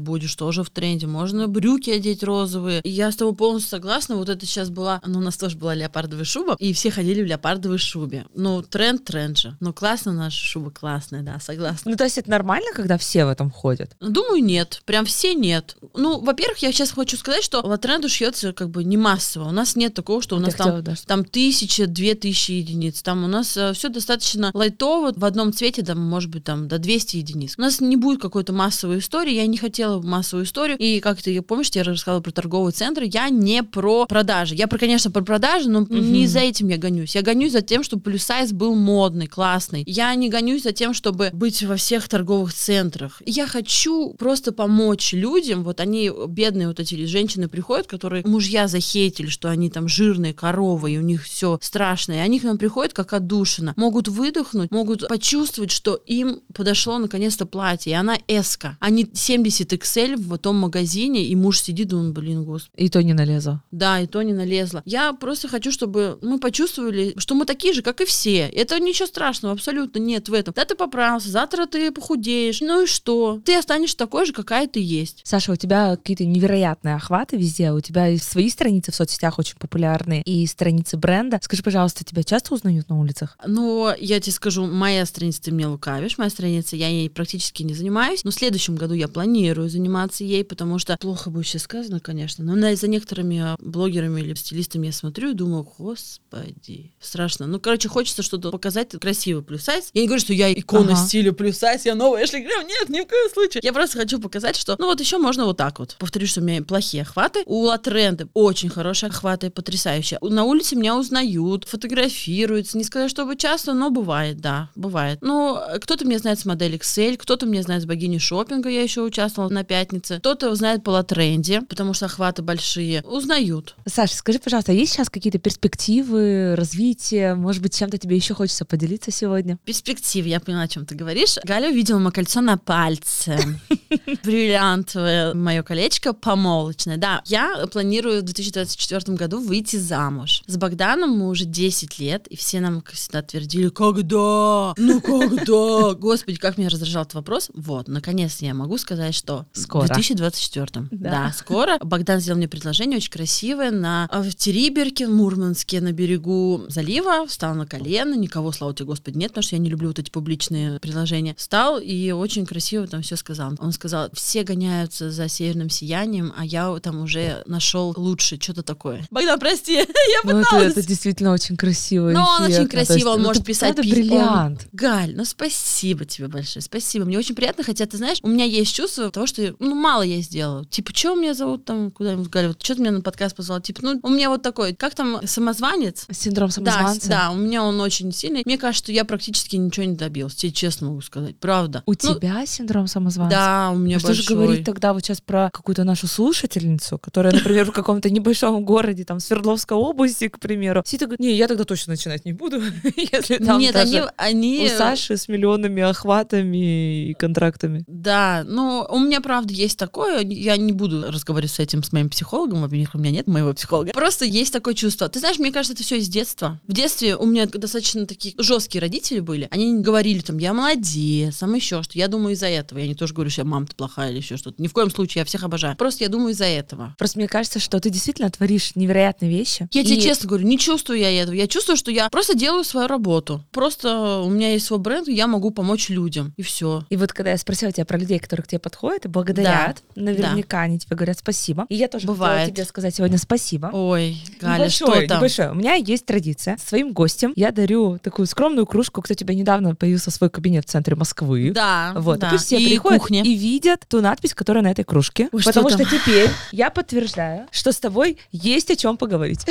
будешь 0.00 0.34
тоже 0.34 0.64
в 0.64 0.70
тренде, 0.70 1.06
можно 1.06 1.46
брюки 1.48 1.90
одеть 1.90 2.22
розовые. 2.22 2.63
И 2.70 2.90
я 2.90 3.10
с 3.10 3.16
тобой 3.16 3.34
полностью 3.34 3.70
согласна, 3.70 4.16
вот 4.16 4.28
это 4.28 4.46
сейчас 4.46 4.70
была, 4.70 5.00
ну, 5.06 5.18
у 5.18 5.22
нас 5.22 5.36
тоже 5.36 5.56
была 5.56 5.74
леопардовая 5.74 6.24
шуба, 6.24 6.56
и 6.58 6.72
все 6.72 6.90
ходили 6.90 7.22
в 7.22 7.26
леопардовой 7.26 7.78
шубе. 7.78 8.26
Ну, 8.34 8.62
тренд, 8.62 9.04
тренд 9.04 9.38
же. 9.38 9.56
Ну, 9.60 9.72
классно 9.72 10.12
наша 10.12 10.38
шуба, 10.38 10.70
классная, 10.70 11.22
да, 11.22 11.38
согласна. 11.40 11.90
Ну, 11.90 11.96
то 11.96 12.04
есть 12.04 12.18
это 12.18 12.30
нормально, 12.30 12.70
когда 12.74 12.98
все 12.98 13.24
в 13.24 13.28
этом 13.28 13.50
ходят? 13.50 13.96
Думаю, 14.00 14.42
нет. 14.42 14.82
Прям 14.84 15.04
все 15.06 15.34
нет. 15.34 15.76
Ну, 15.94 16.20
во-первых, 16.20 16.58
я 16.58 16.72
сейчас 16.72 16.90
хочу 16.90 17.16
сказать, 17.16 17.44
что 17.44 17.60
латренду 17.60 18.08
шьется 18.08 18.52
как 18.52 18.70
бы 18.70 18.84
не 18.84 18.96
массово. 18.96 19.48
У 19.48 19.52
нас 19.52 19.76
нет 19.76 19.94
такого, 19.94 20.22
что 20.22 20.36
у 20.36 20.40
нас 20.40 20.54
там, 20.54 20.82
да. 20.82 20.94
там 21.06 21.24
тысяча, 21.24 21.86
две 21.86 22.14
тысячи 22.14 22.52
единиц. 22.52 23.02
Там 23.02 23.24
у 23.24 23.26
нас 23.26 23.56
э, 23.56 23.72
все 23.72 23.88
достаточно 23.88 24.50
лайтово. 24.54 25.12
В 25.14 25.24
одном 25.24 25.52
цвете, 25.52 25.82
там, 25.82 26.00
может 26.00 26.30
быть, 26.30 26.44
там 26.44 26.68
до 26.68 26.78
200 26.78 27.16
единиц. 27.16 27.54
У 27.56 27.60
нас 27.60 27.80
не 27.80 27.96
будет 27.96 28.20
какой-то 28.20 28.52
массовой 28.52 28.98
истории. 28.98 29.34
Я 29.34 29.46
не 29.46 29.58
хотела 29.58 30.00
массовую 30.00 30.46
историю. 30.46 30.76
И 30.78 31.00
как 31.00 31.20
ты 31.20 31.40
помнишь, 31.42 31.70
я 31.74 31.84
рассказала 31.84 32.20
про 32.20 32.30
торговые 32.54 32.72
центры. 32.72 33.10
Я 33.12 33.30
не 33.30 33.64
про 33.64 34.06
продажи. 34.06 34.54
Я, 34.54 34.68
про, 34.68 34.78
конечно, 34.78 35.10
про 35.10 35.22
продажи, 35.22 35.68
но 35.68 35.80
угу. 35.80 35.94
не 35.94 36.28
за 36.28 36.38
этим 36.38 36.68
я 36.68 36.78
гонюсь. 36.78 37.16
Я 37.16 37.22
гонюсь 37.22 37.52
за 37.52 37.62
тем, 37.62 37.82
чтобы 37.82 38.02
плюс-сайз 38.02 38.52
был 38.52 38.76
модный, 38.76 39.26
классный. 39.26 39.82
Я 39.86 40.14
не 40.14 40.28
гонюсь 40.28 40.62
за 40.62 40.72
тем, 40.72 40.94
чтобы 40.94 41.30
быть 41.32 41.62
во 41.64 41.74
всех 41.74 42.08
торговых 42.08 42.54
центрах. 42.54 43.20
Я 43.26 43.48
хочу 43.48 44.14
просто 44.14 44.52
помочь 44.52 45.12
людям. 45.12 45.64
Вот 45.64 45.80
они, 45.80 46.12
бедные 46.28 46.68
вот 46.68 46.78
эти 46.78 47.06
женщины 47.06 47.48
приходят, 47.48 47.88
которые 47.88 48.24
мужья 48.24 48.68
захейтили, 48.68 49.26
что 49.26 49.48
они 49.50 49.68
там 49.68 49.88
жирные 49.88 50.32
коровы, 50.32 50.92
и 50.92 50.98
у 50.98 51.02
них 51.02 51.24
все 51.24 51.58
страшно. 51.60 52.12
И 52.12 52.18
они 52.18 52.38
к 52.38 52.44
нам 52.44 52.56
приходят 52.56 52.92
как 52.92 53.12
отдушина. 53.12 53.74
Могут 53.76 54.06
выдохнуть, 54.06 54.70
могут 54.70 55.08
почувствовать, 55.08 55.72
что 55.72 55.96
им 56.06 56.40
подошло 56.54 56.98
наконец-то 56.98 57.46
платье. 57.46 57.92
И 57.92 57.96
она 57.96 58.16
эска. 58.28 58.76
Они 58.78 59.10
70 59.12 59.72
XL 59.72 60.16
в 60.16 60.38
том 60.38 60.56
магазине, 60.56 61.24
и 61.24 61.34
муж 61.34 61.60
сидит, 61.60 61.92
и 61.92 61.96
он, 61.96 62.12
блин, 62.12 62.43
господи. 62.44 62.84
И 62.84 62.88
то 62.88 63.02
не 63.02 63.12
налезла. 63.12 63.62
Да, 63.70 64.00
и 64.00 64.06
то 64.06 64.22
не 64.22 64.32
налезла. 64.32 64.82
Я 64.84 65.12
просто 65.12 65.48
хочу, 65.48 65.72
чтобы 65.72 66.18
мы 66.22 66.38
почувствовали, 66.38 67.14
что 67.18 67.34
мы 67.34 67.46
такие 67.46 67.72
же, 67.74 67.82
как 67.82 68.00
и 68.00 68.04
все. 68.04 68.48
Это 68.48 68.78
ничего 68.80 69.06
страшного, 69.06 69.54
абсолютно 69.54 69.98
нет 69.98 70.28
в 70.28 70.32
этом. 70.32 70.54
Да, 70.54 70.64
ты 70.64 70.74
поправился, 70.74 71.30
завтра 71.30 71.66
ты 71.66 71.90
похудеешь. 71.90 72.60
Ну 72.60 72.84
и 72.84 72.86
что? 72.86 73.40
Ты 73.44 73.56
останешься 73.56 73.96
такой 73.96 74.26
же, 74.26 74.32
какая 74.32 74.66
ты 74.66 74.80
есть. 74.80 75.20
Саша, 75.24 75.52
у 75.52 75.56
тебя 75.56 75.96
какие-то 75.96 76.24
невероятные 76.24 76.96
охваты 76.96 77.36
везде. 77.36 77.72
У 77.72 77.80
тебя 77.80 78.16
свои 78.18 78.48
страницы 78.48 78.92
в 78.92 78.94
соцсетях 78.94 79.38
очень 79.38 79.56
популярные 79.58 80.22
и 80.22 80.46
страницы 80.46 80.96
бренда. 80.96 81.38
Скажи, 81.42 81.62
пожалуйста, 81.62 82.04
тебя 82.04 82.22
часто 82.22 82.54
узнают 82.54 82.88
на 82.88 82.98
улицах? 82.98 83.38
Ну, 83.46 83.92
я 83.98 84.20
тебе 84.20 84.32
скажу, 84.32 84.66
моя 84.66 85.06
страница, 85.06 85.42
ты 85.42 85.52
мне 85.52 85.66
лукавишь, 85.66 86.18
моя 86.18 86.30
страница, 86.30 86.76
я 86.76 86.88
ей 86.88 87.08
практически 87.08 87.62
не 87.62 87.74
занимаюсь, 87.74 88.24
но 88.24 88.30
в 88.30 88.34
следующем 88.34 88.76
году 88.76 88.94
я 88.94 89.08
планирую 89.08 89.68
заниматься 89.68 90.24
ей, 90.24 90.44
потому 90.44 90.78
что 90.78 90.96
плохо 90.96 91.30
будет 91.30 91.46
сейчас 91.46 91.62
сказано, 91.62 92.00
конечно, 92.00 92.33
но 92.38 92.54
на, 92.54 92.74
за 92.74 92.88
некоторыми 92.88 93.56
блогерами 93.58 94.20
или 94.20 94.34
стилистами 94.34 94.86
я 94.86 94.92
смотрю 94.92 95.30
и 95.30 95.34
думаю, 95.34 95.68
господи, 95.78 96.92
страшно. 97.00 97.46
Ну, 97.46 97.60
короче, 97.60 97.88
хочется 97.88 98.22
что-то 98.22 98.50
показать 98.50 98.90
красивый 99.00 99.42
плюс 99.42 99.62
сайз. 99.62 99.90
Я 99.92 100.02
не 100.02 100.06
говорю, 100.06 100.20
что 100.20 100.32
я 100.32 100.52
икона 100.52 100.92
ага. 100.92 100.96
стиля 100.96 101.32
плюс 101.32 101.58
сайз, 101.58 101.84
я 101.84 101.94
новая 101.94 102.24
Эшли 102.24 102.42
Грэм, 102.42 102.66
нет, 102.66 102.88
ни 102.88 103.00
в 103.00 103.06
коем 103.06 103.30
случае. 103.30 103.60
Я 103.62 103.72
просто 103.72 103.98
хочу 103.98 104.20
показать, 104.20 104.56
что, 104.56 104.76
ну 104.78 104.86
вот 104.86 105.00
еще 105.00 105.18
можно 105.18 105.44
вот 105.44 105.56
так 105.56 105.78
вот. 105.78 105.96
Повторюсь, 105.98 106.30
что 106.30 106.40
у 106.40 106.44
меня 106.44 106.62
плохие 106.62 107.02
охваты. 107.02 107.42
У 107.46 107.62
Латренда 107.62 108.28
очень 108.34 108.68
хорошие 108.68 109.10
охваты, 109.10 109.50
потрясающие. 109.50 110.18
На 110.22 110.44
улице 110.44 110.76
меня 110.76 110.96
узнают, 110.96 111.64
фотографируются. 111.64 112.78
Не 112.78 112.84
сказать, 112.84 113.10
чтобы 113.10 113.36
часто, 113.36 113.74
но 113.74 113.90
бывает, 113.90 114.40
да, 114.40 114.70
бывает. 114.74 115.18
Ну, 115.22 115.58
кто-то 115.80 116.04
меня 116.04 116.18
знает 116.18 116.38
с 116.40 116.44
модели 116.44 116.78
Excel, 116.78 117.16
кто-то 117.16 117.46
меня 117.46 117.62
знает 117.62 117.82
с 117.82 117.86
богини 117.86 118.18
шопинга, 118.18 118.68
я 118.68 118.82
еще 118.82 119.02
участвовала 119.02 119.50
на 119.50 119.64
пятнице. 119.64 120.18
Кто-то 120.18 120.54
знает 120.54 120.82
по 120.82 120.90
Латренде, 120.90 121.62
потому 121.62 121.94
что 121.94 122.08
охваты 122.24 122.42
большие. 122.42 123.02
Узнают. 123.02 123.76
Саша, 123.86 124.16
скажи, 124.16 124.38
пожалуйста, 124.38 124.72
а 124.72 124.74
есть 124.74 124.92
сейчас 124.92 125.10
какие-то 125.10 125.38
перспективы, 125.38 126.54
развития? 126.56 127.34
Может 127.34 127.62
быть, 127.62 127.76
чем-то 127.76 127.98
тебе 127.98 128.16
еще 128.16 128.32
хочется 128.34 128.64
поделиться 128.64 129.10
сегодня? 129.10 129.58
Перспективы, 129.64 130.28
я 130.28 130.40
поняла, 130.40 130.62
о 130.62 130.68
чем 130.68 130.86
ты 130.86 130.94
говоришь. 130.94 131.36
Галя 131.44 131.68
увидела 131.68 131.98
мое 131.98 132.12
кольцо 132.12 132.40
на 132.40 132.56
пальце. 132.56 133.38
Бриллиантовое 134.24 135.34
мое 135.34 135.62
колечко 135.62 136.14
помолочное. 136.14 136.96
Да, 136.96 137.20
я 137.26 137.66
планирую 137.70 138.22
в 138.22 138.24
2024 138.24 139.16
году 139.16 139.40
выйти 139.40 139.76
замуж. 139.76 140.42
С 140.46 140.56
Богданом 140.56 141.10
мы 141.10 141.28
уже 141.28 141.44
10 141.44 141.98
лет, 141.98 142.26
и 142.28 142.36
все 142.36 142.60
нам 142.60 142.82
всегда 142.92 143.20
твердили, 143.20 143.68
когда? 143.68 144.72
Ну 144.78 145.00
когда? 145.00 145.94
Господи, 145.98 146.38
как 146.38 146.56
меня 146.56 146.70
раздражал 146.70 147.02
этот 147.02 147.14
вопрос. 147.14 147.50
Вот, 147.54 147.88
наконец 147.88 148.38
я 148.40 148.54
могу 148.54 148.78
сказать, 148.78 149.14
что 149.14 149.44
скоро. 149.52 149.84
в 149.84 149.88
2024. 149.88 150.88
Да. 150.90 151.10
да, 151.10 151.34
скоро. 151.36 151.78
Богдан 151.80 152.13
сделал 152.20 152.38
мне 152.38 152.48
предложение 152.48 152.98
очень 152.98 153.10
красивое 153.10 153.70
на 153.70 154.08
в 154.12 154.34
Териберке, 154.34 155.06
в 155.06 155.10
Мурманске, 155.10 155.80
на 155.80 155.92
берегу 155.92 156.64
залива. 156.68 157.26
Встал 157.26 157.54
на 157.54 157.66
колено, 157.66 158.14
никого, 158.14 158.52
слава 158.52 158.74
тебе, 158.74 158.86
Господи, 158.86 159.18
нет, 159.18 159.30
потому 159.30 159.42
что 159.42 159.56
я 159.56 159.60
не 159.60 159.70
люблю 159.70 159.88
вот 159.88 159.98
эти 159.98 160.10
публичные 160.10 160.78
предложения. 160.80 161.34
Встал 161.36 161.78
и 161.78 162.10
очень 162.10 162.46
красиво 162.46 162.86
там 162.86 163.02
все 163.02 163.16
сказал. 163.16 163.52
Он 163.58 163.72
сказал, 163.72 164.08
все 164.12 164.42
гоняются 164.42 165.10
за 165.10 165.28
северным 165.28 165.70
сиянием, 165.70 166.32
а 166.36 166.44
я 166.44 166.74
там 166.80 167.02
уже 167.02 167.42
нашел 167.46 167.94
лучше, 167.96 168.38
что-то 168.40 168.62
такое. 168.62 169.06
Богдан, 169.10 169.38
прости, 169.38 169.74
я 169.74 169.84
ну, 170.24 170.42
пыталась. 170.42 170.72
Это, 170.72 170.80
это 170.80 170.88
действительно 170.88 171.32
очень 171.32 171.56
красиво. 171.56 172.10
Ну, 172.10 172.20
он 172.20 172.42
очень 172.44 172.68
красиво, 172.68 173.10
он 173.10 173.22
ну, 173.22 173.28
может 173.28 173.44
писать 173.44 173.76
письма. 173.76 173.94
бриллиант. 173.94 174.68
Галь, 174.72 175.14
ну 175.16 175.24
спасибо 175.24 176.04
тебе 176.04 176.28
большое, 176.28 176.62
спасибо. 176.62 177.04
Мне 177.04 177.18
очень 177.18 177.34
приятно, 177.34 177.64
хотя 177.64 177.86
ты 177.86 177.96
знаешь, 177.96 178.18
у 178.22 178.28
меня 178.28 178.44
есть 178.44 178.74
чувство 178.74 179.10
того, 179.10 179.26
что 179.26 179.54
ну 179.58 179.74
мало 179.74 180.02
я 180.02 180.20
сделала. 180.20 180.64
Типа, 180.66 180.92
что 180.94 181.14
меня 181.14 181.34
зовут 181.34 181.64
там 181.64 181.90
куда-нибудь, 181.94 182.28
Галя, 182.28 182.48
вот 182.48 182.62
что 182.62 182.74
ты 182.74 182.80
меня 182.80 182.92
на 182.92 183.00
подкаст 183.00 183.36
позвал? 183.36 183.60
Типа, 183.60 183.80
ну 183.82 184.00
у 184.02 184.08
меня 184.08 184.28
вот 184.28 184.42
такой, 184.42 184.74
как 184.74 184.94
там, 184.94 185.26
самозванец? 185.26 186.06
Синдром 186.10 186.50
самозванца? 186.50 187.08
Да, 187.08 187.28
да, 187.28 187.30
у 187.30 187.36
меня 187.36 187.64
он 187.64 187.80
очень 187.80 188.12
сильный. 188.12 188.42
Мне 188.44 188.58
кажется, 188.58 188.84
что 188.84 188.92
я 188.92 189.04
практически 189.04 189.56
ничего 189.56 189.86
не 189.86 189.96
добилась, 189.96 190.34
тебе 190.34 190.52
честно 190.52 190.88
могу 190.88 191.00
сказать, 191.00 191.36
правда. 191.38 191.82
У 191.86 191.92
ну, 191.92 191.96
тебя 191.96 192.44
синдром 192.46 192.86
самозванца? 192.86 193.34
Да, 193.34 193.70
у 193.72 193.76
меня 193.76 193.96
а 193.96 194.00
большой. 194.00 194.22
Что 194.22 194.34
же 194.34 194.40
говорить 194.40 194.64
тогда 194.64 194.92
вот 194.92 195.02
сейчас 195.04 195.20
про 195.20 195.50
какую-то 195.52 195.84
нашу 195.84 196.06
слушательницу, 196.06 196.98
которая, 196.98 197.32
например, 197.32 197.64
в 197.66 197.72
каком-то 197.72 198.10
небольшом 198.10 198.64
городе, 198.64 199.04
там, 199.04 199.20
Свердловской 199.20 199.76
области, 199.76 200.28
к 200.28 200.38
примеру, 200.38 200.82
сидит 200.84 201.02
и 201.02 201.04
говорит, 201.06 201.20
не, 201.20 201.34
я 201.34 201.48
тогда 201.48 201.64
точно 201.64 201.92
начинать 201.92 202.24
не 202.24 202.32
буду, 202.32 202.60
если 202.96 203.38
там 203.38 203.60
Нет, 203.60 203.76
они, 203.76 204.02
они... 204.16 204.66
у 204.66 204.76
Саши 204.76 205.16
с 205.16 205.28
миллионами 205.28 205.82
охватами 205.82 207.10
и 207.10 207.14
контрактами. 207.14 207.84
Да, 207.86 208.42
но 208.44 208.86
у 208.90 208.98
меня, 208.98 209.20
правда, 209.20 209.52
есть 209.52 209.78
такое, 209.78 210.22
я 210.22 210.56
не 210.56 210.72
буду 210.72 211.10
разговаривать 211.10 211.52
с 211.52 211.58
этим, 211.58 211.82
с 211.84 211.92
моим 211.92 212.08
психологом, 212.08 212.62
во-первых, 212.62 212.94
у 212.94 212.98
меня 212.98 213.10
нет 213.10 213.26
моего 213.26 213.52
психолога. 213.52 213.92
Просто 213.92 214.24
есть 214.24 214.52
такое 214.52 214.74
чувство. 214.74 215.08
Ты 215.08 215.20
знаешь, 215.20 215.38
мне 215.38 215.52
кажется, 215.52 215.74
это 215.74 215.82
все 215.82 215.96
из 215.96 216.08
детства. 216.08 216.60
В 216.66 216.72
детстве 216.72 217.16
у 217.16 217.26
меня 217.26 217.46
достаточно 217.46 218.06
такие 218.06 218.34
жесткие 218.38 218.80
родители 218.80 219.20
были. 219.20 219.48
Они 219.50 219.80
говорили 219.80 220.20
там, 220.20 220.38
я 220.38 220.52
молодец, 220.52 221.36
сам 221.36 221.54
еще 221.54 221.82
что. 221.82 221.98
Я 221.98 222.08
думаю 222.08 222.34
из-за 222.34 222.46
этого. 222.46 222.78
Я 222.78 222.86
не 222.86 222.94
тоже 222.94 223.14
говорю, 223.14 223.30
что 223.30 223.42
я 223.42 223.44
мама-то 223.44 223.74
плохая 223.74 224.10
или 224.10 224.18
еще 224.18 224.36
что-то. 224.36 224.62
Ни 224.62 224.68
в 224.68 224.72
коем 224.72 224.90
случае, 224.90 225.20
я 225.20 225.24
всех 225.24 225.44
обожаю. 225.44 225.76
Просто 225.76 226.04
я 226.04 226.10
думаю 226.10 226.30
из-за 226.30 226.46
этого. 226.46 226.94
Просто 226.98 227.18
мне 227.18 227.28
кажется, 227.28 227.58
что 227.58 227.78
ты 227.80 227.90
действительно 227.90 228.30
творишь 228.30 228.74
невероятные 228.74 229.30
вещи. 229.30 229.68
Я 229.72 229.82
и... 229.82 229.84
тебе 229.84 230.00
честно 230.00 230.28
говорю, 230.28 230.46
не 230.46 230.58
чувствую 230.58 230.98
я 230.98 231.10
этого. 231.10 231.34
Я 231.34 231.46
чувствую, 231.46 231.76
что 231.76 231.90
я 231.90 232.08
просто 232.08 232.34
делаю 232.34 232.64
свою 232.64 232.88
работу. 232.88 233.42
Просто 233.50 234.20
у 234.20 234.30
меня 234.30 234.52
есть 234.52 234.66
свой 234.66 234.78
бренд, 234.78 235.08
и 235.08 235.14
я 235.14 235.26
могу 235.26 235.50
помочь 235.50 235.88
людям. 235.88 236.32
И 236.36 236.42
все. 236.42 236.84
И 236.90 236.96
вот 236.96 237.12
когда 237.12 237.30
я 237.30 237.38
спросила 237.38 237.72
тебя 237.72 237.84
про 237.84 237.98
людей, 237.98 238.18
которые 238.18 238.44
к 238.44 238.48
тебе 238.48 238.58
подходят 238.58 239.04
и 239.04 239.08
благодарят, 239.08 239.82
да. 239.94 240.02
наверняка 240.02 240.58
да. 240.58 240.62
они 240.62 240.78
тебе 240.78 240.96
говорят 240.96 241.18
спасибо. 241.18 241.66
И 241.74 241.76
я 241.76 241.88
тоже 241.88 242.06
Бывает. 242.06 242.42
хотела 242.42 242.54
тебе 242.54 242.64
сказать 242.66 242.94
сегодня 242.94 243.18
спасибо. 243.18 243.68
Ой, 243.72 244.16
Галя, 244.40 244.58
небольшой, 244.58 244.88
что 244.88 245.08
там? 245.08 245.16
Небольшой. 245.16 245.48
У 245.48 245.54
меня 245.54 245.74
есть 245.74 246.06
традиция. 246.06 246.56
Своим 246.64 246.92
гостям 246.92 247.32
я 247.34 247.50
дарю 247.50 247.98
такую 247.98 248.26
скромную 248.26 248.64
кружку. 248.64 249.02
Кто 249.02 249.14
тебя 249.14 249.34
недавно 249.34 249.74
появился 249.74 250.12
свой 250.12 250.30
кабинет 250.30 250.66
в 250.66 250.68
центре 250.70 250.94
Москвы. 250.94 251.50
Да. 251.52 251.92
Вот. 251.96 252.20
Да. 252.20 252.28
И 252.28 252.30
пусть 252.30 252.44
все 252.46 252.58
и 252.58 252.68
приходят 252.68 253.00
кухня. 253.00 253.24
и 253.24 253.34
видят 253.34 253.84
ту 253.88 254.00
надпись, 254.00 254.34
которая 254.34 254.62
на 254.62 254.70
этой 254.70 254.84
кружке. 254.84 255.28
Ой, 255.32 255.42
потому 255.42 255.68
что, 255.68 255.84
что 255.84 255.98
теперь 255.98 256.30
я 256.52 256.70
подтверждаю, 256.70 257.48
что 257.50 257.72
с 257.72 257.80
тобой 257.80 258.18
есть 258.30 258.70
о 258.70 258.76
чем 258.76 258.96
поговорить. 258.96 259.44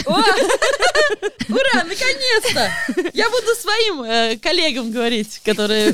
Ура, 1.50 1.84
наконец-то! 1.84 2.72
Я 3.14 3.30
буду 3.30 3.54
своим 3.60 4.04
э, 4.04 4.38
коллегам 4.38 4.92
говорить, 4.92 5.42
которые, 5.44 5.92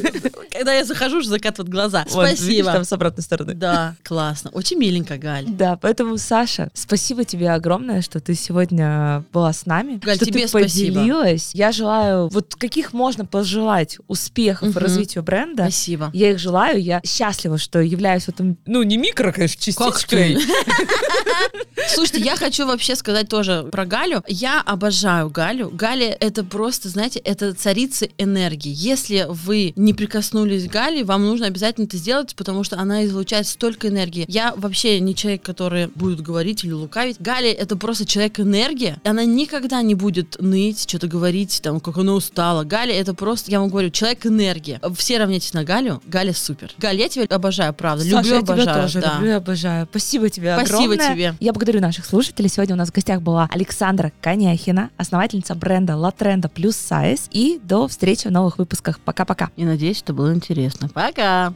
когда 0.52 0.74
я 0.74 0.86
захожу, 0.86 1.24
закатывают 1.24 1.70
глаза. 1.70 2.06
Спасибо. 2.08 2.72
там 2.72 2.84
с 2.84 2.94
обратной 2.94 3.24
стороны. 3.24 3.56
Да, 3.56 3.96
классно. 4.04 4.52
Очень 4.52 4.78
миленько, 4.78 5.18
Галь. 5.18 5.46
Да, 5.48 5.76
поэтому, 5.76 6.19
Саша, 6.20 6.70
спасибо 6.74 7.26
тебе 7.26 7.52
огромное, 7.52 8.02
что 8.02 8.20
ты 8.20 8.36
сегодня 8.36 9.24
была 9.34 9.54
с 9.54 9.66
нами. 9.66 10.00
Галь, 10.04 10.18
что 10.18 10.26
тебе 10.26 10.46
ты 10.46 10.52
поделилась. 10.52 11.52
Я 11.54 11.72
желаю, 11.72 12.28
вот 12.30 12.56
каких 12.56 12.94
можно 12.94 13.26
пожелать 13.26 13.98
успехов 14.08 14.76
и 14.76 14.80
развитию 14.80 15.24
бренда. 15.24 15.64
Спасибо. 15.64 16.12
Я 16.14 16.32
их 16.32 16.40
желаю. 16.40 16.82
Я 16.82 17.02
счастлива, 17.06 17.58
что 17.58 17.80
являюсь 17.80 18.26
в 18.26 18.30
этом, 18.30 18.58
ну, 18.66 18.84
не 18.84 18.98
микро, 18.98 19.32
конечно, 19.32 19.62
частичкой. 19.62 20.38
Слушайте, 21.88 22.22
я 22.22 22.36
хочу 22.36 22.66
вообще 22.66 22.96
сказать 22.96 23.30
тоже 23.30 23.68
про 23.72 23.86
Галю. 23.86 24.24
Я 24.28 24.62
обожаю 24.62 25.30
Галю. 25.30 25.70
Галя— 25.70 26.16
это 26.20 26.44
просто, 26.44 26.90
знаете, 26.90 27.20
это 27.20 27.54
царица 27.54 28.08
энергии. 28.18 28.74
Если 28.76 29.26
вы 29.30 29.74
не 29.76 29.94
прикоснулись 29.94 30.68
к 30.68 30.72
Гале, 30.72 31.04
вам 31.04 31.26
нужно 31.26 31.48
обязательно 31.48 31.86
это 31.86 31.98
сделать, 31.98 32.36
потому 32.36 32.64
что 32.64 32.78
она 32.78 33.06
излучает 33.06 33.48
столько 33.48 33.88
энергии. 33.88 34.26
Я 34.28 34.54
вообще 34.56 35.00
не 35.00 35.16
человек, 35.16 35.42
который 35.44 35.88
будет 35.88 36.09
говорить 36.17 36.63
или 36.63 36.72
лукавить. 36.72 37.17
Галя— 37.19 37.52
это 37.54 37.76
просто 37.76 38.06
человек-энергия. 38.06 38.98
Она 39.04 39.26
никогда 39.26 39.82
не 39.82 39.95
будет 39.95 40.38
ныть, 40.39 40.82
что-то 40.89 41.08
говорить, 41.08 41.62
там, 41.62 41.80
как 41.80 41.98
она 41.98 42.13
устала. 42.13 42.63
Галя— 42.63 42.93
это 42.95 43.13
просто, 43.13 43.52
я 43.52 43.60
вам 43.60 43.69
говорю, 43.69 43.89
человек-энергия. 43.89 44.82
Все 44.95 45.17
равняйтесь 45.17 45.54
на 45.54 45.63
Галю. 45.63 46.02
Галя 46.08 46.34
супер. 46.34 46.74
Галя, 46.78 47.00
я 47.00 47.10
тебя 47.10 47.26
обожаю, 47.30 47.74
правда. 47.74 48.04
Саша, 48.04 48.17
люблю, 48.17 48.34
я 48.34 48.39
обожаю. 48.39 48.63
тебя 48.63 48.82
тоже 48.82 49.02
да. 49.02 49.13
люблю 49.15 49.30
и 49.30 49.34
обожаю. 49.34 49.88
Спасибо 49.89 50.30
тебе 50.30 50.56
Спасибо 50.56 50.93
огромное. 50.93 51.13
тебе. 51.13 51.36
Я 51.39 51.54
благодарю 51.54 51.82
наших 51.82 52.06
слушателей. 52.06 52.50
Сегодня 52.50 52.76
у 52.76 52.78
нас 52.78 52.89
в 52.89 52.93
гостях 52.93 53.22
была 53.22 53.48
Александра 53.52 54.12
Коняхина, 54.22 54.89
основательница 54.98 55.56
бренда 55.56 55.93
La 55.93 56.15
Trenda 56.15 56.50
плюс 56.50 56.76
Size. 56.76 57.30
И 57.32 57.60
до 57.63 57.88
встречи 57.88 58.28
в 58.28 58.32
новых 58.32 58.58
выпусках. 58.58 59.00
Пока-пока. 59.00 59.52
И 59.56 59.65
надеюсь, 59.65 60.02
это 60.02 60.13
было 60.13 60.34
интересно. 60.34 60.89
Пока! 60.89 61.54